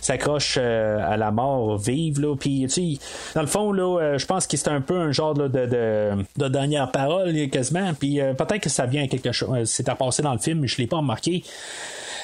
[0.00, 3.00] s'accrochent à la mort vivent, là, puis
[3.34, 5.66] dans le fond là, je pense que c'est un peu un genre de, de,
[6.36, 10.32] de, dernière parole quasiment, puis peut-être que ça vient quelque chose, c'est à passer dans
[10.32, 11.42] le film, mais je l'ai pas remarqué.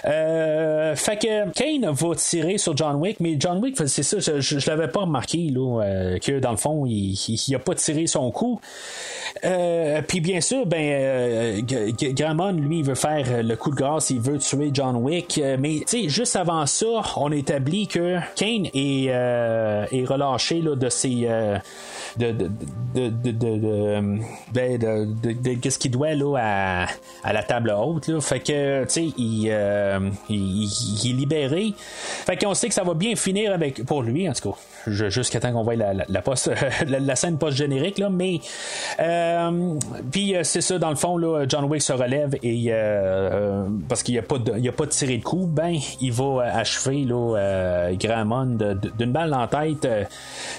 [0.06, 4.40] Euh, fait que Kane va tirer sur John Wick, mais John Wick, c'est ça, je,
[4.40, 8.06] je, l'avais pas remarqué là, euh, que dans le fond, il, il, a pas tiré
[8.06, 8.60] son coup.
[9.44, 11.64] Euh, puis bien sûr, ben
[12.14, 15.40] Gramon, lui, il veut faire le coup de grâce, il veut tuer John Wick.
[15.58, 16.86] mais tu sais, juste avant ça,
[17.16, 21.28] on établit que Kane est, est relâché là, de ses
[22.16, 22.48] de de
[22.94, 24.18] de de, de,
[24.52, 26.86] ben, de, qu'est-ce qu'il doit là à,
[27.24, 28.20] à la table haute là.
[28.20, 29.50] fait que tu sais il,
[30.00, 31.74] euh, il, il, est libéré
[32.26, 34.56] fait qu'on sait que ça va bien finir avec pour lui en tout cas
[34.86, 35.94] jusqu'à temps qu'on voit la,
[36.86, 38.40] la, scène post-générique, là, mais
[39.00, 39.78] euh,
[40.10, 42.72] puis euh, c'est ça, dans le fond, là, John Wick se relève et
[43.88, 47.04] parce qu'il n'y a, pas de, il a tiré de coup, ben il va achever
[47.04, 49.88] là, d'une balle en tête.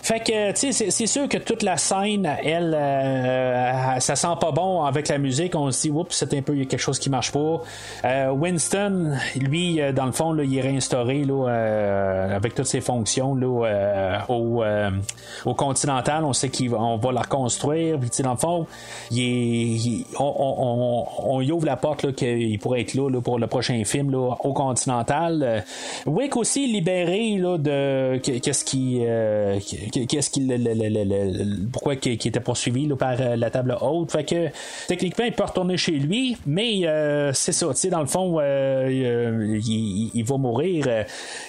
[0.02, 2.72] Fait que tu sais, c'est sûr que toute la scène, elle,
[3.99, 5.56] ça sent pas bon avec la musique.
[5.56, 7.62] On se dit, oups, c'est un peu quelque chose qui marche pas.
[8.32, 11.48] Winston, lui, dans le fond, il est réinstauré là,
[12.36, 14.90] avec toutes ses fonctions là, euh, au, euh,
[15.56, 16.24] Continental.
[16.24, 18.00] On sait qu'on va la reconstruire.
[18.00, 18.68] Puis, dans le fond,
[20.20, 25.44] on, y ouvre la porte qu'il pourrait être là, pour le prochain film au Continental.
[25.44, 25.62] Euh,
[26.06, 29.02] Wick aussi libéré de qu'est-ce qui
[30.08, 30.48] qu'est-ce qui
[31.72, 34.12] pourquoi qui, était poursuivi par la table haute.
[34.12, 34.50] Fait que
[34.88, 36.82] techniquement il peut retourner chez lui, mais
[37.34, 37.68] c'est ça.
[37.90, 38.40] Dans le fond,
[39.06, 40.88] il, va mourir.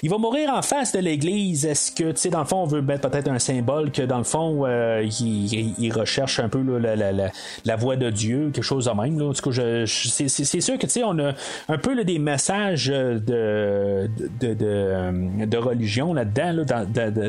[0.02, 1.64] il va mourir en face de l'église.
[1.66, 4.18] Est-ce que tu sais dans le fond on veut mettre peut-être un symbole que dans
[4.18, 9.22] le fond, euh, il, recherche un peu la, voix de Dieu, quelque chose de même.
[9.22, 10.28] En tout cas, c'est,
[10.60, 11.32] sûr que tu sais, on a
[11.68, 14.08] un peu des messages de,
[15.56, 16.64] religion là-dedans,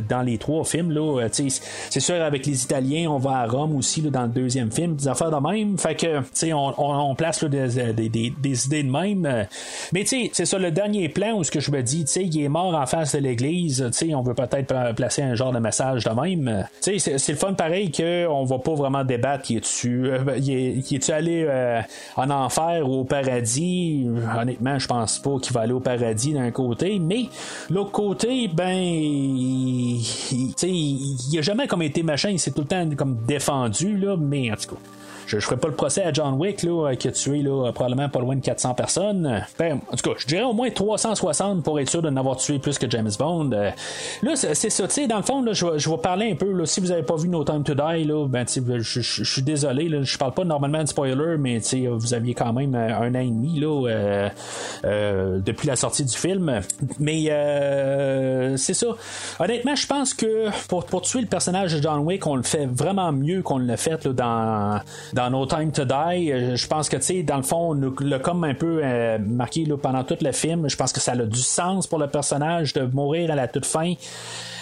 [0.10, 0.94] dans, les trois films.
[1.32, 5.08] C'est sûr, avec les Italiens, on va à Rome aussi dans le deuxième film, des
[5.08, 5.78] affaires de même.
[5.78, 6.22] Fait que,
[6.54, 8.34] on, on, place des, idées
[8.84, 9.48] de même.
[9.94, 12.12] Mais tu sais, c'est ça, le dernier plan où ce que je me dis, tu
[12.12, 15.36] sais, il est mort en face de l'église, tu sais, on veut peut-être placer un
[15.36, 16.68] genre de message de même.
[16.82, 20.42] Tu sais, c'est le fun pareil qu'on va pas vraiment débattre qui est-tu euh, ben,
[20.42, 21.82] est, allé euh,
[22.16, 24.08] en enfer ou au paradis.
[24.40, 27.26] Honnêtement, je pense pas qu'il va aller au paradis d'un côté, mais
[27.70, 30.54] l'autre côté, ben il, il,
[31.32, 34.52] il, a jamais comme été machin, il s'est tout le temps comme défendu, là, mais
[34.52, 34.82] en tout cas.
[35.28, 38.10] Je, je ferai pas le procès à John Wick là, qui a tué là, probablement
[38.10, 39.46] pas loin de 400 personnes.
[39.60, 42.60] Ben, en tout cas, je dirais au moins 360 pour être sûr de n'avoir tué
[42.60, 43.52] plus que James Bond.
[43.52, 43.72] Euh,
[44.24, 46.52] là, c'est ça, dans le fond, là, je, vais, parler un peu.
[46.52, 49.90] Là, si vous avez pas vu No Time to Die, là, ben, je, suis désolé.
[49.90, 51.60] Là, je parle pas normalement de spoiler, mais
[51.90, 54.30] vous aviez quand même un an et demi là, euh,
[54.86, 56.62] euh, depuis la sortie du film.
[57.00, 58.88] Mais euh, c'est ça.
[59.40, 62.66] Honnêtement, je pense que pour, pour tuer le personnage de John Wick, on le fait
[62.66, 64.82] vraiment mieux qu'on l'a fait là, dans,
[65.18, 66.56] dans No Time to Die.
[66.56, 68.82] Je pense que, tu sais, dans le fond, on l'a comme un peu
[69.20, 70.70] marqué là, pendant tout le film.
[70.70, 73.66] Je pense que ça a du sens pour le personnage de mourir à la toute
[73.66, 73.96] fin.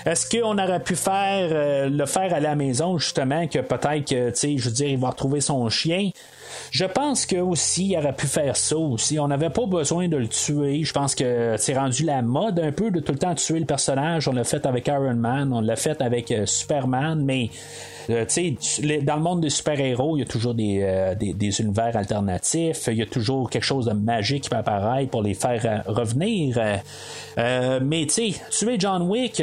[0.06, 4.30] Est-ce qu'on aurait pu faire euh, le faire à la maison, justement, que peut-être que,
[4.30, 6.12] tu sais, je veux dire, il va retrouver son chien?
[6.72, 9.20] Je pense que aussi il aurait pu faire ça aussi.
[9.20, 10.84] On n'avait pas besoin de le tuer.
[10.84, 13.66] Je pense que c'est rendu la mode un peu de tout le temps tuer le
[13.66, 14.28] personnage.
[14.28, 17.50] On l'a fait avec Iron Man, on l'a fait avec euh, Superman, mais
[18.10, 18.26] euh,
[19.02, 22.88] dans le monde des super-héros, il y a toujours euh, des, des, univers alternatifs.
[22.88, 26.60] Il y a toujours quelque chose de magique qui peut apparaître pour les faire revenir.
[27.38, 29.42] mais tu sais, tuer John Wick,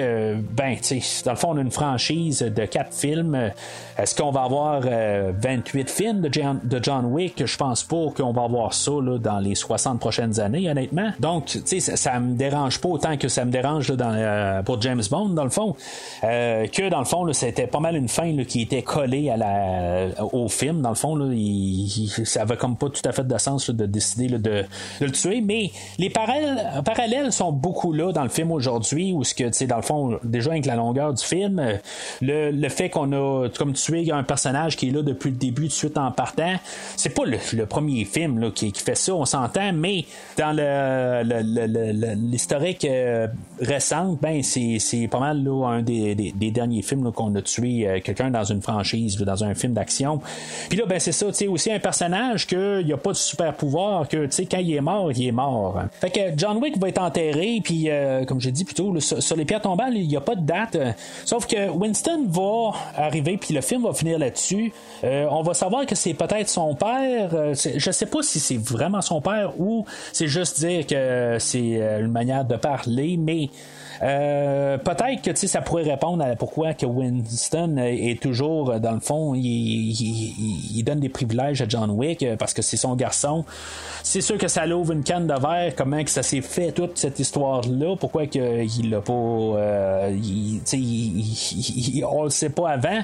[0.53, 3.53] ben, tu sais, dans le fond, on a une franchise de quatre films.
[3.97, 7.45] Est-ce qu'on va avoir 28 films de John, Wick?
[7.45, 11.11] Je pense pas qu'on va avoir ça là, dans les 60 prochaines années, honnêtement.
[11.21, 15.03] Donc, tu sais, ça, me dérange pas autant que ça me dérange dans, pour James
[15.11, 15.75] Bond, dans le fond.
[16.23, 20.49] que dans le fond, c'était pas mal une fin qui était collé à la, au
[20.49, 20.83] film.
[20.83, 21.35] Dans le fond, là,
[22.25, 24.65] ça avait comme pas tout à fait de sens de décider de, de,
[25.01, 25.41] le tuer.
[25.41, 29.53] Mais les parallèles, parallèles sont beaucoup là dans le film aujourd'hui, où ce que, tu
[29.53, 30.19] sais, dans le fond,
[30.51, 31.63] avec la longueur du film,
[32.21, 35.69] le, le fait qu'on a comme tué un personnage qui est là depuis le début
[35.69, 36.55] de suite en partant,
[36.97, 40.05] c'est pas le, premier film qui, qui, fait ça, on s'entend, mais
[40.37, 40.53] dans
[42.17, 43.29] l'historique euh,
[43.61, 48.01] récente, ben c'est pas mal là, un des, des, derniers films qu'on a tué euh,
[48.01, 50.21] quelqu'un dans une franchise, dans un film d'action.
[50.69, 53.55] Puis là, ben c'est ça, tu aussi un personnage qu'il n'y a pas de super
[53.55, 55.81] pouvoir, que tu quand il est mort, il est mort.
[56.01, 59.37] Fait que John Wick va être enterré, puis euh, comme j'ai dit plus tôt, sur,
[59.37, 60.77] les pierres tombales, il n'y a pas de date.
[61.25, 64.73] sauf que Winston va arriver, puis le film va finir là-dessus.
[65.05, 67.31] Euh, on va savoir que c'est peut-être son père.
[67.35, 71.81] Euh, je sais pas si c'est vraiment son père ou c'est juste dire que c'est
[72.01, 73.51] une manière de parler, mais
[74.03, 79.01] euh, peut-être que ça pourrait répondre à pourquoi que Winston est toujours, euh, dans le
[79.01, 83.45] fond, il, donne des privilèges à John Wick euh, parce que c'est son garçon.
[84.03, 86.99] C'est sûr que ça l'ouvre une canne de verre, comment que ça s'est fait toute
[86.99, 89.13] cette histoire-là, pourquoi qu'il l'a pas.
[89.13, 90.17] Euh,
[90.73, 93.03] il, on le sait pas avant.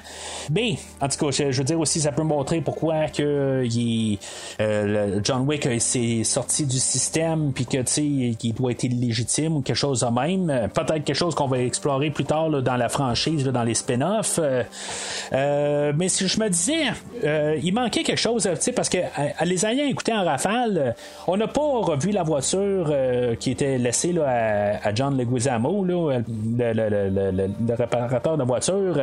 [0.50, 3.64] Mais, en tout cas, je, veux dire aussi, ça peut montrer pourquoi que
[5.22, 10.00] John Wick s'est sorti du système, puis que qu'il doit être illégitime ou quelque chose
[10.00, 13.74] de même peut-être quelque chose qu'on va explorer plus tard dans la franchise, dans les
[13.74, 14.38] spin-offs.
[14.42, 14.62] Euh,
[15.32, 16.84] euh, mais si je me disais,
[17.24, 18.98] euh, il manquait quelque chose, parce que
[19.44, 20.94] les ayant écoutés en rafale,
[21.26, 22.92] on n'a pas revu la voiture
[23.38, 26.20] qui était laissée là, à, John Leguizamo, là,
[26.58, 28.98] le, réparateur de voiture.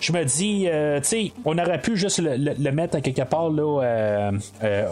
[0.00, 0.68] Je me dis,
[1.08, 4.30] tu on aurait pu juste le, mettre à quelque part là,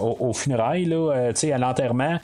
[0.01, 2.19] au, funérailles, là, à l'enterrement,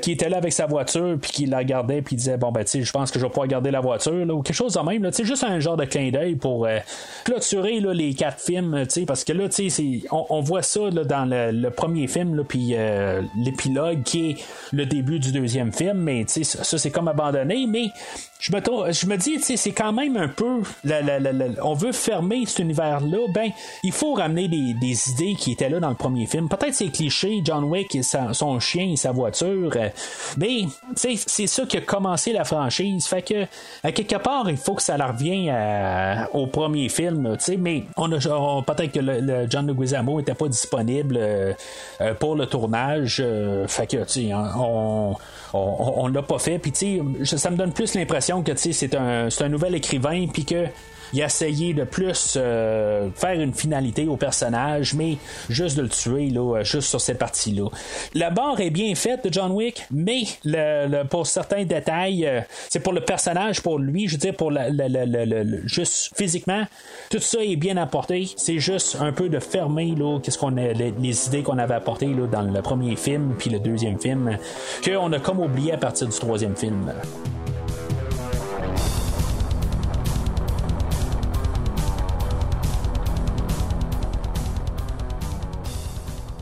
[0.00, 2.90] qui était là avec sa voiture, puis qui la gardait, puis disait, bon, ben, je
[2.90, 5.10] pense que je vais pouvoir garder la voiture, ou quelque chose de même.
[5.12, 6.78] C'est juste un genre de clin d'œil pour euh,
[7.24, 9.48] clôturer les quatre films, parce que là,
[10.10, 14.36] on, voit ça dans le, premier film, puis euh, l'épilogue qui est
[14.72, 17.88] le début du deuxième film, mais ça, c'est comme abandonné, mais
[18.44, 20.60] je me, dis, c'est quand même un peu.
[21.62, 23.18] on veut fermer cet univers-là.
[23.32, 23.50] Ben,
[23.82, 26.48] il faut ramener des, idées qui étaient là dans le premier film.
[26.48, 29.70] Peut-être c'est cliché, John Wick et son chien et sa voiture.
[29.76, 29.88] Euh,
[30.36, 33.06] mais, c'est ça qui a commencé la franchise.
[33.82, 37.36] À quelque part, il faut que ça la revienne au premier film.
[37.58, 41.52] Mais on a, peut-être que le, John Leguizamo n'était pas disponible euh,
[42.00, 43.22] euh, pour le tournage.
[43.66, 45.16] fait que, tu on
[45.54, 46.58] on, l'a pas fait.
[46.58, 49.74] Puis, tu sais, ça me donne plus l'impression que, tu sais, c'est un, un nouvel
[49.74, 50.66] écrivain, puis que
[51.12, 55.18] il a essayé de plus euh, faire une finalité au personnage, mais
[55.48, 57.68] juste de le tuer, là, euh, juste sur cette partie-là.
[58.14, 62.80] La barre est bien faite de John Wick, mais le, pour certains détails, euh, c'est
[62.80, 66.64] pour le personnage, pour lui, je veux dire, pour le, juste physiquement,
[67.10, 68.28] tout ça est bien apporté.
[68.36, 72.06] C'est juste un peu de fermer là, qu'est-ce qu'on a, les, idées qu'on avait apportées
[72.06, 74.38] là, dans le premier film puis le deuxième film,
[74.84, 76.92] qu'on a comme oublié à partir du troisième film.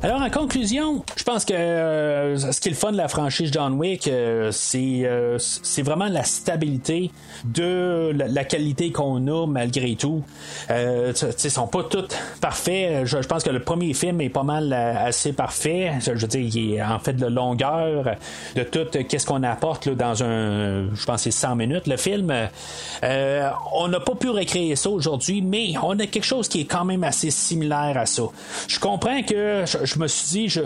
[0.04, 3.74] Alors, en conclusion, je pense que ce qui est le fun de la franchise John
[3.74, 4.10] Wick,
[4.50, 5.08] c'est
[5.38, 7.12] c'est vraiment la stabilité
[7.44, 10.24] de la, qualité qu'on a malgré tout.
[10.70, 11.12] Euh,
[11.44, 13.06] ils sont pas toutes parfaits.
[13.06, 15.92] Je, pense que le premier film est pas mal assez parfait.
[16.00, 18.16] Je, veux dire, il est en fait de longueur,
[18.56, 22.32] de tout qu'est-ce qu'on apporte dans un, je pense, c'est 100 minutes le film.
[23.04, 26.66] Euh, on n'a pas pu recréer ça aujourd'hui, mais on a quelque chose qui est
[26.66, 28.24] quand même assez similaire à ça.
[28.68, 29.64] Je comprends que
[29.98, 30.60] me suis dit,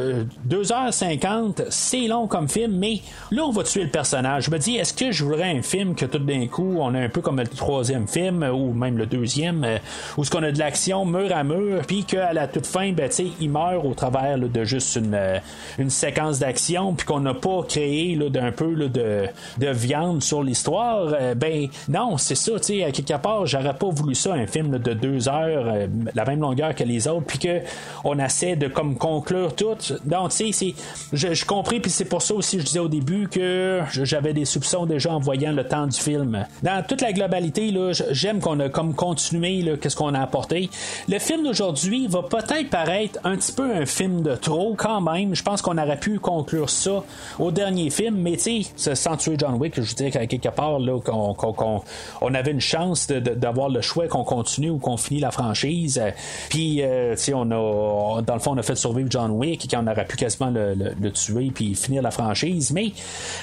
[0.49, 3.01] 2h50, c'est long comme film, mais
[3.31, 4.45] là, on va tuer le personnage.
[4.45, 7.01] Je me dis, est-ce que je voudrais un film que tout d'un coup, on a
[7.01, 9.79] un peu comme le troisième film, ou même le deuxième, euh,
[10.17, 13.11] où ce qu'on a de l'action mur à mur, puis qu'à la toute fin, ben,
[13.41, 15.39] il meurt au travers de juste une, euh,
[15.79, 19.27] une séquence d'action, puis qu'on n'a pas créé d'un peu de,
[19.59, 23.75] de viande sur l'histoire, euh, ben non, c'est ça, tu sais, à quelque part, j'aurais
[23.75, 27.39] pas voulu ça, un film de deux heures, la même longueur que les autres, puis
[27.39, 29.77] qu'on essaie de comme conclure tout.
[30.05, 30.75] Donc, tu sais,
[31.13, 34.87] je, compris, puis c'est pour ça aussi, je disais au début que j'avais des soupçons
[34.87, 36.47] déjà en voyant le temps du film.
[36.63, 37.73] Dans toute la globalité,
[38.11, 40.71] j'aime qu'on a comme continué qu'est-ce qu'on a apporté.
[41.09, 45.35] Le film d'aujourd'hui va peut-être paraître un petit peu un film de trop quand même.
[45.35, 47.03] Je pense qu'on aurait pu conclure ça
[47.39, 50.79] au dernier film, mais tu sais, sans tuer John Wick, je dis qu'à quelque part
[50.79, 51.83] là, qu'on,
[52.21, 56.01] on avait une chance d'avoir le choix qu'on continue ou qu'on finit la franchise.
[56.49, 59.65] Puis, euh, tu sais, on a, dans le fond, on a fait survivre John Wick
[59.65, 62.73] et qu'on aurait pu quasiment le, tuer puis finir la franchise.
[62.73, 62.93] Mais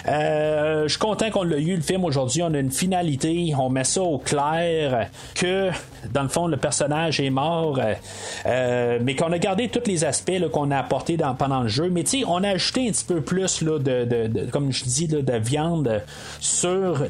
[0.08, 2.42] euh, je suis content qu'on l'a eu le film aujourd'hui.
[2.44, 5.70] On a une finalité, on met ça au clair que
[6.12, 7.94] dans le fond le personnage est mort, euh,
[8.46, 11.90] euh, mais qu'on a gardé tous les aspects qu'on a apportés pendant le jeu.
[11.90, 15.38] Mais tu sais, on a ajouté un petit peu plus de, comme je dis, de
[15.38, 16.02] viande
[16.40, 17.06] sur,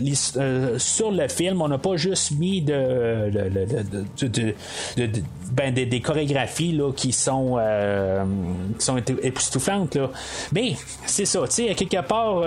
[0.77, 1.61] sur le film.
[1.61, 3.31] On n'a pas juste mis de,
[5.51, 7.59] ben, des, chorégraphies qui sont
[8.77, 9.97] qui sont époustouflantes.
[10.51, 10.73] Mais
[11.05, 12.43] c'est ça, tu sais, quelque part,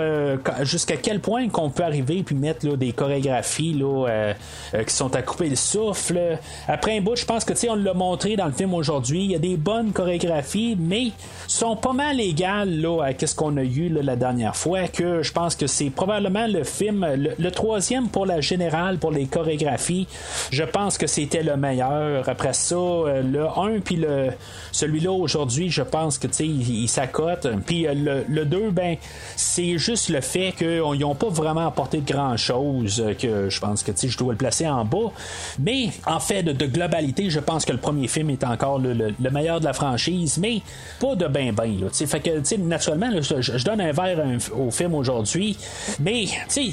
[0.61, 4.33] jusqu'à quel point qu'on peut arriver puis mettre des chorégraphies euh,
[4.73, 6.36] euh, qui sont à couper le souffle.
[6.67, 9.23] Après un bout, je pense que on l'a montré dans le film aujourd'hui.
[9.23, 11.11] Il y a des bonnes chorégraphies, mais
[11.47, 14.87] sont pas mal égales là, à ce qu'on a eu là, la dernière fois.
[14.87, 19.25] Que je pense que c'est probablement le film, le, troisième pour la générale, pour les
[19.25, 20.07] chorégraphies.
[20.51, 22.27] Je pense que c'était le meilleur.
[22.29, 24.29] Après ça, euh, le 1 puis le
[24.71, 27.47] celui-là aujourd'hui, je pense que il, il s'accote.
[27.65, 28.97] Puis le, le 2, ben,
[29.35, 33.03] c'est juste le fait qu'ils n'ont pas vraiment apporté de grand chose.
[33.19, 35.11] Que je pense que je dois le placer en bas.
[35.59, 35.89] Mais
[36.27, 39.73] fait, de, globalité, je pense que le premier film est encore le, meilleur de la
[39.73, 40.61] franchise, mais
[40.99, 41.89] pas de ben ben.
[41.91, 44.23] Fait que naturellement, je, donne un verre
[44.55, 45.57] au film aujourd'hui,
[45.99, 46.25] mais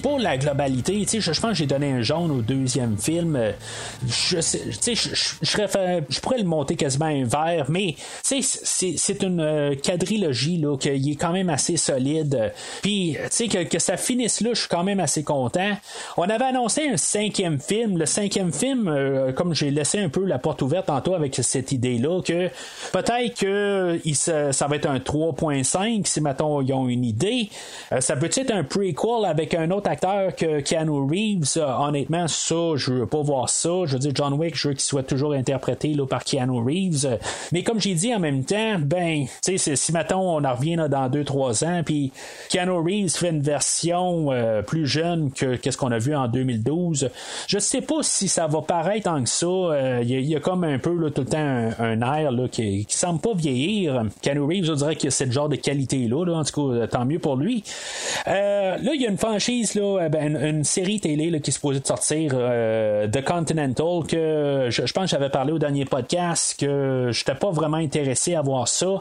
[0.02, 3.39] pour la globalité, je, pense que j'ai donné un jaune au deuxième film.
[4.06, 10.89] Je, je, pourrais le monter quasiment un vert, mais c'est une euh, quadrilogie là, qui
[10.89, 12.52] est quand même assez solide.
[12.82, 15.72] Puis, que, que ça finisse là, je suis quand même assez content.
[16.16, 17.98] On avait annoncé un cinquième film.
[17.98, 21.73] Le cinquième film, euh, comme j'ai laissé un peu la porte ouverte tantôt avec cette
[21.73, 22.49] idée-là, que
[22.93, 24.01] peut-être que
[24.53, 27.49] ça va être un 3.5 si maintenant ils ont une idée.
[27.93, 31.57] Euh, ça peut être un prequel avec un autre acteur que Keanu Reeves?
[31.57, 33.71] Euh, honnêtement, ça, je veux pas voir ça.
[33.87, 37.19] Je veux dire, John Wick, je veux qu'il soit toujours interprété là, par Keanu Reeves.
[37.53, 40.77] Mais comme j'ai dit en même temps, ben, tu sais, si maintenant on en revient
[40.77, 42.12] dans 2-3 ans, puis
[42.49, 44.31] Keanu Reeves fait une version
[44.66, 47.11] plus jeune que qu'est-ce qu'on a vu en 2012.
[47.47, 49.47] Je sais pas si ça va paraître que ça.
[49.47, 53.20] Euh, il y, a comme un peu tout le temps un, air qui, qui semble
[53.20, 54.05] pas vieillir.
[54.23, 56.35] Keanu Reeves, je dirais qu'il a ce genre de qualité-là.
[56.35, 57.65] En tout cas, tant mieux pour lui.
[58.27, 59.78] Euh, là, il y a une franchise,
[60.11, 65.05] ben, une, série télé qui est supposée de sortir, euh, The Continental, que je, pense
[65.05, 69.01] que j'avais parlé au dernier podcast, que je n'étais pas vraiment intéressé à voir ça.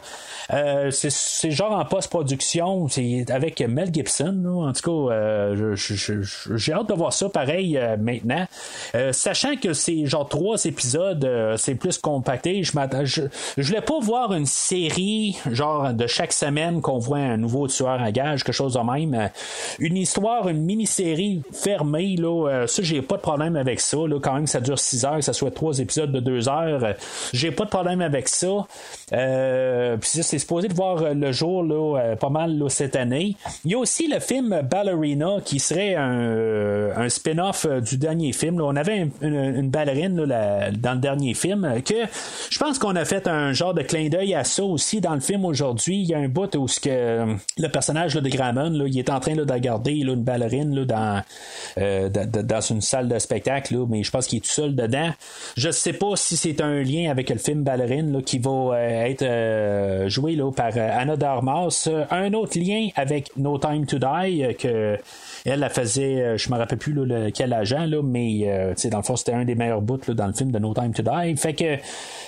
[0.89, 4.43] c'est genre en post-production, c'est avec Mel Gibson.
[4.45, 5.55] en tout cas,
[6.55, 8.45] j'ai hâte de voir ça pareil euh, maintenant.
[8.95, 12.63] Euh, sachant que c'est genre trois épisodes, euh, c'est plus compacté.
[12.63, 12.71] Je,
[13.03, 13.21] je,
[13.57, 18.01] je voulais pas voir une série genre de chaque semaine qu'on voit un nouveau tueur
[18.01, 19.29] à gage, quelque chose de même.
[19.79, 23.97] Une histoire, une mini-série fermée, là, ça j'ai pas de problème avec ça.
[23.97, 26.95] Là, quand même, ça dure six heures, ça soit trois épisodes de deux heures.
[27.31, 28.65] j'ai pas de problème avec ça.
[29.09, 33.35] puis c'est supposé de voir le jour là, pas mal là, cette année.
[33.65, 38.61] Il y a aussi le film Ballerina qui serait un, spin-off euh, du dernier film.
[38.61, 41.95] On avait une, ballerine dans le dernier film euh, que
[42.49, 45.19] je pense qu'on a fait un genre de clin d'œil à ça aussi dans le
[45.19, 45.97] film aujourd'hui.
[45.97, 49.19] Il y a un bout où que, euh, le personnage de Gramon il est en
[49.19, 51.23] train de regarder une ballerine dans,
[51.77, 55.11] dans une salle de spectacle, mais je pense qu'il est tout seul dedans.
[55.57, 60.35] Je sais pas si c'est un lien avec le film Ballerine qui va être joué
[60.35, 61.89] là, par Anna Darmas.
[62.11, 64.97] Un autre lien avec No Time to Die, que
[65.45, 66.95] elle, la faisait, je me rappelle plus
[67.33, 70.51] quel agent, là, mais dans le fond, c'était un des meilleurs bouts dans le film
[70.51, 71.35] de No Time to Die.
[71.37, 71.77] Fait que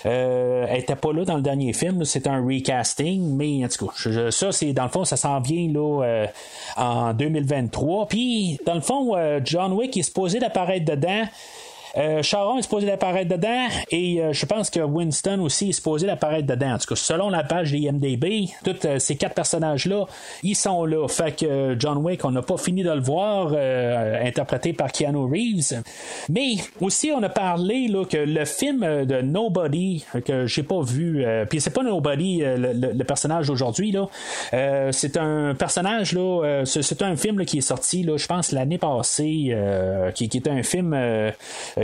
[0.04, 4.32] elle était pas là dans le dernier film, c'est un recasting, mais en tout cas,
[4.32, 6.28] ça, c'est dans le fond, ça s'en vient là
[6.78, 8.08] en 2023.
[8.08, 11.24] Puis, dans le fond, John Wick est supposé d'apparaître dedans.
[11.98, 16.08] Euh, Sharon est supposé d'apparaître dedans et euh, je pense que Winston aussi est supposé
[16.08, 16.74] d'apparaître dedans.
[16.74, 20.06] En tout cas, selon la page des IMDB, tous euh, ces quatre personnages-là,
[20.44, 21.08] ils sont là.
[21.08, 23.54] Fait que John Wick, on n'a pas fini de le voir,
[24.24, 25.82] interprété par Keanu Reeves.
[26.30, 31.26] Mais aussi, on a parlé là, que le film de Nobody, que j'ai pas vu,
[31.50, 34.08] puis c'est pas Nobody, le, personnage d'aujourd'hui, là.
[34.92, 39.56] c'est un personnage, là, c'est un film qui est sorti, je pense, l'année passée,
[40.16, 40.94] qui, qui, était un film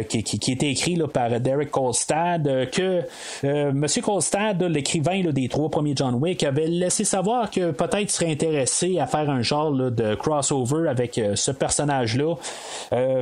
[0.01, 3.01] euh, qui, qui, était écrit là, par Derek Kolstad, euh, que
[3.43, 3.85] euh, M.
[4.03, 9.07] Kolstad, l'écrivain des trois premiers John Wick, avait laissé savoir que peut-être serait intéressé à
[9.07, 12.35] faire un genre de crossover avec ce personnage-là.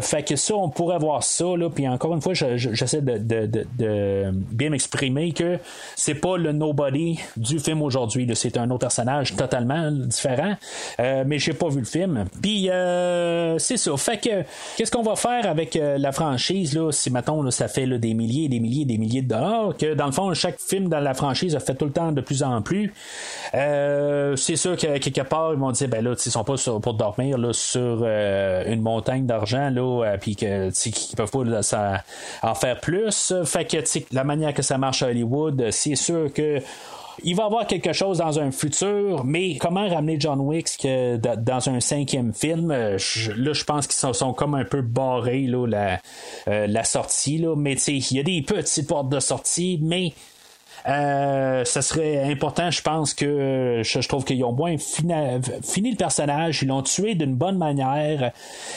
[0.02, 1.46] fait que ça, on pourrait voir ça.
[1.58, 5.58] Là, puis encore une fois, j'essaie de, de, de, bien m'exprimer que
[5.96, 8.30] c'est pas le nobody du film aujourd'hui.
[8.36, 10.56] C'est un autre personnage totalement différent.
[10.98, 12.26] mais j'ai pas vu le film.
[12.42, 12.70] Puis
[13.58, 13.98] c'est ça.
[13.98, 14.44] Fait que
[14.78, 16.69] qu'est-ce qu'on va faire avec la franchise?
[16.92, 19.94] Si mettons, ça fait des milliers et des milliers et des milliers de dollars, que
[19.94, 22.44] dans le fond, chaque film dans la franchise a fait tout le temps de plus
[22.44, 22.94] en plus,
[23.54, 26.94] euh, c'est sûr que quelque part, ils vont dire, ben là, ils sont pas pour
[26.94, 32.02] dormir là, sur euh, une montagne d'argent, là, euh, puis que qu'ils peuvent pas
[32.44, 33.34] en faire plus.
[33.46, 33.78] Fait que
[34.12, 36.60] la manière que ça marche à Hollywood, c'est sûr que
[37.24, 41.70] il va y avoir quelque chose dans un futur, mais comment ramener John Wick dans
[41.70, 42.72] un cinquième film?
[42.72, 42.98] Euh,
[43.38, 46.02] là, je pense qu'ils sont, comme un peu barrés, là, la,
[46.48, 47.56] euh, sortie, là.
[47.56, 50.14] mais il y a des petites portes de sortie, mais
[50.88, 56.62] euh, ça serait important, je pense que je, trouve qu'ils ont moins fini, le personnage,
[56.62, 58.32] ils l'ont tué d'une bonne manière.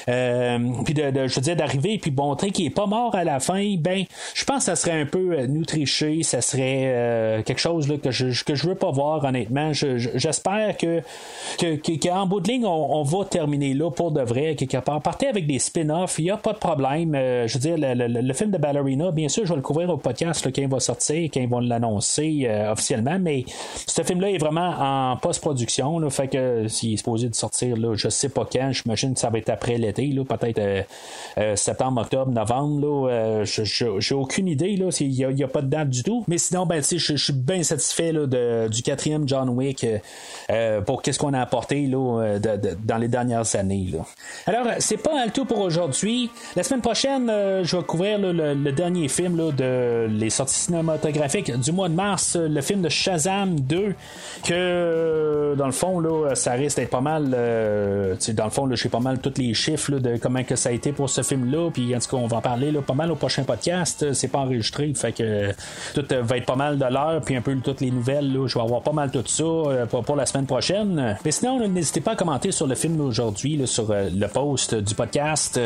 [0.08, 3.40] Euh, puis de, je veux dire d'arriver puis montrer qu'il est pas mort à la
[3.40, 4.04] fin, ben
[4.34, 7.96] je pense que ça serait un peu euh, nous tricher, ça serait quelque chose là,
[7.98, 9.72] que je que je veux pas voir honnêtement.
[9.72, 11.02] J'espère que
[12.02, 15.00] qu'en bout de ligne on, va terminer là pour de vrai quelque part.
[15.00, 17.12] Partez avec des spin-offs, il y a pas de problème.
[17.14, 20.44] je veux dire le, film de Ballerina, bien sûr, je vais le couvrir au podcast
[20.44, 23.44] quand il va sortir, quand ils vont l'annoncer sait euh, officiellement, mais
[23.86, 26.08] ce film-là est vraiment en post-production.
[26.10, 29.30] fait que s'il est supposé de sortir, là, je sais pas quand, j'imagine que ça
[29.30, 30.82] va être après l'été, peut-être euh,
[31.38, 33.44] euh, septembre, octobre, novembre.
[33.44, 34.78] j'ai aucune idée.
[35.00, 36.24] Il n'y a, pas de date du tout.
[36.28, 39.86] Mais sinon, ben, je suis bien satisfait du quatrième John Wick
[40.86, 42.38] pour qu'est-ce qu'on a apporté là,
[42.84, 43.92] dans les dernières années.
[44.46, 46.30] Alors, c'est pas un tout pour aujourd'hui.
[46.56, 47.26] La semaine prochaine,
[47.62, 52.60] je vais couvrir le, dernier film de les sorties cinématographiques du mois de mars le
[52.60, 53.94] film de Shazam 2
[54.44, 58.76] que dans le fond là, ça risque d'être pas mal euh, dans le fond je
[58.76, 61.50] sais pas mal tous les chiffres de comment que ça a été pour ce film
[61.50, 64.12] là puis en tout cas on va en parler là, pas mal au prochain podcast
[64.12, 65.52] c'est pas enregistré fait que
[65.94, 68.54] tout va être pas mal de l'heure puis un peu toutes les nouvelles là, je
[68.54, 71.16] vais avoir pas mal tout ça euh, pour, la semaine prochaine.
[71.24, 74.94] Mais sinon n'hésitez pas à commenter sur le film d'aujourd'hui sur euh, le post du
[74.94, 75.60] podcast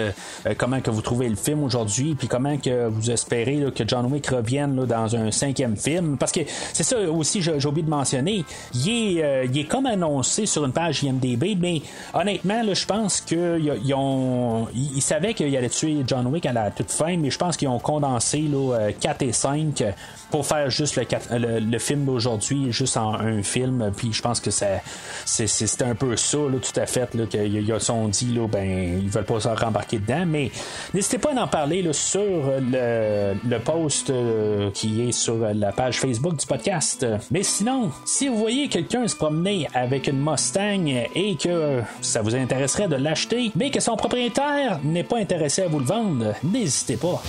[0.58, 4.26] comment que vous trouvez le film aujourd'hui puis comment que vous espérez que John Wick
[4.28, 6.40] revienne dans un cinquième film parce que
[6.72, 8.44] c'est ça aussi, j'ai oublié de mentionner.
[8.74, 11.82] Il est, euh, il est comme annoncé sur une page IMDB, mais
[12.14, 14.68] honnêtement, je pense qu'ils ont.
[14.74, 17.68] Ils savaient qu'il allait tuer John Wick à la toute fin, mais je pense qu'ils
[17.68, 19.84] ont condensé là, 4 euh, et 5
[20.30, 23.92] pour faire juste le, le, film d'aujourd'hui, juste en un film.
[23.96, 28.34] Puis je pense que c'est, un peu ça, là, tout à fait, qu'ils sont dit,
[28.34, 30.24] là, ben, ils veulent pas se rembarquer dedans.
[30.26, 30.50] Mais
[30.94, 35.72] n'hésitez pas à en parler là, sur le, le post euh, qui est sur la
[35.72, 37.06] page Facebook du podcast.
[37.30, 42.34] Mais sinon, si vous voyez quelqu'un se promener avec une Mustang et que ça vous
[42.34, 46.96] intéresserait de l'acheter, mais que son propriétaire n'est pas intéressé à vous le vendre, n'hésitez
[46.96, 47.22] pas.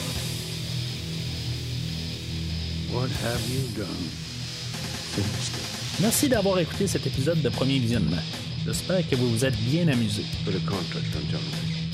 [5.99, 8.21] Merci d'avoir écouté cet épisode de Premier Visionnement.
[8.65, 10.23] J'espère que vous vous êtes bien amusé.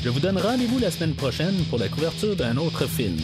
[0.03, 3.17] Je vous donne rendez-vous la semaine prochaine pour la couverture d'un autre film.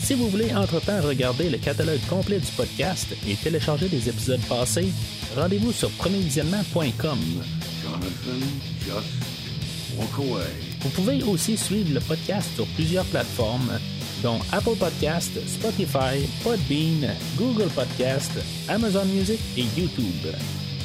[0.00, 4.88] Si vous voulez entre-temps regarder le catalogue complet du podcast et télécharger des épisodes passés,
[5.36, 7.18] rendez-vous sur premiervisionnement.com.
[10.80, 13.78] Vous pouvez aussi suivre le podcast sur plusieurs plateformes,
[14.22, 18.32] dont Apple Podcast, Spotify, Podbean, Google Podcast,
[18.68, 20.26] Amazon Music et YouTube.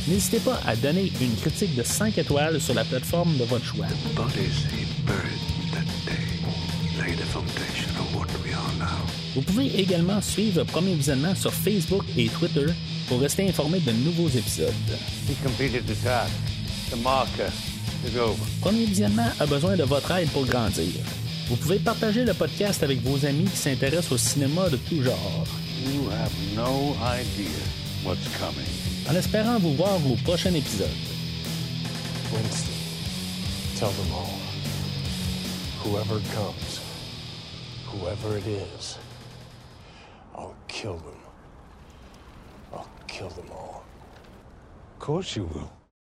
[0.07, 3.85] N'hésitez pas à donner une critique de 5 étoiles sur la plateforme de votre choix.
[9.35, 12.67] Vous pouvez également suivre Premier Visionnement sur Facebook et Twitter
[13.07, 14.73] pour rester informé de nouveaux épisodes.
[15.27, 16.31] He completed the task.
[16.91, 17.51] The marker
[18.05, 18.39] is over.
[18.61, 21.01] Premier Visionnement a besoin de votre aide pour grandir.
[21.49, 25.45] Vous pouvez partager le podcast avec vos amis qui s'intéressent au cinéma de tout genre.
[25.93, 27.49] You have no idea
[28.05, 28.69] what's coming.
[29.09, 30.87] En espérant vous voir au prochain épisode.
[32.31, 32.71] Winston,
[33.77, 34.39] tell them all.
[35.83, 36.79] Whoever comes,
[37.93, 38.97] whoever it is,
[40.35, 41.19] I'll kill them.
[42.73, 43.83] I'll kill them all.
[44.93, 45.71] Of course you will.